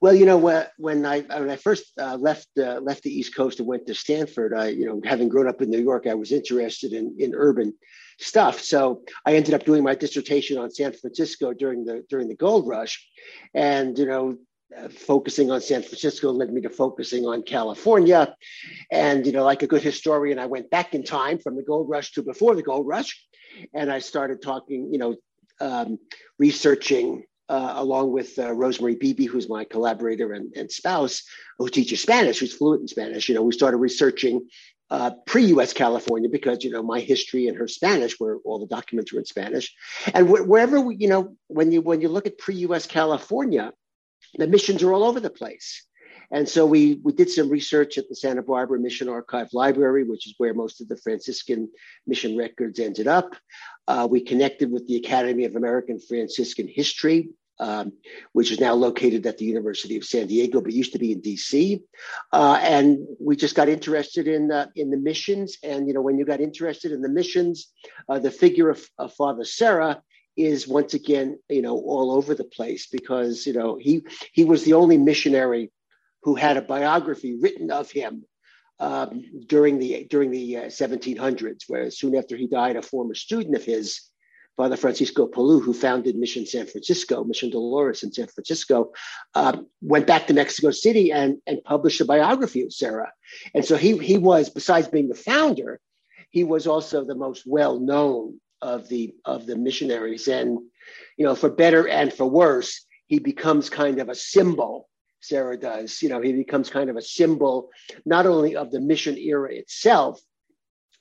Well, 0.00 0.14
you 0.14 0.26
know, 0.26 0.36
when 0.36 1.06
I 1.06 1.20
when 1.20 1.50
I 1.50 1.56
first 1.56 1.86
uh, 1.98 2.16
left 2.16 2.48
uh, 2.58 2.80
left 2.80 3.04
the 3.04 3.16
East 3.16 3.34
Coast 3.34 3.58
and 3.60 3.68
went 3.68 3.86
to 3.86 3.94
Stanford, 3.94 4.52
I 4.52 4.68
you 4.68 4.86
know, 4.86 5.00
having 5.04 5.28
grown 5.28 5.48
up 5.48 5.62
in 5.62 5.70
New 5.70 5.80
York, 5.80 6.06
I 6.06 6.14
was 6.14 6.32
interested 6.32 6.92
in 6.92 7.16
in 7.18 7.32
urban 7.34 7.72
stuff. 8.18 8.60
So 8.60 9.02
I 9.26 9.34
ended 9.34 9.54
up 9.54 9.64
doing 9.64 9.82
my 9.82 9.94
dissertation 9.94 10.58
on 10.58 10.70
San 10.70 10.92
Francisco 10.92 11.52
during 11.52 11.84
the 11.84 12.04
during 12.08 12.28
the 12.28 12.36
gold 12.36 12.66
rush, 12.68 13.06
and 13.54 13.98
you 13.98 14.06
know, 14.06 14.38
focusing 14.90 15.50
on 15.50 15.60
San 15.60 15.82
Francisco 15.82 16.32
led 16.32 16.52
me 16.52 16.60
to 16.62 16.70
focusing 16.70 17.24
on 17.26 17.42
California. 17.42 18.34
And, 18.90 19.26
you 19.26 19.32
know, 19.32 19.44
like 19.44 19.62
a 19.62 19.66
good 19.66 19.82
historian, 19.82 20.38
I 20.38 20.46
went 20.46 20.70
back 20.70 20.94
in 20.94 21.04
time 21.04 21.38
from 21.38 21.56
the 21.56 21.62
gold 21.62 21.88
rush 21.88 22.12
to 22.12 22.22
before 22.22 22.54
the 22.54 22.62
gold 22.62 22.86
rush. 22.86 23.24
And 23.72 23.90
I 23.90 24.00
started 24.00 24.42
talking, 24.42 24.92
you 24.92 24.98
know, 24.98 25.16
um, 25.60 25.98
researching 26.38 27.24
uh, 27.48 27.74
along 27.76 28.10
with 28.10 28.38
uh, 28.38 28.52
Rosemary 28.52 28.96
Beebe, 28.96 29.26
who's 29.26 29.48
my 29.48 29.64
collaborator 29.64 30.32
and, 30.32 30.52
and, 30.56 30.70
spouse, 30.70 31.22
who 31.58 31.68
teaches 31.68 32.00
Spanish, 32.00 32.38
who's 32.38 32.54
fluent 32.54 32.80
in 32.80 32.88
Spanish. 32.88 33.28
You 33.28 33.34
know, 33.34 33.42
we 33.42 33.52
started 33.52 33.76
researching 33.76 34.48
uh, 34.90 35.10
pre-U.S. 35.26 35.72
California 35.72 36.28
because 36.28 36.62
you 36.62 36.70
know 36.70 36.82
my 36.82 37.00
history 37.00 37.48
and 37.48 37.56
her 37.56 37.68
Spanish, 37.68 38.18
where 38.18 38.38
all 38.44 38.58
the 38.58 38.66
documents 38.66 39.12
were 39.12 39.20
in 39.20 39.24
Spanish, 39.24 39.74
and 40.12 40.28
wh- 40.28 40.46
wherever 40.48 40.80
we, 40.80 40.96
you 40.96 41.08
know 41.08 41.36
when 41.48 41.72
you 41.72 41.80
when 41.80 42.00
you 42.00 42.08
look 42.08 42.26
at 42.26 42.38
pre-U.S. 42.38 42.86
California, 42.86 43.72
the 44.36 44.46
missions 44.46 44.82
are 44.82 44.92
all 44.92 45.04
over 45.04 45.20
the 45.20 45.30
place. 45.30 45.86
And 46.30 46.48
so 46.48 46.64
we, 46.66 47.00
we 47.04 47.12
did 47.12 47.30
some 47.30 47.48
research 47.48 47.98
at 47.98 48.08
the 48.08 48.16
Santa 48.16 48.42
Barbara 48.42 48.78
Mission 48.78 49.08
Archive 49.08 49.48
Library, 49.52 50.04
which 50.04 50.26
is 50.26 50.34
where 50.38 50.54
most 50.54 50.80
of 50.80 50.88
the 50.88 50.96
Franciscan 50.96 51.68
mission 52.06 52.36
records 52.36 52.80
ended 52.80 53.06
up. 53.06 53.36
Uh, 53.86 54.08
we 54.10 54.20
connected 54.20 54.70
with 54.70 54.86
the 54.88 54.96
Academy 54.96 55.44
of 55.44 55.54
American 55.54 56.00
Franciscan 56.00 56.66
History, 56.66 57.28
um, 57.58 57.92
which 58.32 58.50
is 58.50 58.60
now 58.60 58.74
located 58.74 59.26
at 59.26 59.38
the 59.38 59.44
University 59.44 59.96
of 59.96 60.04
San 60.04 60.26
Diego, 60.26 60.60
but 60.60 60.72
used 60.72 60.92
to 60.92 60.98
be 60.98 61.12
in 61.12 61.22
DC. 61.22 61.82
Uh, 62.32 62.58
and 62.60 62.98
we 63.20 63.36
just 63.36 63.54
got 63.54 63.68
interested 63.68 64.26
in 64.28 64.50
uh, 64.50 64.66
in 64.76 64.90
the 64.90 64.96
missions. 64.96 65.58
And 65.62 65.86
you 65.86 65.94
know, 65.94 66.02
when 66.02 66.18
you 66.18 66.24
got 66.24 66.40
interested 66.40 66.92
in 66.92 67.02
the 67.02 67.08
missions, 67.08 67.72
uh, 68.08 68.18
the 68.18 68.30
figure 68.30 68.70
of, 68.70 68.88
of 68.98 69.14
Father 69.14 69.44
Serra 69.44 70.02
is 70.36 70.66
once 70.66 70.94
again, 70.94 71.38
you 71.48 71.62
know, 71.62 71.76
all 71.76 72.10
over 72.10 72.34
the 72.34 72.44
place 72.44 72.88
because 72.88 73.46
you 73.46 73.52
know 73.52 73.78
he 73.80 74.04
he 74.32 74.44
was 74.44 74.64
the 74.64 74.74
only 74.74 74.98
missionary 74.98 75.70
who 76.22 76.34
had 76.34 76.56
a 76.56 76.62
biography 76.62 77.36
written 77.40 77.70
of 77.70 77.90
him 77.90 78.24
um, 78.80 79.24
during 79.46 79.78
the 79.78 80.06
during 80.10 80.30
the 80.30 80.56
uh, 80.56 80.62
1700s, 80.64 81.62
where 81.68 81.90
soon 81.90 82.16
after 82.16 82.36
he 82.36 82.46
died, 82.46 82.76
a 82.76 82.82
former 82.82 83.14
student 83.14 83.54
of 83.54 83.64
his, 83.64 84.00
Father 84.56 84.76
Francisco 84.76 85.26
Palou, 85.26 85.60
who 85.60 85.72
founded 85.72 86.16
Mission 86.16 86.46
San 86.46 86.66
Francisco, 86.66 87.24
Mission 87.24 87.50
Dolores 87.50 88.02
in 88.02 88.12
San 88.12 88.28
Francisco, 88.28 88.92
um, 89.34 89.66
went 89.82 90.06
back 90.06 90.26
to 90.26 90.34
Mexico 90.34 90.70
City 90.70 91.10
and, 91.10 91.38
and 91.46 91.62
published 91.64 92.00
a 92.00 92.04
biography 92.04 92.62
of 92.62 92.72
Serra. 92.72 93.12
And 93.54 93.64
so 93.64 93.76
he, 93.76 93.98
he 93.98 94.16
was, 94.16 94.50
besides 94.50 94.88
being 94.88 95.08
the 95.08 95.14
founder, 95.14 95.80
he 96.30 96.44
was 96.44 96.66
also 96.66 97.04
the 97.04 97.14
most 97.14 97.44
well 97.46 97.80
known 97.80 98.40
of 98.62 98.88
the 98.88 99.14
of 99.24 99.46
the 99.46 99.56
missionaries. 99.56 100.28
And 100.28 100.58
you 101.16 101.24
know, 101.24 101.34
for 101.34 101.50
better 101.50 101.86
and 101.86 102.12
for 102.12 102.26
worse, 102.26 102.84
he 103.06 103.18
becomes 103.18 103.68
kind 103.70 104.00
of 104.00 104.08
a 104.08 104.14
symbol 104.14 104.88
Serra 105.24 105.56
does. 105.56 106.02
You 106.02 106.10
know, 106.10 106.20
he 106.20 106.32
becomes 106.32 106.70
kind 106.70 106.90
of 106.90 106.96
a 106.96 107.02
symbol 107.02 107.70
not 108.04 108.26
only 108.26 108.56
of 108.56 108.70
the 108.70 108.80
mission 108.80 109.16
era 109.16 109.52
itself, 109.54 110.20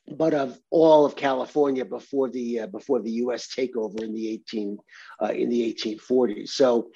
but 0.08 0.34
of 0.34 0.58
all 0.70 1.06
of 1.06 1.16
California 1.16 1.86
before 1.86 2.30
the 2.30 2.62
uh, 2.62 2.68
before 2.68 3.02
the 3.02 3.12
U.S. 3.12 3.48
takeover 3.48 4.02
in 4.02 4.14
the 4.14 4.30
18 4.30 4.78
uh, 5.22 5.28
in 5.28 5.50
the 5.50 5.74
1840s. 5.74 6.50
So, 6.50 6.90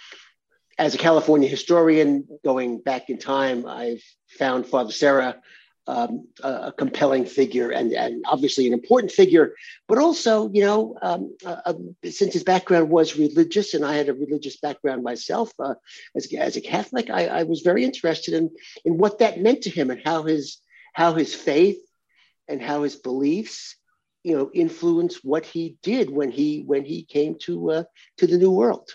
as 0.78 0.94
a 0.94 0.98
California 0.98 1.48
historian, 1.48 2.28
going 2.44 2.80
back 2.80 3.10
in 3.10 3.18
time, 3.18 3.66
I've 3.66 4.04
found 4.38 4.66
Father 4.66 4.92
Serra 4.92 5.42
um, 5.88 6.28
a, 6.44 6.72
compelling 6.72 7.26
figure 7.26 7.72
and, 7.72 7.94
and 7.94 8.24
obviously 8.28 8.68
an 8.68 8.74
important 8.74 9.12
figure, 9.12 9.56
but 9.88 9.98
also, 9.98 10.50
you 10.52 10.62
know, 10.62 10.98
um, 11.02 11.36
uh, 11.46 11.74
since 12.04 12.34
his 12.34 12.44
background 12.44 12.90
was 12.90 13.18
religious 13.18 13.74
and 13.74 13.86
I 13.86 13.96
had 13.96 14.10
a 14.10 14.14
religious 14.14 14.58
background 14.58 15.04
myself 15.04 15.52
uh, 15.60 15.76
as, 16.16 16.32
as 16.34 16.58
a 16.58 16.62
Catholic, 16.62 17.10
I, 17.10 17.28
I, 17.28 17.44
was 17.44 17.62
very 17.62 17.86
interested 17.86 18.34
in, 18.34 18.50
in 18.84 18.98
what 18.98 19.20
that 19.20 19.40
meant 19.40 19.62
to 19.64 19.70
him 19.70 19.90
and 19.90 20.02
how 20.04 20.24
his, 20.24 20.58
how 20.94 21.14
his 21.14 21.34
faith 21.34 21.78
and 22.48 22.62
how 22.62 22.84
his 22.84 22.96
beliefs, 22.96 23.76
you 24.24 24.38
know, 24.38 24.50
influenced 24.54 25.24
what 25.24 25.46
he 25.46 25.78
did 25.84 26.10
when 26.10 26.32
he, 26.32 26.64
when 26.66 26.84
he 26.84 27.04
came 27.04 27.36
to, 27.42 27.72
uh, 27.72 27.84
to 28.18 28.28
the 28.28 28.38
New 28.38 28.52
World. 28.52 28.90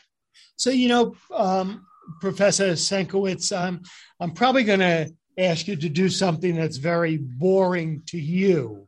So, 0.57 0.71
you 0.71 0.89
know, 0.89 1.15
um, 1.35 1.87
Professor 2.21 2.73
Senkewicz, 2.73 3.57
um, 3.57 3.83
I'm 4.21 4.33
probably 4.33 4.65
going 4.65 4.81
to 4.81 5.13
ask 5.39 5.67
you 5.67 5.77
to 5.77 5.89
do 5.89 6.09
something 6.09 6.55
that's 6.55 6.77
very 6.77 7.17
boring 7.17 8.03
to 8.07 8.19
you 8.19 8.87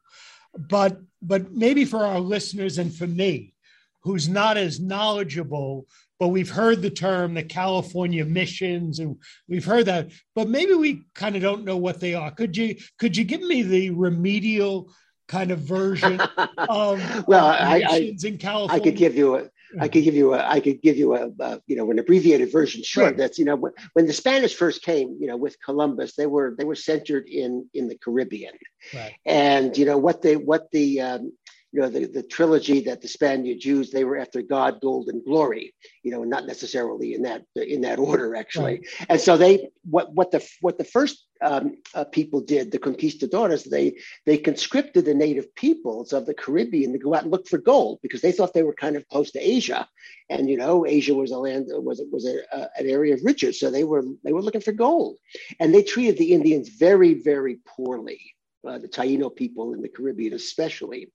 but 0.57 0.99
but 1.23 1.53
maybe 1.53 1.85
for 1.85 2.05
our 2.05 2.21
listeners 2.21 2.79
and 2.79 2.95
for 2.95 3.07
me 3.07 3.55
who's 4.03 4.29
not 4.29 4.57
as 4.57 4.81
knowledgeable 4.81 5.87
but 6.19 6.29
we've 6.29 6.51
heard 6.51 6.83
the 6.83 6.91
term 6.91 7.35
the 7.35 7.43
california 7.43 8.25
missions 8.25 8.99
and 8.99 9.17
we've 9.49 9.65
heard 9.65 9.87
that 9.87 10.11
but 10.35 10.49
maybe 10.49 10.75
we 10.75 11.03
kind 11.15 11.37
of 11.37 11.43
don't 11.43 11.65
know 11.65 11.77
what 11.77 12.01
they 12.01 12.15
are 12.15 12.31
could 12.31 12.57
you 12.57 12.77
could 12.99 13.17
you 13.17 13.25
give 13.25 13.43
me 13.43 13.63
the 13.63 13.91
remedial 13.91 14.91
kind 15.29 15.51
of 15.51 15.61
version 15.61 16.21
of 16.59 17.27
well 17.27 17.47
I, 17.47 17.83
I, 17.89 18.15
in 18.23 18.39
california 18.39 18.83
i 18.83 18.85
could 18.85 18.97
give 18.97 19.17
you 19.17 19.37
a 19.37 19.51
I 19.81 19.89
could 19.89 20.05
give 20.05 20.15
you 20.15 20.35
a, 20.35 20.45
I 20.45 20.61
could 20.61 20.83
give 20.83 20.97
you 20.97 21.15
a, 21.15 21.31
a 21.41 21.61
you 21.67 21.77
know, 21.77 21.91
an 21.91 21.99
abbreviated 21.99 22.53
version. 22.53 22.83
Sure, 22.83 23.07
right. 23.07 23.17
that's 23.17 23.39
you 23.39 23.45
know, 23.45 23.57
when, 23.57 23.73
when, 23.95 24.07
the 24.07 24.13
Spanish 24.13 24.55
first 24.55 24.83
came, 24.83 25.17
you 25.21 25.27
know, 25.27 25.37
with 25.37 25.57
Columbus, 25.61 26.15
they 26.17 26.27
were 26.27 26.55
they 26.57 26.65
were 26.65 26.75
centered 26.75 27.29
in 27.29 27.69
in 27.75 27.89
the 27.89 27.97
Caribbean, 27.97 28.55
right. 28.95 29.15
and 29.25 29.77
you 29.77 29.85
know 29.85 29.99
what 29.99 30.23
they 30.23 30.37
what 30.37 30.71
the 30.71 31.01
um, 31.01 31.33
you 31.75 31.81
know 31.81 31.89
the, 31.89 32.07
the 32.07 32.23
trilogy 32.23 32.81
that 32.83 33.03
the 33.03 33.09
Spaniards 33.09 33.65
used, 33.65 33.93
they 33.93 34.05
were 34.05 34.17
after 34.17 34.41
God, 34.43 34.81
gold, 34.81 35.09
and 35.09 35.25
glory. 35.25 35.75
You 36.05 36.13
know, 36.13 36.23
not 36.23 36.47
necessarily 36.47 37.15
in 37.15 37.23
that 37.23 37.43
in 37.57 37.81
that 37.81 37.99
order 37.99 38.37
actually. 38.37 38.65
Right. 38.65 39.09
And 39.09 39.21
so 39.21 39.37
they 39.37 39.71
what 39.91 40.15
what 40.15 40.31
the 40.31 40.47
what 40.61 40.79
the 40.79 40.85
first 40.85 41.27
um, 41.43 41.79
uh, 41.93 42.05
people 42.05 42.41
did, 42.41 42.71
the 42.71 42.79
conquistadores, 42.79 43.65
they 43.65 43.97
they 44.25 44.39
conscripted 44.39 45.05
the 45.05 45.15
native 45.15 45.53
peoples 45.57 46.13
of 46.13 46.27
the 46.27 46.35
Caribbean 46.35 46.93
to 46.93 46.99
go 46.99 47.13
out 47.13 47.25
and 47.25 47.33
look 47.33 47.49
for 47.49 47.59
gold 47.59 47.99
because 48.03 48.21
they 48.21 48.31
thought 48.31 48.55
they 48.55 48.63
were 48.63 48.75
kind 48.75 48.95
of 48.95 49.09
close 49.09 49.33
to 49.33 49.41
Asia, 49.41 49.89
and 50.31 50.49
you 50.49 50.57
know 50.57 50.87
Asia 50.87 51.13
was 51.13 51.33
a 51.33 51.39
land 51.39 51.67
was 51.69 52.01
was 52.13 52.25
a, 52.25 52.37
a, 52.57 52.71
an 52.79 52.89
area 52.89 53.15
of 53.15 53.25
riches, 53.25 53.59
so 53.59 53.69
they 53.69 53.83
were 53.83 54.05
they 54.23 54.33
were 54.33 54.43
looking 54.43 54.61
for 54.61 54.73
gold, 54.73 55.17
and 55.59 55.75
they 55.75 55.83
treated 55.83 56.19
the 56.19 56.35
Indians 56.35 56.69
very 56.69 57.15
very 57.15 57.59
poorly. 57.67 58.21
Uh, 58.65 58.79
the 58.79 58.89
Taino 58.89 59.35
people 59.35 59.75
in 59.75 59.83
the 59.83 59.89
Caribbean, 59.89 60.33
especially. 60.35 61.11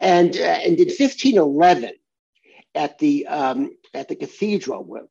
And, 0.00 0.34
uh, 0.36 0.60
and 0.64 0.78
in 0.78 0.88
1511, 0.88 1.92
at 2.74 2.98
the, 2.98 3.26
um, 3.26 3.76
at 3.94 4.08
the 4.08 4.16
cathedral, 4.16 5.08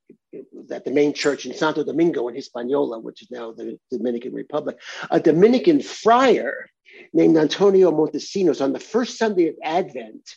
at 0.72 0.86
the 0.86 0.92
main 0.92 1.14
church 1.14 1.46
in 1.46 1.54
Santo 1.54 1.84
Domingo 1.84 2.28
in 2.28 2.36
Hispaniola, 2.36 3.00
which 3.00 3.22
is 3.22 3.32
now 3.32 3.52
the 3.52 3.80
Dominican 3.92 4.34
Republic, 4.34 4.80
a 5.10 5.20
Dominican 5.20 5.82
friar 5.82 6.70
named 7.14 7.38
Antonio 7.38 7.92
Montesinos 7.92 8.62
on 8.62 8.74
the 8.74 8.80
first 8.80 9.18
Sunday 9.18 9.50
of 9.50 9.56
Advent 9.64 10.36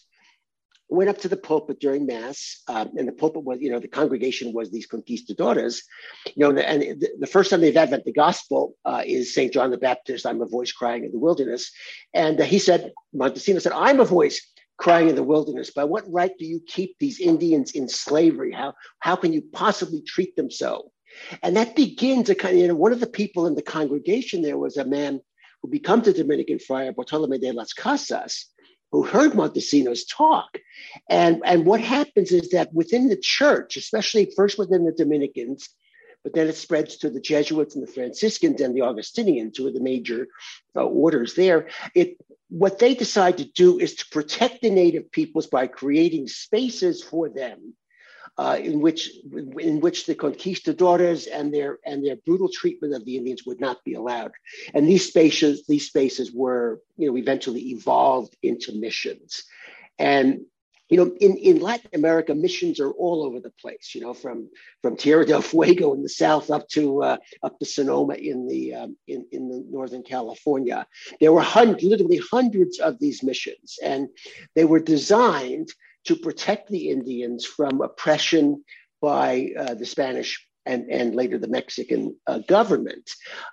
went 0.91 1.11
up 1.11 1.19
to 1.19 1.29
the 1.29 1.37
pulpit 1.37 1.79
during 1.81 2.07
mass, 2.07 2.63
um, 2.69 2.91
and 2.97 3.07
the 3.07 3.13
pulpit 3.13 3.45
was, 3.45 3.61
you 3.61 3.71
know, 3.71 3.79
the 3.79 3.89
congregation 3.89 4.53
was 4.53 4.71
these 4.71 4.87
conquistadores, 4.87 5.83
you 6.35 6.53
know, 6.53 6.61
and 6.61 6.83
the, 6.83 7.09
the 7.19 7.27
first 7.27 7.51
Sunday 7.51 7.69
of 7.69 7.77
Advent, 7.77 8.05
the 8.05 8.13
gospel 8.13 8.77
uh, 8.85 9.03
is 9.05 9.35
St. 9.35 9.53
John 9.53 9.71
the 9.71 9.79
Baptist, 9.79 10.27
I'm 10.27 10.43
a 10.43 10.47
voice 10.47 10.73
crying 10.73 11.05
in 11.05 11.13
the 11.13 11.19
wilderness. 11.19 11.71
And 12.13 12.41
uh, 12.41 12.45
he 12.45 12.59
said, 12.59 12.93
Montesinos 13.15 13.63
said, 13.63 13.73
I'm 13.73 14.01
a 14.01 14.05
voice 14.05 14.45
crying 14.79 15.09
in 15.09 15.15
the 15.15 15.23
wilderness. 15.23 15.71
By 15.71 15.85
what 15.85 16.11
right 16.11 16.33
do 16.39 16.45
you 16.45 16.61
keep 16.67 16.99
these 16.99 17.21
Indians 17.21 17.73
in 17.73 17.89
slavery? 17.89 18.53
How, 18.53 18.75
how 18.99 19.15
can 19.15 19.33
you 19.33 19.43
possibly 19.53 20.03
treat 20.03 20.35
them 20.37 20.51
so? 20.51 20.91
And 21.43 21.57
that 21.57 21.77
begins 21.77 22.31
a 22.31 22.35
kind 22.35 22.55
of, 22.55 22.61
you 22.61 22.69
know, 22.69 22.75
one 22.75 22.93
of 22.93 23.01
the 23.01 23.07
people 23.07 23.47
in 23.47 23.55
the 23.55 23.63
congregation 23.63 24.43
there 24.43 24.59
was 24.59 24.77
a 24.77 24.85
man 24.85 25.21
who 25.63 25.69
becomes 25.69 26.09
a 26.09 26.13
Dominican 26.13 26.59
friar, 26.59 26.93
Bartolome 26.93 27.39
de 27.39 27.53
las 27.53 27.73
Casas, 27.73 28.47
who 28.93 29.03
heard 29.03 29.33
Montesinos 29.33 30.01
talk. 30.09 30.59
And, 31.09 31.43
and 31.45 31.65
what 31.65 31.81
happens 31.81 32.33
is 32.33 32.51
that 32.51 32.73
within 32.73 33.09
the 33.09 33.17
church, 33.17 33.77
especially 33.77 34.33
first 34.37 34.59
within 34.59 34.85
the 34.85 34.93
Dominicans, 34.93 35.69
but 36.23 36.35
then 36.35 36.49
it 36.49 36.57
spreads 36.57 36.99
to 36.99 37.11
the 37.11 37.21
Jesuits 37.21 37.75
and 37.75 37.87
the 37.87 37.93
Franciscans 37.93 38.61
and 38.61 38.75
the 38.75 38.83
Augustinians, 38.83 39.57
who 39.57 39.67
are 39.67 39.73
the 39.73 39.81
major 39.81 40.29
uh, 40.77 40.85
orders 40.85 41.35
there. 41.35 41.69
It 41.95 42.17
what 42.51 42.81
they 42.81 42.95
decide 42.95 43.39
to 43.39 43.45
do 43.45 43.79
is 43.79 43.95
to 43.95 44.07
protect 44.11 44.61
the 44.61 44.71
native 44.71 45.13
peoples 45.13 45.47
by 45.47 45.69
creating 45.69 46.27
spaces 46.27 47.01
for 47.01 47.29
them 47.29 47.75
uh, 48.39 48.59
in 48.61 48.81
which 48.81 49.11
in 49.59 49.81
which 49.81 50.07
the 50.07 50.15
conquistadores 50.15 51.27
and 51.27 51.53
their 51.53 51.79
and 51.85 52.05
their 52.05 52.17
brutal 52.27 52.49
treatment 52.53 52.95
of 52.95 53.05
the 53.05 53.17
Indians 53.17 53.45
would 53.47 53.61
not 53.61 53.83
be 53.85 53.95
allowed. 53.95 54.33
And 54.75 54.89
these 54.89 55.07
spaces 55.07 55.67
these 55.67 55.87
spaces 55.87 56.33
were 56.33 56.81
you 56.97 57.09
know 57.09 57.17
eventually 57.17 57.71
evolved 57.71 58.37
into 58.43 58.73
missions. 58.73 59.45
And 59.99 60.41
you 60.91 60.97
know, 60.97 61.15
in, 61.21 61.37
in 61.37 61.61
Latin 61.61 61.91
America, 61.95 62.35
missions 62.35 62.81
are 62.81 62.91
all 62.91 63.23
over 63.23 63.39
the 63.39 63.53
place. 63.61 63.93
You 63.95 64.01
know, 64.01 64.13
from 64.13 64.51
from 64.83 64.97
Tierra 64.97 65.25
del 65.25 65.41
Fuego 65.41 65.95
in 65.95 66.03
the 66.03 66.09
south 66.09 66.51
up 66.51 66.69
to 66.71 67.03
uh, 67.05 67.17
up 67.45 67.59
to 67.61 67.65
Sonoma 67.65 68.15
in 68.15 68.49
the 68.49 68.75
um, 68.75 68.97
in 69.07 69.25
in 69.31 69.49
the 69.49 69.65
northern 69.71 70.03
California. 70.03 70.85
There 71.21 71.33
were 71.33 71.47
literally 71.55 72.21
hundreds 72.31 72.81
of 72.81 72.99
these 72.99 73.23
missions, 73.23 73.79
and 73.83 74.09
they 74.57 74.65
were 74.65 74.81
designed 74.81 75.73
to 76.07 76.17
protect 76.17 76.69
the 76.69 76.91
Indians 76.91 77.45
from 77.45 77.81
oppression 77.81 78.65
by 79.01 79.51
uh, 79.59 79.75
the 79.75 79.87
Spanish 79.87 80.47
and, 80.67 80.91
and 80.91 81.15
later 81.15 81.39
the 81.39 81.49
Mexican 81.49 82.17
uh, 82.27 82.39
government, 82.39 83.11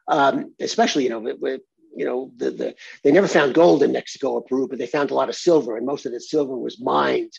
um, 0.07 0.53
especially, 0.59 1.03
you 1.03 1.09
know, 1.09 1.19
with, 1.19 1.39
with, 1.39 1.61
you 1.95 2.05
know, 2.05 2.31
the, 2.37 2.51
the 2.51 2.75
they 3.03 3.11
never 3.11 3.27
found 3.27 3.55
gold 3.55 3.81
in 3.81 3.91
Mexico 3.91 4.33
or 4.33 4.43
Peru, 4.43 4.67
but 4.67 4.77
they 4.77 4.85
found 4.87 5.09
a 5.09 5.15
lot 5.15 5.29
of 5.29 5.35
silver, 5.35 5.77
and 5.77 5.85
most 5.85 6.05
of 6.05 6.11
the 6.11 6.19
silver 6.19 6.55
was 6.55 6.79
mined 6.79 7.31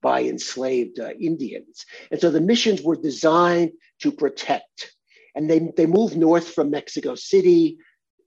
by 0.00 0.22
enslaved 0.22 0.98
uh, 0.98 1.10
Indians. 1.20 1.84
And 2.10 2.20
so 2.20 2.30
the 2.30 2.40
missions 2.40 2.80
were 2.82 2.96
designed 2.96 3.72
to 4.00 4.12
protect. 4.12 4.94
And 5.34 5.50
they, 5.50 5.70
they 5.76 5.84
moved 5.84 6.16
north 6.16 6.48
from 6.48 6.70
Mexico 6.70 7.14
City, 7.14 7.76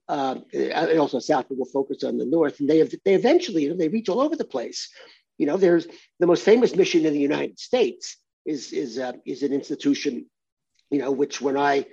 uh, 0.08 0.36
and 0.52 0.98
also 0.98 1.18
south, 1.18 1.46
but 1.48 1.56
we'll 1.56 1.66
focus 1.66 2.04
on 2.04 2.18
the 2.18 2.26
north. 2.26 2.60
And 2.60 2.68
they 2.68 2.82
they 3.04 3.14
eventually, 3.14 3.62
you 3.62 3.70
know, 3.70 3.76
they 3.76 3.88
reach 3.88 4.08
all 4.08 4.20
over 4.20 4.36
the 4.36 4.44
place. 4.44 4.88
You 5.40 5.46
know, 5.46 5.56
there's 5.56 5.86
the 6.18 6.26
most 6.26 6.44
famous 6.44 6.76
mission 6.76 7.06
in 7.06 7.14
the 7.14 7.18
United 7.18 7.58
States 7.58 8.18
is 8.44 8.74
is 8.74 8.98
uh, 8.98 9.12
is 9.24 9.42
an 9.42 9.54
institution, 9.54 10.26
you 10.90 10.98
know, 10.98 11.10
which 11.10 11.40
when 11.40 11.56
I 11.56 11.86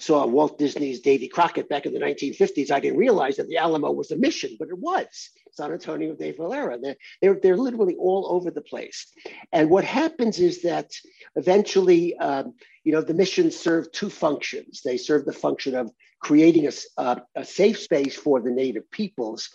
saw 0.00 0.24
Walt 0.26 0.58
Disney's 0.58 1.00
Davy 1.00 1.28
Crockett 1.28 1.68
back 1.68 1.84
in 1.84 1.92
the 1.92 2.00
1950s, 2.00 2.70
I 2.70 2.80
didn't 2.80 2.98
realize 2.98 3.36
that 3.36 3.48
the 3.48 3.58
Alamo 3.58 3.90
was 3.90 4.12
a 4.12 4.16
mission, 4.16 4.56
but 4.58 4.68
it 4.68 4.78
was 4.78 5.30
San 5.52 5.72
Antonio 5.72 6.14
de 6.14 6.32
Valero. 6.32 6.78
They're, 6.80 6.96
they're, 7.20 7.38
they're 7.42 7.56
literally 7.58 7.96
all 7.96 8.26
over 8.30 8.50
the 8.50 8.62
place. 8.62 9.06
And 9.52 9.68
what 9.68 9.84
happens 9.84 10.38
is 10.38 10.62
that 10.62 10.90
eventually, 11.34 12.16
um, 12.16 12.54
you 12.84 12.92
know, 12.92 13.02
the 13.02 13.14
missions 13.14 13.56
serve 13.56 13.92
two 13.92 14.10
functions. 14.10 14.80
They 14.82 14.96
serve 14.96 15.24
the 15.24 15.32
function 15.32 15.74
of 15.74 15.90
creating 16.20 16.66
a, 16.66 16.72
uh, 16.98 17.16
a 17.34 17.44
safe 17.44 17.78
space 17.78 18.16
for 18.16 18.40
the 18.40 18.50
native 18.50 18.90
peoples, 18.90 19.50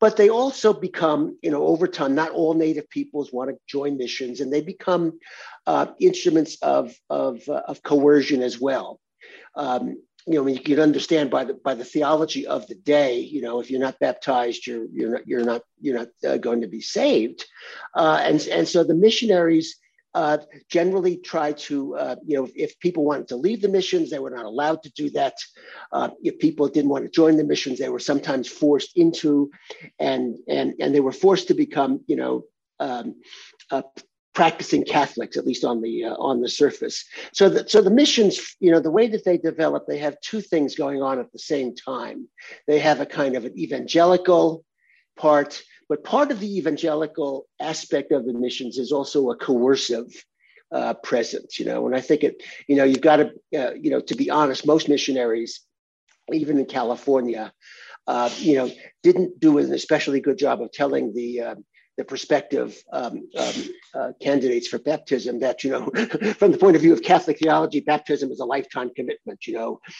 but 0.00 0.16
they 0.16 0.28
also 0.28 0.72
become, 0.72 1.38
you 1.42 1.50
know, 1.50 1.66
over 1.66 1.86
time, 1.86 2.14
not 2.14 2.30
all 2.30 2.54
native 2.54 2.88
peoples 2.90 3.32
want 3.32 3.50
to 3.50 3.56
join 3.66 3.96
missions, 3.96 4.40
and 4.40 4.52
they 4.52 4.60
become 4.60 5.18
uh, 5.66 5.86
instruments 6.00 6.56
of, 6.62 6.94
of, 7.10 7.48
uh, 7.48 7.62
of 7.66 7.82
coercion 7.82 8.42
as 8.42 8.60
well 8.60 9.00
um, 9.54 9.96
you 10.26 10.34
know, 10.34 10.46
you 10.46 10.60
can 10.60 10.78
understand 10.78 11.30
by 11.30 11.44
the 11.44 11.54
by 11.54 11.74
the 11.74 11.84
theology 11.84 12.46
of 12.46 12.66
the 12.68 12.76
day. 12.76 13.18
You 13.18 13.42
know, 13.42 13.60
if 13.60 13.70
you're 13.70 13.80
not 13.80 13.98
baptized, 13.98 14.66
you're 14.66 14.86
you're 14.92 15.10
not 15.10 15.26
you're 15.26 15.44
not 15.44 15.62
you're 15.80 15.98
not 15.98 16.08
uh, 16.26 16.36
going 16.36 16.60
to 16.60 16.68
be 16.68 16.80
saved, 16.80 17.44
uh, 17.94 18.20
and 18.22 18.40
and 18.46 18.68
so 18.68 18.84
the 18.84 18.94
missionaries. 18.94 19.76
Uh, 20.14 20.38
generally 20.68 21.16
try 21.16 21.52
to, 21.52 21.96
uh, 21.96 22.16
you 22.26 22.36
know, 22.36 22.46
if 22.54 22.78
people 22.80 23.02
wanted 23.02 23.26
to 23.26 23.36
leave 23.36 23.62
the 23.62 23.68
missions, 23.68 24.10
they 24.10 24.18
were 24.18 24.28
not 24.30 24.44
allowed 24.44 24.82
to 24.82 24.90
do 24.90 25.08
that. 25.08 25.34
Uh, 25.90 26.10
if 26.22 26.38
people 26.38 26.68
didn't 26.68 26.90
want 26.90 27.02
to 27.02 27.10
join 27.10 27.36
the 27.36 27.44
missions, 27.44 27.78
they 27.78 27.88
were 27.88 27.98
sometimes 27.98 28.46
forced 28.46 28.92
into, 28.96 29.50
and 29.98 30.36
and 30.48 30.74
and 30.80 30.94
they 30.94 31.00
were 31.00 31.12
forced 31.12 31.48
to 31.48 31.54
become, 31.54 32.00
you 32.06 32.16
know, 32.16 32.44
um, 32.78 33.14
uh, 33.70 33.82
practicing 34.34 34.84
Catholics, 34.84 35.36
at 35.36 35.46
least 35.46 35.64
on 35.64 35.80
the 35.80 36.04
uh, 36.04 36.14
on 36.14 36.40
the 36.40 36.48
surface. 36.48 37.04
So 37.32 37.48
the, 37.48 37.68
so 37.68 37.80
the 37.82 37.90
missions, 37.90 38.56
you 38.60 38.70
know, 38.70 38.80
the 38.80 38.90
way 38.90 39.08
that 39.08 39.24
they 39.24 39.38
develop, 39.38 39.86
they 39.86 39.98
have 39.98 40.20
two 40.20 40.40
things 40.40 40.74
going 40.74 41.02
on 41.02 41.18
at 41.20 41.32
the 41.32 41.38
same 41.38 41.74
time. 41.74 42.28
They 42.66 42.80
have 42.80 43.00
a 43.00 43.06
kind 43.06 43.36
of 43.36 43.44
an 43.44 43.58
evangelical 43.58 44.64
part, 45.16 45.62
but 45.92 46.04
part 46.04 46.30
of 46.30 46.40
the 46.40 46.56
evangelical 46.56 47.46
aspect 47.60 48.12
of 48.12 48.24
the 48.24 48.32
missions 48.32 48.78
is 48.78 48.92
also 48.92 49.28
a 49.28 49.36
coercive 49.36 50.24
uh, 50.74 50.94
presence. 50.94 51.58
You 51.58 51.66
know, 51.66 51.84
and 51.84 51.94
I 51.94 52.00
think 52.00 52.24
it, 52.24 52.42
you 52.66 52.76
know, 52.76 52.84
you've 52.84 53.02
got 53.02 53.16
to, 53.16 53.32
uh, 53.54 53.74
you 53.74 53.90
know, 53.90 54.00
to 54.00 54.14
be 54.14 54.30
honest, 54.30 54.66
most 54.66 54.88
missionaries, 54.88 55.60
even 56.32 56.58
in 56.58 56.64
California. 56.64 57.52
Uh, 58.06 58.30
you 58.38 58.54
know, 58.54 58.70
didn't 59.02 59.38
do 59.38 59.58
an 59.58 59.70
especially 59.74 60.22
good 60.22 60.38
job 60.38 60.62
of 60.62 60.72
telling 60.72 61.12
the 61.12 61.40
uh, 61.42 61.54
the 61.96 62.04
prospective 62.04 62.82
um, 62.92 63.28
um, 63.36 63.54
uh, 63.94 64.12
candidates 64.20 64.68
for 64.68 64.78
baptism 64.78 65.40
that 65.40 65.62
you 65.62 65.70
know 65.70 65.86
from 66.38 66.52
the 66.52 66.58
point 66.58 66.74
of 66.74 66.82
view 66.82 66.92
of 66.92 67.02
catholic 67.02 67.38
theology 67.38 67.80
baptism 67.80 68.30
is 68.30 68.40
a 68.40 68.44
lifetime 68.44 68.90
commitment 68.94 69.46
you 69.46 69.54
know. 69.54 69.80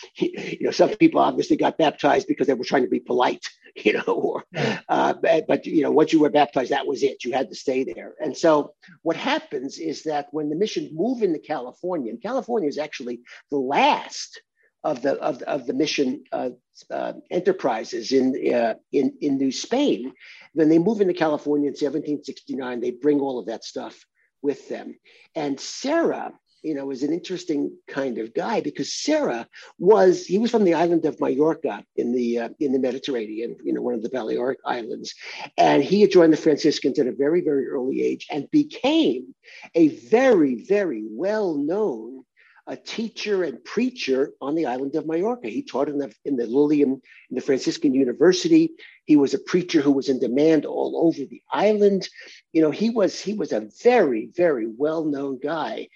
You 0.53 0.67
know 0.67 0.71
some 0.71 0.91
people 0.91 1.21
obviously 1.21 1.57
got 1.57 1.79
baptized 1.79 2.29
because 2.29 2.47
they 2.47 2.55
were 2.55 2.65
trying 2.65 2.85
to 2.85 2.89
be 2.89 3.01
polite 3.01 3.45
you 3.77 3.95
know 3.95 4.03
or, 4.07 4.45
uh, 4.89 5.15
but, 5.15 5.47
but 5.47 5.67
you 5.67 5.83
know 5.83 5.91
once 5.91 6.13
you 6.13 6.21
were 6.21 6.31
baptized 6.31 6.71
that 6.71 6.87
was 6.87 7.03
it. 7.03 7.25
You 7.25 7.33
had 7.33 7.49
to 7.49 7.55
stay 7.55 7.85
there. 7.85 8.15
And 8.21 8.37
so 8.37 8.75
what 9.03 9.17
happens 9.17 9.79
is 9.79 10.03
that 10.05 10.29
when 10.31 10.49
the 10.49 10.57
missions 10.57 10.91
move 10.93 11.23
into 11.23 11.39
california 11.39 12.11
and 12.11 12.23
california 12.23 12.69
is 12.69 12.79
actually 12.79 13.21
the 13.51 13.59
last 13.59 14.41
of 14.85 15.03
the 15.03 15.15
of, 15.15 15.43
of 15.43 15.67
the 15.67 15.75
mission 15.75 16.25
uh, 16.33 16.51
uh, 16.91 17.13
enterprises 17.31 18.13
in 18.13 18.53
uh, 18.53 18.75
in 18.93 19.15
in 19.21 19.37
New 19.37 19.53
Spain. 19.53 20.13
Then 20.55 20.69
they 20.69 20.79
move 20.79 21.01
into 21.01 21.15
California 21.15 21.69
in 21.69 21.73
1769. 21.73 22.81
They 22.81 22.91
bring 22.91 23.21
all 23.21 23.39
of 23.39 23.47
that 23.47 23.65
stuff 23.65 24.05
with 24.43 24.69
them. 24.69 24.99
And 25.35 25.59
Serra, 25.59 26.33
you 26.63 26.75
know, 26.75 26.85
was 26.87 27.03
an 27.03 27.13
interesting 27.13 27.77
kind 27.89 28.19
of 28.19 28.35
guy 28.35 28.61
because 28.61 28.93
Serra 28.93 29.47
was 29.79 30.27
he 30.27 30.39
was 30.39 30.51
from 30.51 30.65
the 30.65 30.75
island 30.75 31.05
of 31.05 31.21
Majorca 31.21 31.85
in 31.97 32.13
the 32.13 32.39
uh, 32.41 32.49
in 32.59 32.73
the 32.73 32.79
Mediterranean, 32.79 33.57
you 33.63 33.73
know, 33.73 33.83
one 33.83 33.95
of 33.95 34.03
the 34.03 34.11
Balearic 34.11 34.59
Islands, 34.65 35.15
and 35.57 35.83
he 35.83 36.01
had 36.01 36.11
joined 36.11 36.33
the 36.33 36.37
Franciscans 36.37 36.99
at 36.99 37.07
a 37.07 37.13
very 37.13 37.41
very 37.41 37.69
early 37.69 38.03
age 38.03 38.27
and 38.31 38.51
became 38.51 39.35
a 39.75 39.89
very 39.89 40.57
very 40.65 41.05
well 41.09 41.55
known 41.55 42.25
a 42.67 42.77
teacher 42.77 43.43
and 43.43 43.65
preacher 43.65 44.33
on 44.41 44.55
the 44.55 44.67
island 44.67 44.95
of 44.95 45.07
Majorca. 45.07 45.49
He 45.49 45.63
taught 45.63 45.89
in 45.89 45.99
the 45.99 46.15
in 46.25 46.37
the 46.37 46.47
Lilium 46.47 46.93
in 47.31 47.35
the 47.35 47.41
Franciscan 47.41 47.95
University. 47.95 48.73
He 49.05 49.17
was 49.17 49.35
a 49.35 49.39
preacher 49.39 49.81
who 49.81 49.93
was 49.93 50.09
in 50.09 50.21
demand 50.21 50.65
all 50.65 51.07
over 51.07 51.25
the 51.25 51.43
island. 51.51 52.09
You 52.53 52.63
know, 52.63 52.71
he 52.71 52.91
was 52.91 53.21
he 53.21 53.35
was 53.35 53.53
a 53.53 53.69
very 53.83 54.31
very 54.35 54.67
well 54.67 55.05
known 55.05 55.41
guy, 55.43 55.89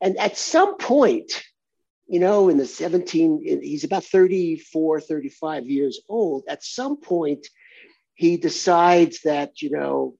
and 0.00 0.16
at 0.18 0.38
some 0.38 0.78
point, 0.78 1.44
you 2.06 2.20
know, 2.20 2.48
in 2.48 2.56
the 2.56 2.66
17, 2.66 3.60
he's 3.62 3.84
about 3.84 4.04
34, 4.04 5.00
35 5.00 5.66
years 5.66 6.00
old. 6.08 6.44
At 6.48 6.64
some 6.64 6.96
point, 6.98 7.46
he 8.14 8.38
decides 8.38 9.20
that 9.22 9.60
you 9.60 9.70
know 9.70 10.16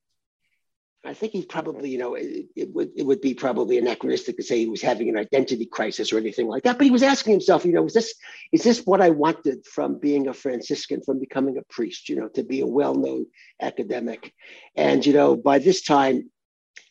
I 1.04 1.14
think 1.14 1.32
he's 1.32 1.44
probably, 1.44 1.90
you 1.90 1.98
know, 1.98 2.14
it, 2.14 2.46
it, 2.56 2.74
would 2.74 2.90
it 2.96 3.04
would 3.04 3.20
be 3.20 3.32
probably 3.34 3.78
anachronistic 3.78 4.36
to 4.36 4.42
say 4.42 4.58
he 4.58 4.68
was 4.68 4.82
having 4.82 5.08
an 5.08 5.16
identity 5.16 5.66
crisis 5.66 6.12
or 6.12 6.18
anything 6.18 6.48
like 6.48 6.64
that. 6.64 6.78
But 6.78 6.84
he 6.84 6.90
was 6.90 7.02
asking 7.02 7.32
himself, 7.32 7.64
you 7.64 7.72
know, 7.72 7.86
is 7.86 7.94
this 7.94 8.14
is 8.52 8.64
this 8.64 8.84
what 8.84 9.00
I 9.00 9.10
wanted 9.10 9.64
from 9.66 9.98
being 9.98 10.26
a 10.26 10.34
Franciscan, 10.34 11.02
from 11.02 11.20
becoming 11.20 11.58
a 11.58 11.72
priest, 11.72 12.08
you 12.08 12.16
know, 12.16 12.28
to 12.30 12.42
be 12.42 12.60
a 12.60 12.66
well-known 12.66 13.26
academic? 13.60 14.34
And 14.74 15.04
you 15.06 15.12
know, 15.12 15.36
by 15.36 15.58
this 15.58 15.82
time, 15.82 16.30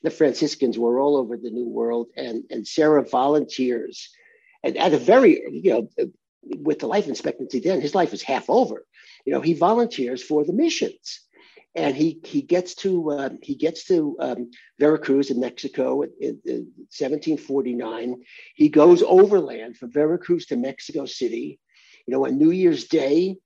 the 0.01 0.12
Franciscans 0.12 0.80
were 0.80 0.99
all 0.99 1.18
over 1.18 1.36
the 1.36 1.51
New 1.51 1.68
World, 1.68 2.08
and 2.16 2.43
and 2.49 2.66
Serra 2.66 3.03
volunteers, 3.03 4.10
and 4.64 4.78
at 4.78 4.93
a 4.93 4.97
very, 4.97 5.41
you 5.51 5.72
know, 5.72 5.89
with 6.41 6.80
the 6.80 6.88
life 6.88 7.08
expectancy 7.08 7.60
then, 7.60 7.82
his 7.82 7.95
life 7.95 8.14
is 8.14 8.22
half 8.22 8.49
over. 8.49 8.86
You 9.26 9.34
know, 9.34 9.41
he 9.41 9.53
volunteers 9.53 10.24
for 10.24 10.45
the 10.45 10.53
missions 10.53 11.25
and 11.76 11.96
he 11.96 12.20
he 12.24 12.42
gets 12.42 12.74
to 12.76 13.12
uh, 13.12 13.30
he 13.42 13.56
gets 13.56 13.86
to 13.86 14.16
um, 14.20 14.52
Veracruz 14.80 15.30
in 15.30 15.40
Mexico 15.40 16.02
in, 16.04 16.12
in, 16.20 16.42
in, 16.46 16.58
1749. 16.98 18.24
He 18.56 18.70
goes 18.70 19.04
overland 19.04 19.78
from 19.78 19.92
Veracruz 19.92 20.46
to 20.48 20.56
Mexico 20.56 21.06
City. 21.06 21.60
You 22.08 22.14
know, 22.14 22.26
on 22.26 22.38
New 22.38 22.52
Year's 22.52 22.86
Day, 22.86 23.38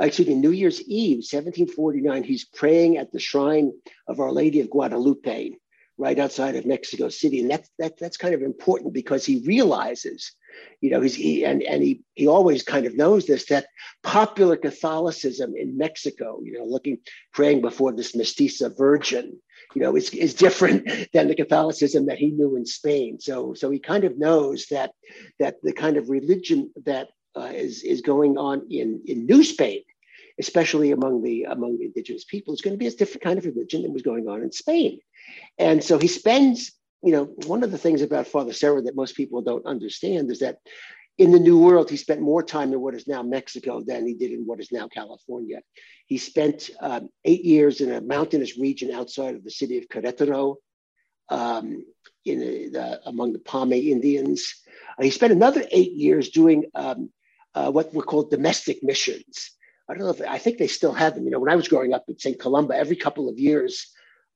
excuse 0.00 0.28
me, 0.28 0.34
New 0.34 0.50
Year's 0.50 0.80
Eve, 0.82 1.18
1749, 1.18 2.24
he's 2.24 2.44
praying 2.44 2.96
at 2.96 3.12
the 3.12 3.20
shrine 3.20 3.72
of 4.08 4.20
Our 4.20 4.32
Lady 4.32 4.60
of 4.60 4.70
Guadalupe, 4.70 5.52
right 5.98 6.18
outside 6.18 6.56
of 6.56 6.66
Mexico 6.66 7.08
City, 7.08 7.40
and 7.40 7.50
that's 7.50 7.70
that, 7.78 7.98
that's 7.98 8.16
kind 8.16 8.34
of 8.34 8.42
important 8.42 8.92
because 8.92 9.24
he 9.24 9.42
realizes 9.46 10.32
you 10.80 10.90
know, 10.90 11.00
he's 11.00 11.14
he, 11.14 11.44
and 11.44 11.62
and 11.62 11.82
he 11.82 12.02
he 12.14 12.26
always 12.26 12.62
kind 12.62 12.86
of 12.86 12.96
knows 12.96 13.26
this 13.26 13.46
that 13.46 13.66
popular 14.02 14.56
Catholicism 14.56 15.54
in 15.56 15.76
Mexico, 15.76 16.40
you 16.42 16.58
know, 16.58 16.64
looking 16.64 16.98
praying 17.32 17.60
before 17.60 17.92
this 17.92 18.14
mestiza 18.14 18.76
virgin, 18.76 19.40
you 19.74 19.82
know, 19.82 19.96
is 19.96 20.10
is 20.10 20.34
different 20.34 20.88
than 21.12 21.28
the 21.28 21.34
Catholicism 21.34 22.06
that 22.06 22.18
he 22.18 22.30
knew 22.30 22.56
in 22.56 22.66
Spain. 22.66 23.18
So 23.20 23.54
so 23.54 23.70
he 23.70 23.78
kind 23.78 24.04
of 24.04 24.18
knows 24.18 24.66
that 24.70 24.92
that 25.38 25.56
the 25.62 25.72
kind 25.72 25.96
of 25.96 26.10
religion 26.10 26.70
that 26.84 27.08
uh, 27.36 27.52
is 27.52 27.82
is 27.82 28.00
going 28.02 28.36
on 28.38 28.66
in 28.70 29.02
in 29.06 29.26
New 29.26 29.44
Spain 29.44 29.82
especially 30.38 30.92
among 30.92 31.22
the 31.22 31.44
among 31.44 31.78
indigenous 31.80 32.24
people, 32.24 32.54
is 32.54 32.60
going 32.60 32.74
to 32.74 32.78
be 32.78 32.86
a 32.86 32.90
different 32.90 33.22
kind 33.22 33.38
of 33.38 33.46
religion 33.46 33.82
than 33.82 33.92
was 33.92 34.02
going 34.02 34.28
on 34.28 34.42
in 34.42 34.52
Spain. 34.52 34.98
And 35.58 35.82
so 35.82 35.98
he 35.98 36.08
spends 36.08 36.72
you 37.02 37.12
know, 37.12 37.24
one 37.46 37.62
of 37.62 37.70
the 37.70 37.78
things 37.78 38.02
about 38.02 38.26
Father 38.26 38.52
Serra 38.52 38.82
that 38.82 38.96
most 38.96 39.16
people 39.16 39.42
don't 39.42 39.66
understand 39.66 40.30
is 40.30 40.40
that 40.40 40.58
in 41.18 41.30
the 41.30 41.38
New 41.38 41.58
World, 41.58 41.88
he 41.88 41.96
spent 41.96 42.20
more 42.20 42.42
time 42.42 42.72
in 42.72 42.80
what 42.80 42.94
is 42.94 43.06
now 43.06 43.22
Mexico 43.22 43.80
than 43.80 44.06
he 44.06 44.14
did 44.14 44.32
in 44.32 44.40
what 44.40 44.60
is 44.60 44.70
now 44.70 44.86
California. 44.86 45.60
He 46.06 46.18
spent 46.18 46.70
um, 46.80 47.08
eight 47.24 47.44
years 47.44 47.80
in 47.80 47.90
a 47.92 48.00
mountainous 48.00 48.58
region 48.58 48.90
outside 48.90 49.34
of 49.34 49.44
the 49.44 49.50
city 49.50 49.78
of 49.78 49.88
Querétaro, 49.88 50.56
um, 51.28 51.84
in 52.24 52.42
a, 52.42 52.68
the, 52.68 53.08
among 53.08 53.32
the 53.32 53.38
Pame 53.38 53.72
Indians. 53.72 54.54
Uh, 54.98 55.04
he 55.04 55.10
spent 55.10 55.32
another 55.32 55.64
eight 55.70 55.92
years 55.92 56.30
doing 56.30 56.64
um, 56.74 57.10
uh, 57.54 57.70
what 57.70 57.94
were 57.94 58.02
called 58.02 58.30
domestic 58.30 58.82
missions. 58.82 59.52
I 59.88 59.94
don't 59.94 60.02
know 60.02 60.10
if 60.10 60.20
I 60.20 60.38
think 60.38 60.58
they 60.58 60.66
still 60.66 60.92
have 60.92 61.14
them. 61.14 61.24
You 61.24 61.30
know, 61.30 61.38
when 61.38 61.50
I 61.50 61.56
was 61.56 61.68
growing 61.68 61.92
up 61.92 62.04
in 62.08 62.18
St. 62.18 62.38
Columba, 62.38 62.74
every 62.74 62.96
couple 62.96 63.28
of 63.28 63.38
years, 63.38 63.86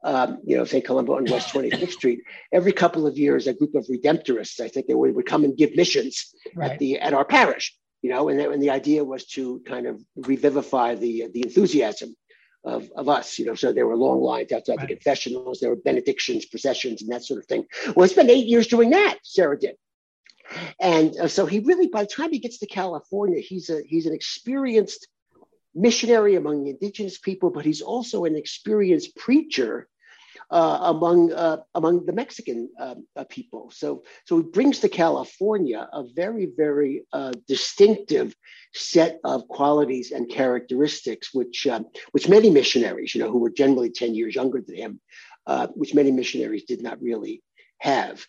um, 0.04 0.38
you 0.44 0.56
know, 0.56 0.64
St. 0.64 0.84
Columba 0.84 1.12
on 1.12 1.24
West 1.26 1.52
25th 1.52 1.90
Street, 1.90 2.20
every 2.52 2.72
couple 2.72 3.06
of 3.06 3.18
years, 3.18 3.46
a 3.46 3.54
group 3.54 3.74
of 3.74 3.86
redemptorists, 3.86 4.60
I 4.60 4.68
think 4.68 4.86
they 4.86 4.94
would, 4.94 5.14
would 5.14 5.26
come 5.26 5.44
and 5.44 5.56
give 5.56 5.74
missions 5.74 6.32
right. 6.54 6.72
at 6.72 6.78
the 6.78 6.98
at 6.98 7.14
our 7.14 7.24
parish. 7.24 7.76
you 8.02 8.10
know, 8.10 8.28
and, 8.28 8.40
and 8.40 8.62
the 8.62 8.70
idea 8.70 9.04
was 9.04 9.26
to 9.26 9.60
kind 9.66 9.86
of 9.86 10.00
revivify 10.16 10.94
the 10.94 11.28
the 11.32 11.42
enthusiasm 11.42 12.14
of, 12.64 12.90
of 12.94 13.08
us, 13.08 13.38
you 13.38 13.46
know. 13.46 13.54
So 13.54 13.72
there 13.72 13.86
were 13.86 13.96
long 13.96 14.20
lines 14.20 14.52
outside 14.52 14.78
right. 14.78 14.88
the 14.88 14.94
confessionals, 14.94 15.60
there 15.60 15.70
were 15.70 15.76
benedictions, 15.76 16.46
processions, 16.46 17.02
and 17.02 17.10
that 17.10 17.24
sort 17.24 17.40
of 17.40 17.46
thing. 17.46 17.64
Well, 17.94 18.06
he 18.06 18.12
spent 18.12 18.30
eight 18.30 18.46
years 18.46 18.68
doing 18.68 18.90
that. 18.90 19.18
Serra 19.22 19.58
did, 19.58 19.76
and 20.80 21.16
uh, 21.18 21.28
so 21.28 21.46
he 21.46 21.60
really, 21.60 21.88
by 21.88 22.02
the 22.02 22.08
time 22.08 22.30
he 22.32 22.38
gets 22.38 22.58
to 22.58 22.66
California, 22.66 23.40
he's 23.40 23.70
a 23.70 23.82
he's 23.86 24.06
an 24.06 24.14
experienced 24.14 25.08
missionary 25.74 26.36
among 26.36 26.66
indigenous 26.66 27.18
people, 27.18 27.50
but 27.50 27.64
he's 27.64 27.82
also 27.82 28.24
an 28.24 28.36
experienced 28.36 29.16
preacher 29.16 29.88
uh, 30.50 30.78
among 30.82 31.32
uh, 31.32 31.58
among 31.74 32.06
the 32.06 32.12
Mexican 32.12 32.68
um, 32.80 33.06
uh, 33.16 33.24
people. 33.24 33.70
So 33.70 34.02
so 34.24 34.38
he 34.38 34.42
brings 34.42 34.80
to 34.80 34.88
California 34.88 35.88
a 35.92 36.04
very 36.14 36.48
very 36.56 37.04
uh, 37.12 37.32
distinctive 37.46 38.34
set 38.74 39.20
of 39.24 39.46
qualities 39.48 40.10
and 40.10 40.28
characteristics, 40.28 41.32
which 41.32 41.66
um, 41.66 41.86
which 42.12 42.28
many 42.28 42.50
missionaries, 42.50 43.14
you 43.14 43.22
know, 43.22 43.30
who 43.30 43.38
were 43.38 43.50
generally 43.50 43.90
ten 43.90 44.14
years 44.14 44.34
younger 44.34 44.60
than 44.60 44.76
him, 44.76 45.00
uh, 45.46 45.68
which 45.68 45.94
many 45.94 46.10
missionaries 46.10 46.64
did 46.64 46.82
not 46.82 47.00
really 47.00 47.42
have. 47.78 48.26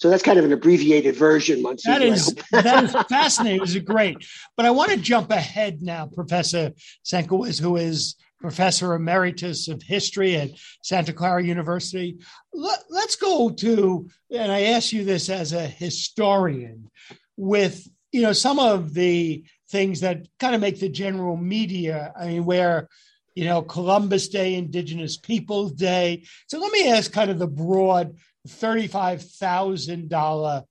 So 0.00 0.08
that's 0.08 0.22
kind 0.22 0.38
of 0.38 0.46
an 0.46 0.52
abbreviated 0.52 1.14
version, 1.14 1.60
Monsignor. 1.60 1.98
That 1.98 2.06
is 2.06 2.34
that 2.52 2.84
is 2.84 2.92
fascinating. 3.10 3.58
It 3.58 3.60
was 3.60 3.78
great. 3.80 4.16
But 4.56 4.64
I 4.64 4.70
want 4.70 4.90
to 4.92 4.96
jump 4.96 5.30
ahead 5.30 5.82
now, 5.82 6.06
Professor 6.06 6.72
Senkewicz, 7.04 7.60
who 7.60 7.76
is 7.76 8.16
professor 8.40 8.94
emeritus 8.94 9.68
of 9.68 9.82
history 9.82 10.36
at 10.36 10.52
Santa 10.82 11.12
Clara 11.12 11.44
University. 11.44 12.16
Let, 12.54 12.80
us 12.96 13.16
go 13.16 13.50
to, 13.50 14.08
and 14.30 14.50
I 14.50 14.62
ask 14.62 14.90
you 14.90 15.04
this 15.04 15.28
as 15.28 15.52
a 15.52 15.66
historian, 15.66 16.90
with 17.36 17.86
you 18.10 18.22
know 18.22 18.32
some 18.32 18.58
of 18.58 18.94
the 18.94 19.44
things 19.68 20.00
that 20.00 20.26
kind 20.38 20.54
of 20.54 20.62
make 20.62 20.80
the 20.80 20.88
general 20.88 21.36
media. 21.36 22.14
I 22.18 22.26
mean, 22.28 22.46
where 22.46 22.88
you 23.34 23.44
know 23.44 23.60
Columbus 23.60 24.28
Day, 24.28 24.54
Indigenous 24.54 25.18
Peoples 25.18 25.72
Day. 25.72 26.24
So 26.46 26.58
let 26.58 26.72
me 26.72 26.88
ask 26.88 27.12
kind 27.12 27.30
of 27.30 27.38
the 27.38 27.46
broad 27.46 28.16
thirty-five 28.50 29.22
thousand 29.22 30.08
dollar, 30.08 30.64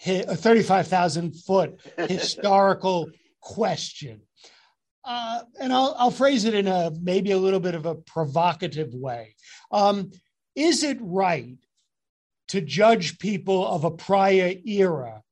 thirty-five 0.00 0.88
thousand 0.88 1.36
foot 1.36 1.80
historical 1.96 3.10
question 3.40 4.20
uh, 5.06 5.40
and 5.60 5.72
I'll, 5.72 5.94
I'll 5.98 6.10
phrase 6.10 6.44
it 6.44 6.54
in 6.54 6.66
a 6.66 6.90
maybe 7.00 7.30
a 7.30 7.38
little 7.38 7.60
bit 7.60 7.76
of 7.76 7.86
a 7.86 7.94
provocative 7.94 8.92
way. 8.92 9.36
Um, 9.70 10.10
is 10.56 10.82
it 10.82 10.98
right 11.00 11.56
to 12.48 12.60
judge 12.60 13.18
people 13.18 13.66
of 13.66 13.84
a 13.84 13.90
prior 13.90 14.52
era 14.66 15.22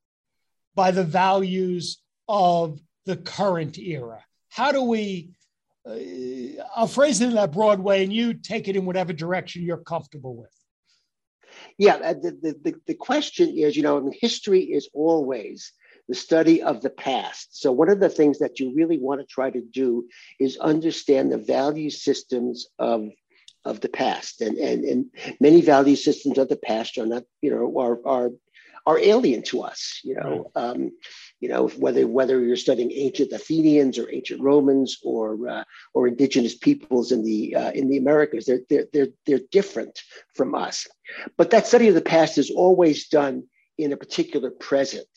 by 0.77 0.93
the 0.93 1.03
values 1.03 1.99
of 2.29 2.81
the 3.05 3.17
current 3.17 3.77
era? 3.77 4.25
How 4.49 4.71
do 4.71 4.83
we? 4.83 5.31
Uh, 5.87 6.63
I'll 6.77 6.87
phrase 6.87 7.21
it 7.21 7.31
in 7.31 7.35
that 7.35 7.53
broad 7.53 7.81
way, 7.81 8.05
and 8.05 8.13
you 8.13 8.33
take 8.35 8.69
it 8.69 8.77
in 8.77 8.87
whatever 8.87 9.13
direction 9.13 9.65
you're 9.65 9.77
comfortable 9.79 10.37
with. 10.37 10.55
Yeah, 11.79 11.95
uh, 11.97 12.15
the, 12.15 12.57
the, 12.63 12.75
the 12.87 12.95
question 12.95 13.57
is, 13.57 13.77
you 13.77 13.83
know, 13.83 13.99
I 13.99 14.01
mean, 14.01 14.15
history 14.19 14.61
is 14.61 14.89
always 14.95 15.73
the 16.09 16.15
study 16.15 16.63
of 16.63 16.83
the 16.83 16.91
past. 16.91 17.61
So, 17.61 17.73
one 17.73 17.89
of 17.89 18.01
the 18.01 18.09
things 18.09 18.39
that 18.39 18.61
you 18.61 18.73
really 18.75 18.99
want 18.99 19.21
to 19.21 19.27
try 19.27 19.51
to 19.51 19.61
do 19.61 20.07
is 20.39 20.57
understand 20.59 21.33
the 21.33 21.39
value 21.39 21.91
systems 21.91 22.67
of 22.79 23.09
of 23.65 23.81
the 23.81 23.89
past, 23.89 24.41
and 24.41 24.59
and 24.59 24.85
and 24.85 25.07
many 25.41 25.63
value 25.63 25.97
systems 25.97 26.39
of 26.39 26.49
the 26.49 26.57
past 26.57 26.99
are 26.99 27.07
not, 27.07 27.25
you 27.41 27.51
know, 27.51 27.79
are 27.79 27.99
are 28.07 28.31
are 28.87 28.99
alien 28.99 29.43
to 29.45 29.63
us. 29.63 30.01
You 30.05 30.17
know, 30.17 30.51
um, 30.55 30.93
you 31.45 31.51
know 31.51 31.69
whether 31.77 32.07
whether 32.07 32.41
you're 32.41 32.57
studying 32.57 32.91
ancient 32.91 33.31
Athenians 33.31 33.99
or 33.99 34.11
ancient 34.11 34.41
Romans 34.41 34.97
or 35.05 35.47
uh, 35.47 35.65
or 35.93 36.09
indigenous 36.09 36.57
peoples 36.57 37.13
in 37.13 37.23
the 37.23 37.55
uh, 37.55 37.71
in 37.73 37.91
the 37.91 37.99
Americas, 37.99 38.47
they're, 38.47 38.65
they're 38.71 38.87
they're 38.95 39.13
they're 39.27 39.47
different 39.51 40.01
from 40.35 40.55
us. 40.55 40.87
But 41.37 41.51
that 41.51 41.67
study 41.67 41.89
of 41.89 41.95
the 41.95 42.11
past 42.17 42.39
is 42.39 42.51
always 42.51 43.09
done 43.09 43.45
in 43.77 43.93
a 43.93 43.97
particular 43.99 44.51
present. 44.51 45.17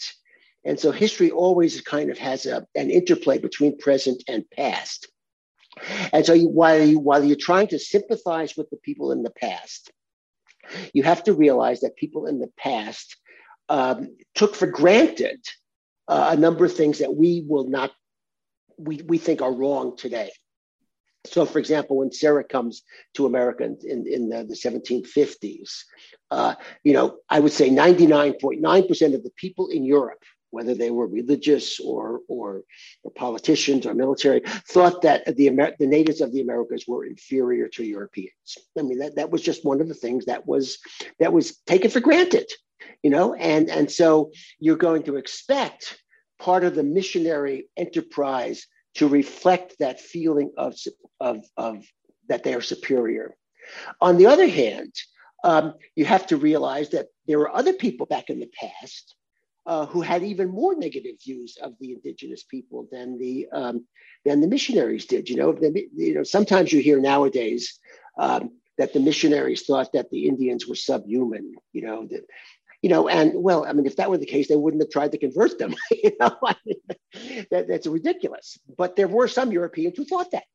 And 0.65 0.77
so 0.77 0.91
history 0.91 1.31
always 1.31 1.79
kind 1.79 2.09
of 2.11 2.17
has 2.17 2.45
a, 2.45 2.67
an 2.75 2.89
interplay 2.89 3.37
between 3.37 3.77
present 3.77 4.21
and 4.27 4.43
past. 4.51 5.07
And 6.11 6.25
so 6.25 6.33
you, 6.33 6.49
while, 6.49 6.83
you, 6.83 6.99
while 6.99 7.23
you're 7.23 7.37
trying 7.37 7.67
to 7.67 7.79
sympathize 7.79 8.57
with 8.57 8.69
the 8.69 8.81
people 8.83 9.13
in 9.13 9.23
the 9.23 9.29
past, 9.29 9.91
you 10.93 11.03
have 11.03 11.23
to 11.23 11.33
realize 11.33 11.79
that 11.81 11.95
people 11.95 12.25
in 12.25 12.39
the 12.39 12.51
past 12.57 13.15
um, 13.69 14.17
took 14.35 14.55
for 14.55 14.67
granted 14.67 15.39
uh, 16.07 16.29
a 16.31 16.37
number 16.37 16.65
of 16.65 16.73
things 16.73 16.99
that 16.99 17.15
we 17.15 17.43
will 17.47 17.67
not, 17.67 17.91
we, 18.77 19.01
we 19.05 19.17
think 19.17 19.41
are 19.41 19.53
wrong 19.53 19.97
today. 19.97 20.31
So, 21.25 21.45
for 21.45 21.59
example, 21.59 21.97
when 21.97 22.11
Serra 22.11 22.43
comes 22.43 22.83
to 23.15 23.25
America 23.25 23.65
in, 23.65 24.05
in, 24.07 24.29
the, 24.29 24.45
the, 24.45 24.55
1750s, 24.55 25.83
uh, 26.31 26.55
you 26.83 26.93
know, 26.93 27.17
I 27.29 27.39
would 27.39 27.51
say 27.51 27.69
99.9% 27.69 29.15
of 29.15 29.23
the 29.23 29.31
people 29.35 29.67
in 29.67 29.83
Europe 29.83 30.23
whether 30.51 30.73
they 30.73 30.91
were 30.91 31.07
religious 31.07 31.79
or, 31.79 32.21
or, 32.27 32.63
politicians 33.15 33.85
or 33.85 33.93
military, 33.93 34.41
thought 34.69 35.01
that 35.01 35.35
the, 35.37 35.47
Amer- 35.47 35.75
the 35.79 35.87
natives 35.87 36.21
of 36.21 36.33
the 36.33 36.41
Americas 36.41 36.85
were 36.87 37.05
inferior 37.05 37.67
to 37.69 37.83
Europeans. 37.83 38.57
I 38.77 38.81
mean, 38.81 38.99
that, 38.99 39.15
that 39.15 39.31
was 39.31 39.41
just 39.41 39.65
one 39.65 39.81
of 39.81 39.87
the 39.87 39.93
things 39.93 40.25
that 40.25 40.45
was, 40.45 40.77
that 41.19 41.33
was 41.33 41.57
taken 41.65 41.89
for 41.89 41.99
granted, 41.99 42.51
you 43.01 43.09
know? 43.09 43.33
And, 43.33 43.69
and 43.69 43.89
so 43.89 44.31
you're 44.59 44.75
going 44.75 45.03
to 45.03 45.15
expect 45.15 46.01
part 46.39 46.63
of 46.63 46.75
the 46.75 46.83
missionary 46.83 47.69
enterprise 47.77 48.67
to 48.95 49.07
reflect 49.07 49.75
that 49.79 49.99
feeling 49.99 50.51
of, 50.57 50.75
of, 51.19 51.45
of 51.55 51.85
that 52.29 52.43
they 52.43 52.53
are 52.53 52.61
superior. 52.61 53.35
On 54.01 54.17
the 54.17 54.27
other 54.27 54.47
hand, 54.47 54.93
um, 55.43 55.75
you 55.95 56.05
have 56.05 56.27
to 56.27 56.37
realize 56.37 56.89
that 56.89 57.07
there 57.27 57.39
were 57.39 57.55
other 57.55 57.73
people 57.73 58.05
back 58.05 58.29
in 58.29 58.39
the 58.39 58.49
past 58.59 59.15
uh, 59.67 59.85
who 59.85 60.01
had 60.01 60.23
even 60.23 60.47
more 60.47 60.75
negative 60.75 61.15
views 61.21 61.57
of 61.61 61.73
the 61.79 61.91
indigenous 61.91 62.43
people 62.43 62.87
than 62.89 63.17
the 63.17 63.47
um, 63.51 63.85
than 64.23 64.39
the 64.39 64.47
missionaries 64.47 65.05
did. 65.05 65.29
You 65.29 65.35
know, 65.35 65.51
the, 65.51 65.87
you 65.93 66.13
know, 66.13 66.23
sometimes 66.23 66.71
you 66.71 66.79
hear 66.79 67.01
nowadays 67.01 67.77
um, 68.17 68.51
that 68.77 68.93
the 68.93 69.01
missionaries 69.01 69.65
thought 69.65 69.91
that 69.91 70.09
the 70.09 70.25
Indians 70.25 70.65
were 70.65 70.75
subhuman. 70.75 71.53
You 71.73 71.81
know, 71.81 72.07
that, 72.07 72.25
you 72.81 72.89
know, 72.89 73.09
and 73.09 73.33
well, 73.35 73.65
I 73.65 73.73
mean, 73.73 73.85
if 73.85 73.97
that 73.97 74.09
were 74.09 74.17
the 74.17 74.25
case, 74.25 74.47
they 74.47 74.55
wouldn't 74.55 74.81
have 74.81 74.89
tried 74.89 75.11
to 75.11 75.17
convert 75.17 75.59
them. 75.59 75.75
you 75.91 76.11
know, 76.17 76.37
I 76.45 76.55
mean, 76.65 77.45
that, 77.51 77.67
that's 77.67 77.87
ridiculous. 77.87 78.57
But 78.77 78.95
there 78.95 79.09
were 79.09 79.27
some 79.27 79.51
Europeans 79.51 79.97
who 79.97 80.05
thought 80.05 80.31
that. 80.31 80.45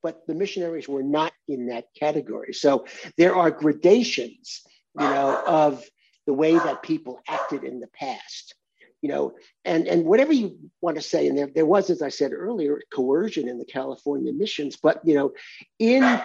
But 0.00 0.26
the 0.28 0.34
missionaries 0.34 0.88
were 0.88 1.02
not 1.02 1.32
in 1.48 1.66
that 1.66 1.86
category. 1.98 2.54
So 2.54 2.86
there 3.18 3.34
are 3.34 3.50
gradations, 3.50 4.62
you 4.98 5.04
know, 5.04 5.42
of 5.44 5.84
the 6.26 6.32
way 6.32 6.54
that 6.54 6.82
people 6.82 7.20
acted 7.28 7.64
in 7.64 7.80
the 7.80 7.88
past 7.88 8.54
you 9.02 9.08
know, 9.08 9.32
and 9.64 9.86
and 9.86 10.04
whatever 10.04 10.32
you 10.32 10.58
want 10.80 10.96
to 10.96 11.02
say, 11.02 11.26
and 11.26 11.36
there 11.36 11.50
there 11.54 11.66
was, 11.66 11.90
as 11.90 12.02
I 12.02 12.08
said 12.08 12.32
earlier, 12.32 12.82
coercion 12.92 13.48
in 13.48 13.58
the 13.58 13.64
California 13.64 14.32
missions, 14.32 14.76
but 14.76 15.00
you 15.04 15.14
know, 15.14 15.32
in 15.78 16.20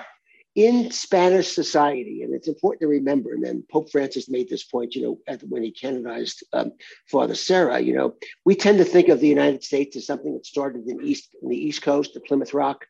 in 0.56 0.90
Spanish 0.90 1.50
society, 1.50 2.24
and 2.24 2.34
it's 2.34 2.48
important 2.48 2.80
to 2.80 2.88
remember, 2.88 3.34
and 3.34 3.44
then 3.44 3.64
Pope 3.70 3.92
Francis 3.92 4.30
made 4.30 4.48
this 4.48 4.64
point, 4.64 4.96
you 4.96 5.02
know, 5.02 5.20
at, 5.28 5.44
when 5.44 5.62
he 5.62 5.72
canonized 5.72 6.46
um, 6.54 6.72
Father 7.08 7.36
Serra, 7.36 7.80
you 7.82 7.94
know, 7.94 8.16
we 8.46 8.56
tend 8.56 8.78
to 8.78 8.86
think 8.86 9.10
of 9.10 9.20
the 9.20 9.28
United 9.28 9.66
States 9.66 9.98
as 9.98 10.06
something 10.06 10.34
that 10.34 10.46
started 10.46 10.88
in 10.88 11.04
East 11.04 11.36
in 11.42 11.50
the 11.50 11.58
East 11.58 11.82
Coast, 11.82 12.16
at 12.16 12.26
Plymouth 12.26 12.54
Rock, 12.54 12.86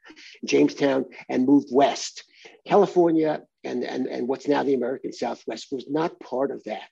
Jamestown, 0.46 1.06
and 1.28 1.48
moved 1.48 1.70
west. 1.72 2.24
California 2.68 3.42
and, 3.66 3.84
and, 3.84 4.08
and 4.08 4.28
what's 4.28 4.48
now 4.48 4.64
the 4.64 4.74
American 4.74 5.12
Southwest 5.12 5.68
was 5.72 5.86
not 5.90 6.20
part 6.20 6.52
of 6.52 6.64
that. 6.66 6.90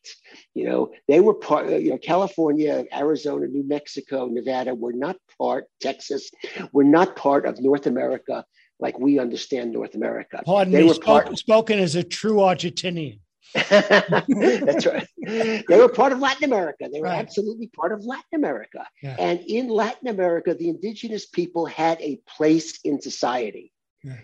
You 0.54 0.66
know, 0.66 0.92
they 1.08 1.20
were 1.20 1.34
part, 1.34 1.70
you 1.70 1.92
know, 1.92 1.98
California, 1.98 2.84
Arizona, 2.94 3.48
New 3.48 3.68
Mexico, 3.68 4.28
Nevada 4.28 4.74
were 4.74 4.94
not 4.94 5.18
part, 5.38 5.66
Texas, 5.80 6.32
were 6.72 6.84
not 6.84 7.16
part 7.16 7.46
of 7.46 7.62
North 7.62 7.86
America 7.88 8.44
like 8.80 9.00
we 9.00 9.20
understand 9.20 9.72
North 9.72 9.96
America. 9.96 10.42
Pardon 10.46 10.74
they 10.74 10.82
me, 10.82 10.88
were 10.88 10.94
spoke, 10.96 11.26
part, 11.26 11.38
spoken 11.38 11.80
as 11.80 11.96
a 11.96 12.04
true 12.04 12.38
Argentinian. 12.38 13.20
That's 13.70 14.86
right. 14.88 15.08
They 15.26 15.64
were 15.78 15.90
part 15.90 16.12
of 16.12 16.20
Latin 16.20 16.46
America. 16.46 16.90
They 16.92 17.00
were 17.00 17.06
right. 17.06 17.20
absolutely 17.20 17.68
part 17.68 17.92
of 17.92 18.04
Latin 18.04 18.34
America. 18.34 18.86
Yeah. 19.02 19.16
And 19.20 19.42
in 19.42 19.68
Latin 19.68 20.08
America, 20.08 20.56
the 20.56 20.70
indigenous 20.70 21.28
people 21.28 21.68
had 21.68 22.02
a 22.02 22.20
place 22.28 22.80
in 22.84 23.00
society. 23.00 23.73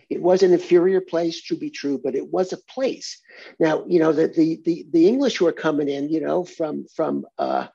It 0.09 0.21
was 0.21 0.43
an 0.43 0.53
inferior 0.53 1.01
place 1.01 1.41
to 1.43 1.55
be 1.55 1.69
true, 1.69 1.99
but 2.03 2.15
it 2.15 2.31
was 2.31 2.51
a 2.51 2.57
place. 2.57 3.21
Now, 3.59 3.85
you 3.87 3.99
know, 3.99 4.11
the 4.11 4.27
the 4.27 4.59
the, 4.65 4.85
the 4.91 5.07
English 5.07 5.37
who 5.37 5.47
are 5.47 5.53
coming 5.53 5.87
in, 5.87 6.09
you 6.09 6.19
know, 6.19 6.43
from 6.43 6.85
from 6.95 7.25
uh, 7.37 7.67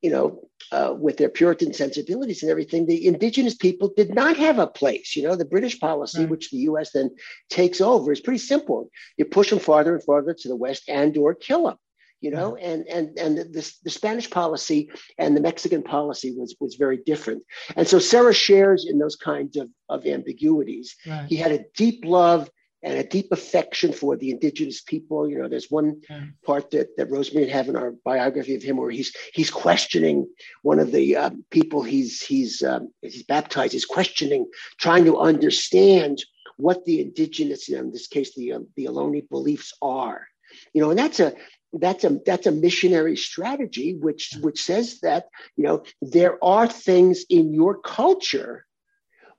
you 0.00 0.10
know, 0.10 0.48
uh, 0.70 0.94
with 0.96 1.16
their 1.16 1.30
Puritan 1.30 1.72
sensibilities 1.72 2.42
and 2.42 2.50
everything, 2.50 2.86
the 2.86 3.06
indigenous 3.06 3.54
people 3.54 3.90
did 3.96 4.14
not 4.14 4.36
have 4.36 4.58
a 4.58 4.66
place. 4.66 5.16
You 5.16 5.22
know, 5.22 5.34
the 5.34 5.44
British 5.44 5.80
policy, 5.80 6.20
right. 6.20 6.28
which 6.28 6.50
the 6.50 6.58
U.S. 6.58 6.92
then 6.92 7.10
takes 7.48 7.80
over, 7.80 8.12
is 8.12 8.20
pretty 8.20 8.38
simple. 8.38 8.90
You 9.16 9.24
push 9.24 9.50
them 9.50 9.58
farther 9.58 9.94
and 9.94 10.04
farther 10.04 10.34
to 10.34 10.48
the 10.48 10.56
west, 10.56 10.84
and 10.88 11.16
or 11.16 11.34
kill 11.34 11.64
them 11.64 11.78
you 12.24 12.30
know, 12.30 12.56
and 12.56 12.88
and 12.88 13.06
and 13.18 13.36
the, 13.36 13.62
the 13.84 13.90
Spanish 13.90 14.30
policy 14.30 14.90
and 15.18 15.36
the 15.36 15.42
Mexican 15.42 15.82
policy 15.82 16.30
was 16.34 16.56
was 16.58 16.76
very 16.76 17.00
different. 17.04 17.42
And 17.76 17.86
so 17.86 17.98
Serra 17.98 18.32
shares 18.32 18.86
in 18.88 18.98
those 18.98 19.16
kinds 19.16 19.58
of, 19.58 19.68
of 19.90 20.06
ambiguities. 20.06 20.96
Right. 21.06 21.26
He 21.28 21.36
had 21.36 21.52
a 21.52 21.64
deep 21.76 22.02
love 22.06 22.48
and 22.82 22.94
a 22.98 23.04
deep 23.04 23.28
affection 23.30 23.92
for 23.92 24.16
the 24.16 24.30
indigenous 24.30 24.80
people. 24.80 25.28
You 25.28 25.36
know, 25.38 25.48
there's 25.48 25.70
one 25.70 26.00
yeah. 26.08 26.24
part 26.46 26.70
that, 26.70 26.96
that 26.96 27.10
Rosemary 27.10 27.44
and 27.44 27.52
have 27.52 27.68
in 27.68 27.76
our 27.76 27.92
biography 28.06 28.54
of 28.54 28.62
him 28.62 28.78
where 28.78 28.90
he's 28.90 29.14
he's 29.34 29.50
questioning 29.50 30.26
one 30.62 30.78
of 30.78 30.92
the 30.92 31.06
uh, 31.16 31.30
people 31.50 31.82
he's 31.82 32.22
he's 32.22 32.62
um, 32.62 32.90
he's 33.02 33.24
baptized. 33.24 33.74
He's 33.74 33.84
questioning, 33.98 34.46
trying 34.80 35.04
to 35.04 35.18
understand 35.18 36.24
what 36.56 36.86
the 36.86 37.02
indigenous, 37.02 37.68
you 37.68 37.76
know, 37.76 37.82
in 37.82 37.92
this 37.92 38.08
case, 38.08 38.34
the 38.34 38.54
um, 38.54 38.66
the 38.76 38.86
Ohlone 38.86 39.28
beliefs 39.28 39.74
are. 39.82 40.26
You 40.72 40.80
know, 40.82 40.90
and 40.90 40.98
that's 40.98 41.20
a 41.20 41.34
that's 41.74 42.04
a 42.04 42.20
that's 42.24 42.46
a 42.46 42.52
missionary 42.52 43.16
strategy 43.16 43.94
which 43.94 44.36
which 44.40 44.62
says 44.62 45.00
that 45.00 45.26
you 45.56 45.64
know 45.64 45.82
there 46.00 46.42
are 46.44 46.66
things 46.66 47.24
in 47.28 47.52
your 47.52 47.78
culture 47.78 48.64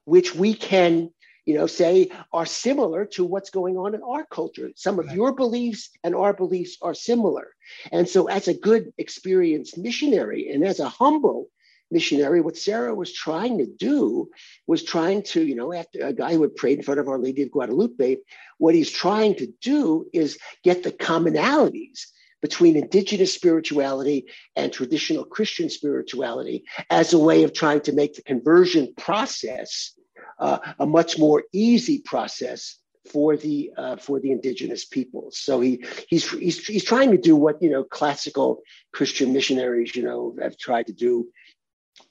which 0.06 0.36
we 0.36 0.54
can 0.54 1.10
you 1.46 1.54
know, 1.54 1.68
say 1.68 2.10
are 2.34 2.46
similar 2.46 3.06
to 3.06 3.24
what's 3.24 3.52
going 3.52 3.78
on 3.78 3.94
in 3.94 4.02
our 4.02 4.26
culture. 4.26 4.72
Some 4.76 5.00
of 5.00 5.06
right. 5.06 5.16
your 5.16 5.34
beliefs 5.34 5.92
and 6.04 6.16
our 6.16 6.34
beliefs 6.34 6.78
are 6.82 6.94
similar. 6.94 7.50
And 7.92 8.10
so, 8.10 8.28
as 8.28 8.48
a 8.48 8.54
good, 8.54 8.92
experienced 8.98 9.78
missionary 9.78 10.50
and 10.52 10.66
as 10.66 10.80
a 10.80 10.90
humble 10.90 11.50
missionary, 11.92 12.42
what 12.42 12.58
Serra 12.58 12.96
was 12.96 13.14
trying 13.14 13.60
to 13.60 13.68
do 13.68 14.30
was 14.66 14.84
trying 14.84 15.22
to, 15.24 15.46
you 15.46 15.56
know, 15.56 15.72
after 15.72 16.00
a 16.00 16.14
guy 16.14 16.34
who 16.34 16.42
had 16.42 16.56
prayed 16.56 16.80
in 16.80 16.84
front 16.84 17.00
of 17.00 17.08
Our 17.08 17.20
Lady 17.20 17.44
of 17.44 17.52
Guadalupe, 17.52 18.18
what 18.58 18.74
he's 18.74 18.92
trying 18.92 19.36
to 19.36 19.48
do 19.62 20.08
is 20.14 20.40
get 20.64 20.82
the 20.82 20.92
commonalities 20.92 22.08
between 22.46 22.78
indigenous 22.78 23.34
spirituality 23.34 24.28
and 24.56 24.72
traditional 24.72 25.26
Christian 25.26 25.68
spirituality 25.68 26.64
as 26.92 27.12
a 27.12 27.18
way 27.18 27.42
of 27.42 27.54
trying 27.54 27.82
to 27.82 27.92
make 27.92 28.14
the 28.14 28.22
conversion 28.22 28.94
process 28.98 29.94
uh, 30.38 30.60
a 30.78 30.86
much 30.86 31.18
more 31.18 31.42
easy 31.52 31.98
process 32.12 32.78
for 33.12 33.36
the 33.36 33.72
uh, 33.76 33.96
for 33.96 34.20
the 34.20 34.32
indigenous 34.32 34.86
peoples. 34.86 35.40
So 35.40 35.60
he 35.60 35.84
he's, 36.08 36.30
he's 36.30 36.64
he's 36.68 36.84
trying 36.84 37.10
to 37.16 37.18
do 37.18 37.36
what 37.36 37.56
you 37.64 37.72
know 37.72 37.84
classical 37.84 38.62
Christian 38.94 39.34
missionaries 39.34 39.96
you 39.96 40.04
know 40.04 40.36
have 40.40 40.56
tried 40.56 40.86
to 40.92 40.94
do 40.94 41.28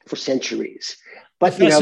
for 0.08 0.16
centuries. 0.16 0.96
But 1.38 1.56
you 1.60 1.68
know, 1.68 1.78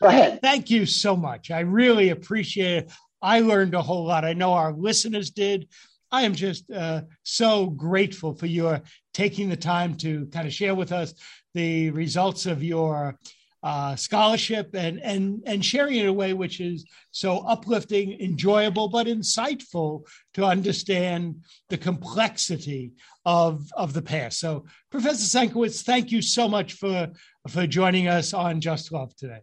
go 0.00 0.08
ahead. 0.08 0.40
Thank 0.40 0.70
you 0.70 0.86
so 0.86 1.16
much. 1.16 1.50
I 1.50 1.60
really 1.60 2.08
appreciate 2.08 2.84
it. 2.84 2.92
I 3.20 3.40
learned 3.40 3.74
a 3.74 3.82
whole 3.82 4.06
lot. 4.06 4.24
I 4.24 4.32
know 4.32 4.54
our 4.54 4.72
listeners 4.72 5.28
did. 5.30 5.68
I 6.12 6.22
am 6.22 6.34
just 6.34 6.70
uh, 6.70 7.02
so 7.22 7.70
grateful 7.70 8.34
for 8.34 8.46
your 8.46 8.82
taking 9.14 9.48
the 9.48 9.56
time 9.56 9.96
to 9.96 10.26
kind 10.26 10.46
of 10.46 10.52
share 10.52 10.74
with 10.74 10.92
us 10.92 11.14
the 11.54 11.90
results 11.90 12.44
of 12.44 12.62
your 12.62 13.18
uh, 13.62 13.94
scholarship 13.94 14.74
and 14.74 15.00
and 15.02 15.40
and 15.46 15.64
sharing 15.64 15.94
it 15.94 16.02
in 16.02 16.08
a 16.08 16.12
way 16.12 16.34
which 16.34 16.60
is 16.60 16.84
so 17.12 17.38
uplifting, 17.46 18.20
enjoyable, 18.20 18.88
but 18.88 19.06
insightful 19.06 20.04
to 20.34 20.44
understand 20.44 21.36
the 21.70 21.78
complexity 21.78 22.92
of 23.24 23.70
of 23.74 23.92
the 23.92 24.02
past. 24.02 24.38
So, 24.38 24.66
Professor 24.90 25.38
Senkewicz, 25.38 25.82
thank 25.82 26.10
you 26.10 26.20
so 26.20 26.48
much 26.48 26.74
for 26.74 27.08
for 27.48 27.66
joining 27.66 28.08
us 28.08 28.34
on 28.34 28.60
Just 28.60 28.92
Love 28.92 29.14
today. 29.16 29.40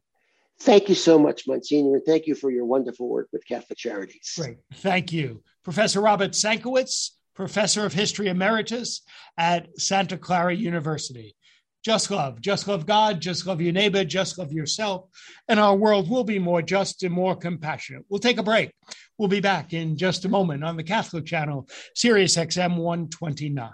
Thank 0.61 0.89
you 0.89 0.95
so 0.95 1.17
much, 1.17 1.47
Monsignor, 1.47 1.95
and 1.95 2.05
thank 2.05 2.27
you 2.27 2.35
for 2.35 2.51
your 2.51 2.65
wonderful 2.65 3.07
work 3.07 3.29
with 3.31 3.47
Catholic 3.47 3.79
Charities. 3.79 4.33
Great, 4.37 4.57
thank 4.73 5.13
you, 5.13 5.41
Professor 5.69 6.01
Robert 6.01 6.31
Senkewicz, 6.31 7.11
Professor 7.35 7.85
of 7.85 7.93
History 7.93 8.27
Emeritus 8.27 9.03
at 9.37 9.67
Santa 9.79 10.17
Clara 10.17 10.55
University. 10.55 11.35
Just 11.85 12.09
love, 12.09 12.41
just 12.41 12.67
love 12.67 12.87
God, 12.87 13.21
just 13.21 13.45
love 13.45 13.61
your 13.61 13.71
neighbor, 13.71 14.03
just 14.03 14.39
love 14.39 14.51
yourself, 14.51 15.05
and 15.47 15.59
our 15.59 15.75
world 15.75 16.09
will 16.09 16.23
be 16.23 16.39
more 16.39 16.63
just 16.63 17.03
and 17.03 17.13
more 17.13 17.35
compassionate. 17.35 18.03
We'll 18.09 18.19
take 18.19 18.39
a 18.39 18.43
break. 18.43 18.71
We'll 19.19 19.27
be 19.27 19.41
back 19.41 19.71
in 19.71 19.95
just 19.95 20.25
a 20.25 20.29
moment 20.29 20.63
on 20.63 20.75
the 20.75 20.81
Catholic 20.81 21.27
Channel, 21.27 21.69
Sirius 21.93 22.35
XM 22.35 22.77
129. 22.77 23.69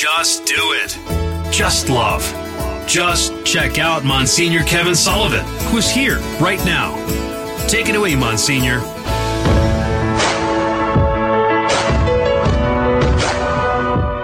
Just 0.00 0.46
do 0.46 0.54
it. 0.54 0.96
Just 1.52 1.88
love. 1.88 2.22
Just 2.86 3.32
check 3.44 3.80
out 3.80 4.04
Monsignor 4.04 4.62
Kevin 4.62 4.94
Sullivan, 4.94 5.44
who's 5.72 5.90
here 5.90 6.18
right 6.40 6.64
now. 6.64 6.94
Take 7.66 7.88
it 7.88 7.96
away, 7.96 8.14
Monsignor. 8.14 8.78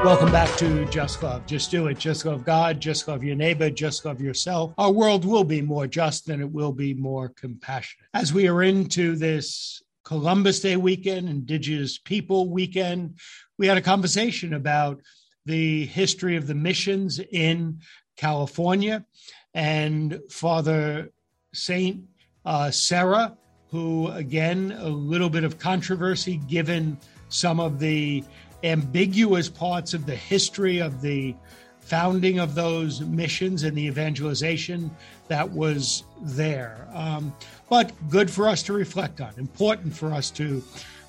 Welcome 0.05 0.31
back 0.31 0.57
to 0.59 0.85
Just 0.91 1.21
Love. 1.25 1.45
Just 1.45 1.73
do 1.73 1.89
it. 1.89 1.99
Just 1.99 2.25
love 2.25 2.45
God. 2.45 2.79
Just 2.79 3.09
love 3.09 3.25
your 3.25 3.35
neighbor. 3.35 3.69
Just 3.69 4.05
love 4.05 4.21
yourself. 4.21 4.75
Our 4.79 4.93
world 4.93 5.25
will 5.25 5.43
be 5.43 5.61
more 5.61 5.89
just 5.89 6.29
and 6.29 6.41
it 6.41 6.53
will 6.53 6.73
be 6.73 6.95
more 6.95 7.31
compassionate. 7.31 8.07
As 8.15 8.33
we 8.33 8.47
are 8.47 8.63
into 8.63 9.17
this 9.17 9.83
Columbus 10.05 10.61
Day 10.61 10.77
weekend, 10.77 11.29
Indigenous 11.29 11.99
People 11.99 12.49
weekend, 12.49 13.19
we 13.59 13.67
had 13.67 13.77
a 13.77 13.83
conversation 13.83 14.55
about 14.55 15.01
the 15.47 15.87
history 15.87 16.37
of 16.37 16.47
the 16.47 16.55
missions 16.55 17.21
in 17.33 17.81
California 18.17 19.05
and 19.53 20.21
Father 20.31 21.11
Saint 21.53 22.05
uh, 22.45 22.71
Serra, 22.71 23.37
who, 23.71 24.09
again, 24.09 24.77
a 24.79 24.89
little 24.89 25.31
bit 25.31 25.45
of 25.45 25.59
controversy 25.59 26.37
given 26.49 26.99
some 27.29 27.61
of 27.61 27.79
the 27.79 28.23
ambiguous 28.63 29.49
parts 29.49 29.95
of 29.95 30.07
the 30.07 30.17
history 30.17 30.79
of 30.79 31.03
the 31.03 31.35
founding 31.81 32.39
of 32.39 32.55
those 32.55 33.03
missions 33.03 33.63
and 33.63 33.77
the 33.77 33.85
evangelization 33.85 34.91
that 35.29 35.51
was 35.51 36.05
there. 36.23 36.89
Um, 36.95 37.35
but 37.69 37.93
good 38.09 38.31
for 38.31 38.49
us 38.49 38.63
to 38.65 38.73
reflect 38.73 39.21
on, 39.21 39.35
important 39.37 39.95
for 39.95 40.13
us 40.13 40.31
to 40.33 40.63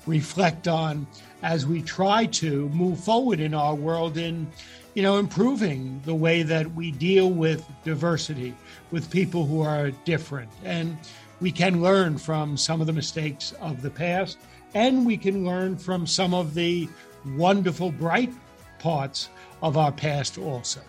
reflect 0.06 0.68
on 0.68 1.06
as 1.46 1.64
we 1.64 1.80
try 1.80 2.26
to 2.26 2.68
move 2.70 2.98
forward 2.98 3.38
in 3.38 3.54
our 3.54 3.76
world 3.76 4.18
in 4.18 4.50
you 4.94 5.02
know 5.02 5.18
improving 5.18 6.00
the 6.04 6.14
way 6.14 6.42
that 6.42 6.66
we 6.74 6.90
deal 6.90 7.30
with 7.30 7.64
diversity 7.84 8.52
with 8.90 9.08
people 9.10 9.46
who 9.46 9.62
are 9.62 9.92
different 10.04 10.50
and 10.64 10.98
we 11.40 11.52
can 11.52 11.80
learn 11.80 12.18
from 12.18 12.56
some 12.56 12.80
of 12.80 12.88
the 12.88 12.92
mistakes 12.92 13.54
of 13.60 13.80
the 13.80 13.90
past 13.90 14.38
and 14.74 15.06
we 15.06 15.16
can 15.16 15.46
learn 15.46 15.76
from 15.76 16.06
some 16.06 16.34
of 16.34 16.52
the 16.52 16.88
wonderful, 17.36 17.92
bright 17.92 18.32
parts 18.78 19.28
of 19.62 19.76
our 19.76 19.92
past 19.92 20.38
also. 20.38 20.80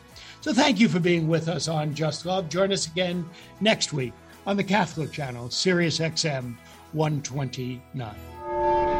So 0.42 0.54
thank 0.54 0.80
you 0.80 0.90
for 0.90 1.00
being 1.00 1.28
with 1.28 1.48
us 1.48 1.68
on 1.68 1.94
Just 1.94 2.26
Love. 2.26 2.50
Join 2.50 2.72
us 2.72 2.88
again 2.88 3.30
next 3.62 3.94
week 3.94 4.14
on 4.48 4.58
the 4.58 4.64
Catholic 4.64 5.12
Channel, 5.12 5.52
Sirius 5.52 6.00
XM 6.00 6.56
129. 6.94 8.97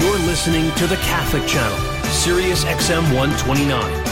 You're 0.00 0.18
listening 0.18 0.72
to 0.74 0.86
the 0.86 0.96
Catholic 0.96 1.46
Channel, 1.46 1.78
Sirius 2.10 2.64
XM 2.64 3.02
129. 3.14 4.03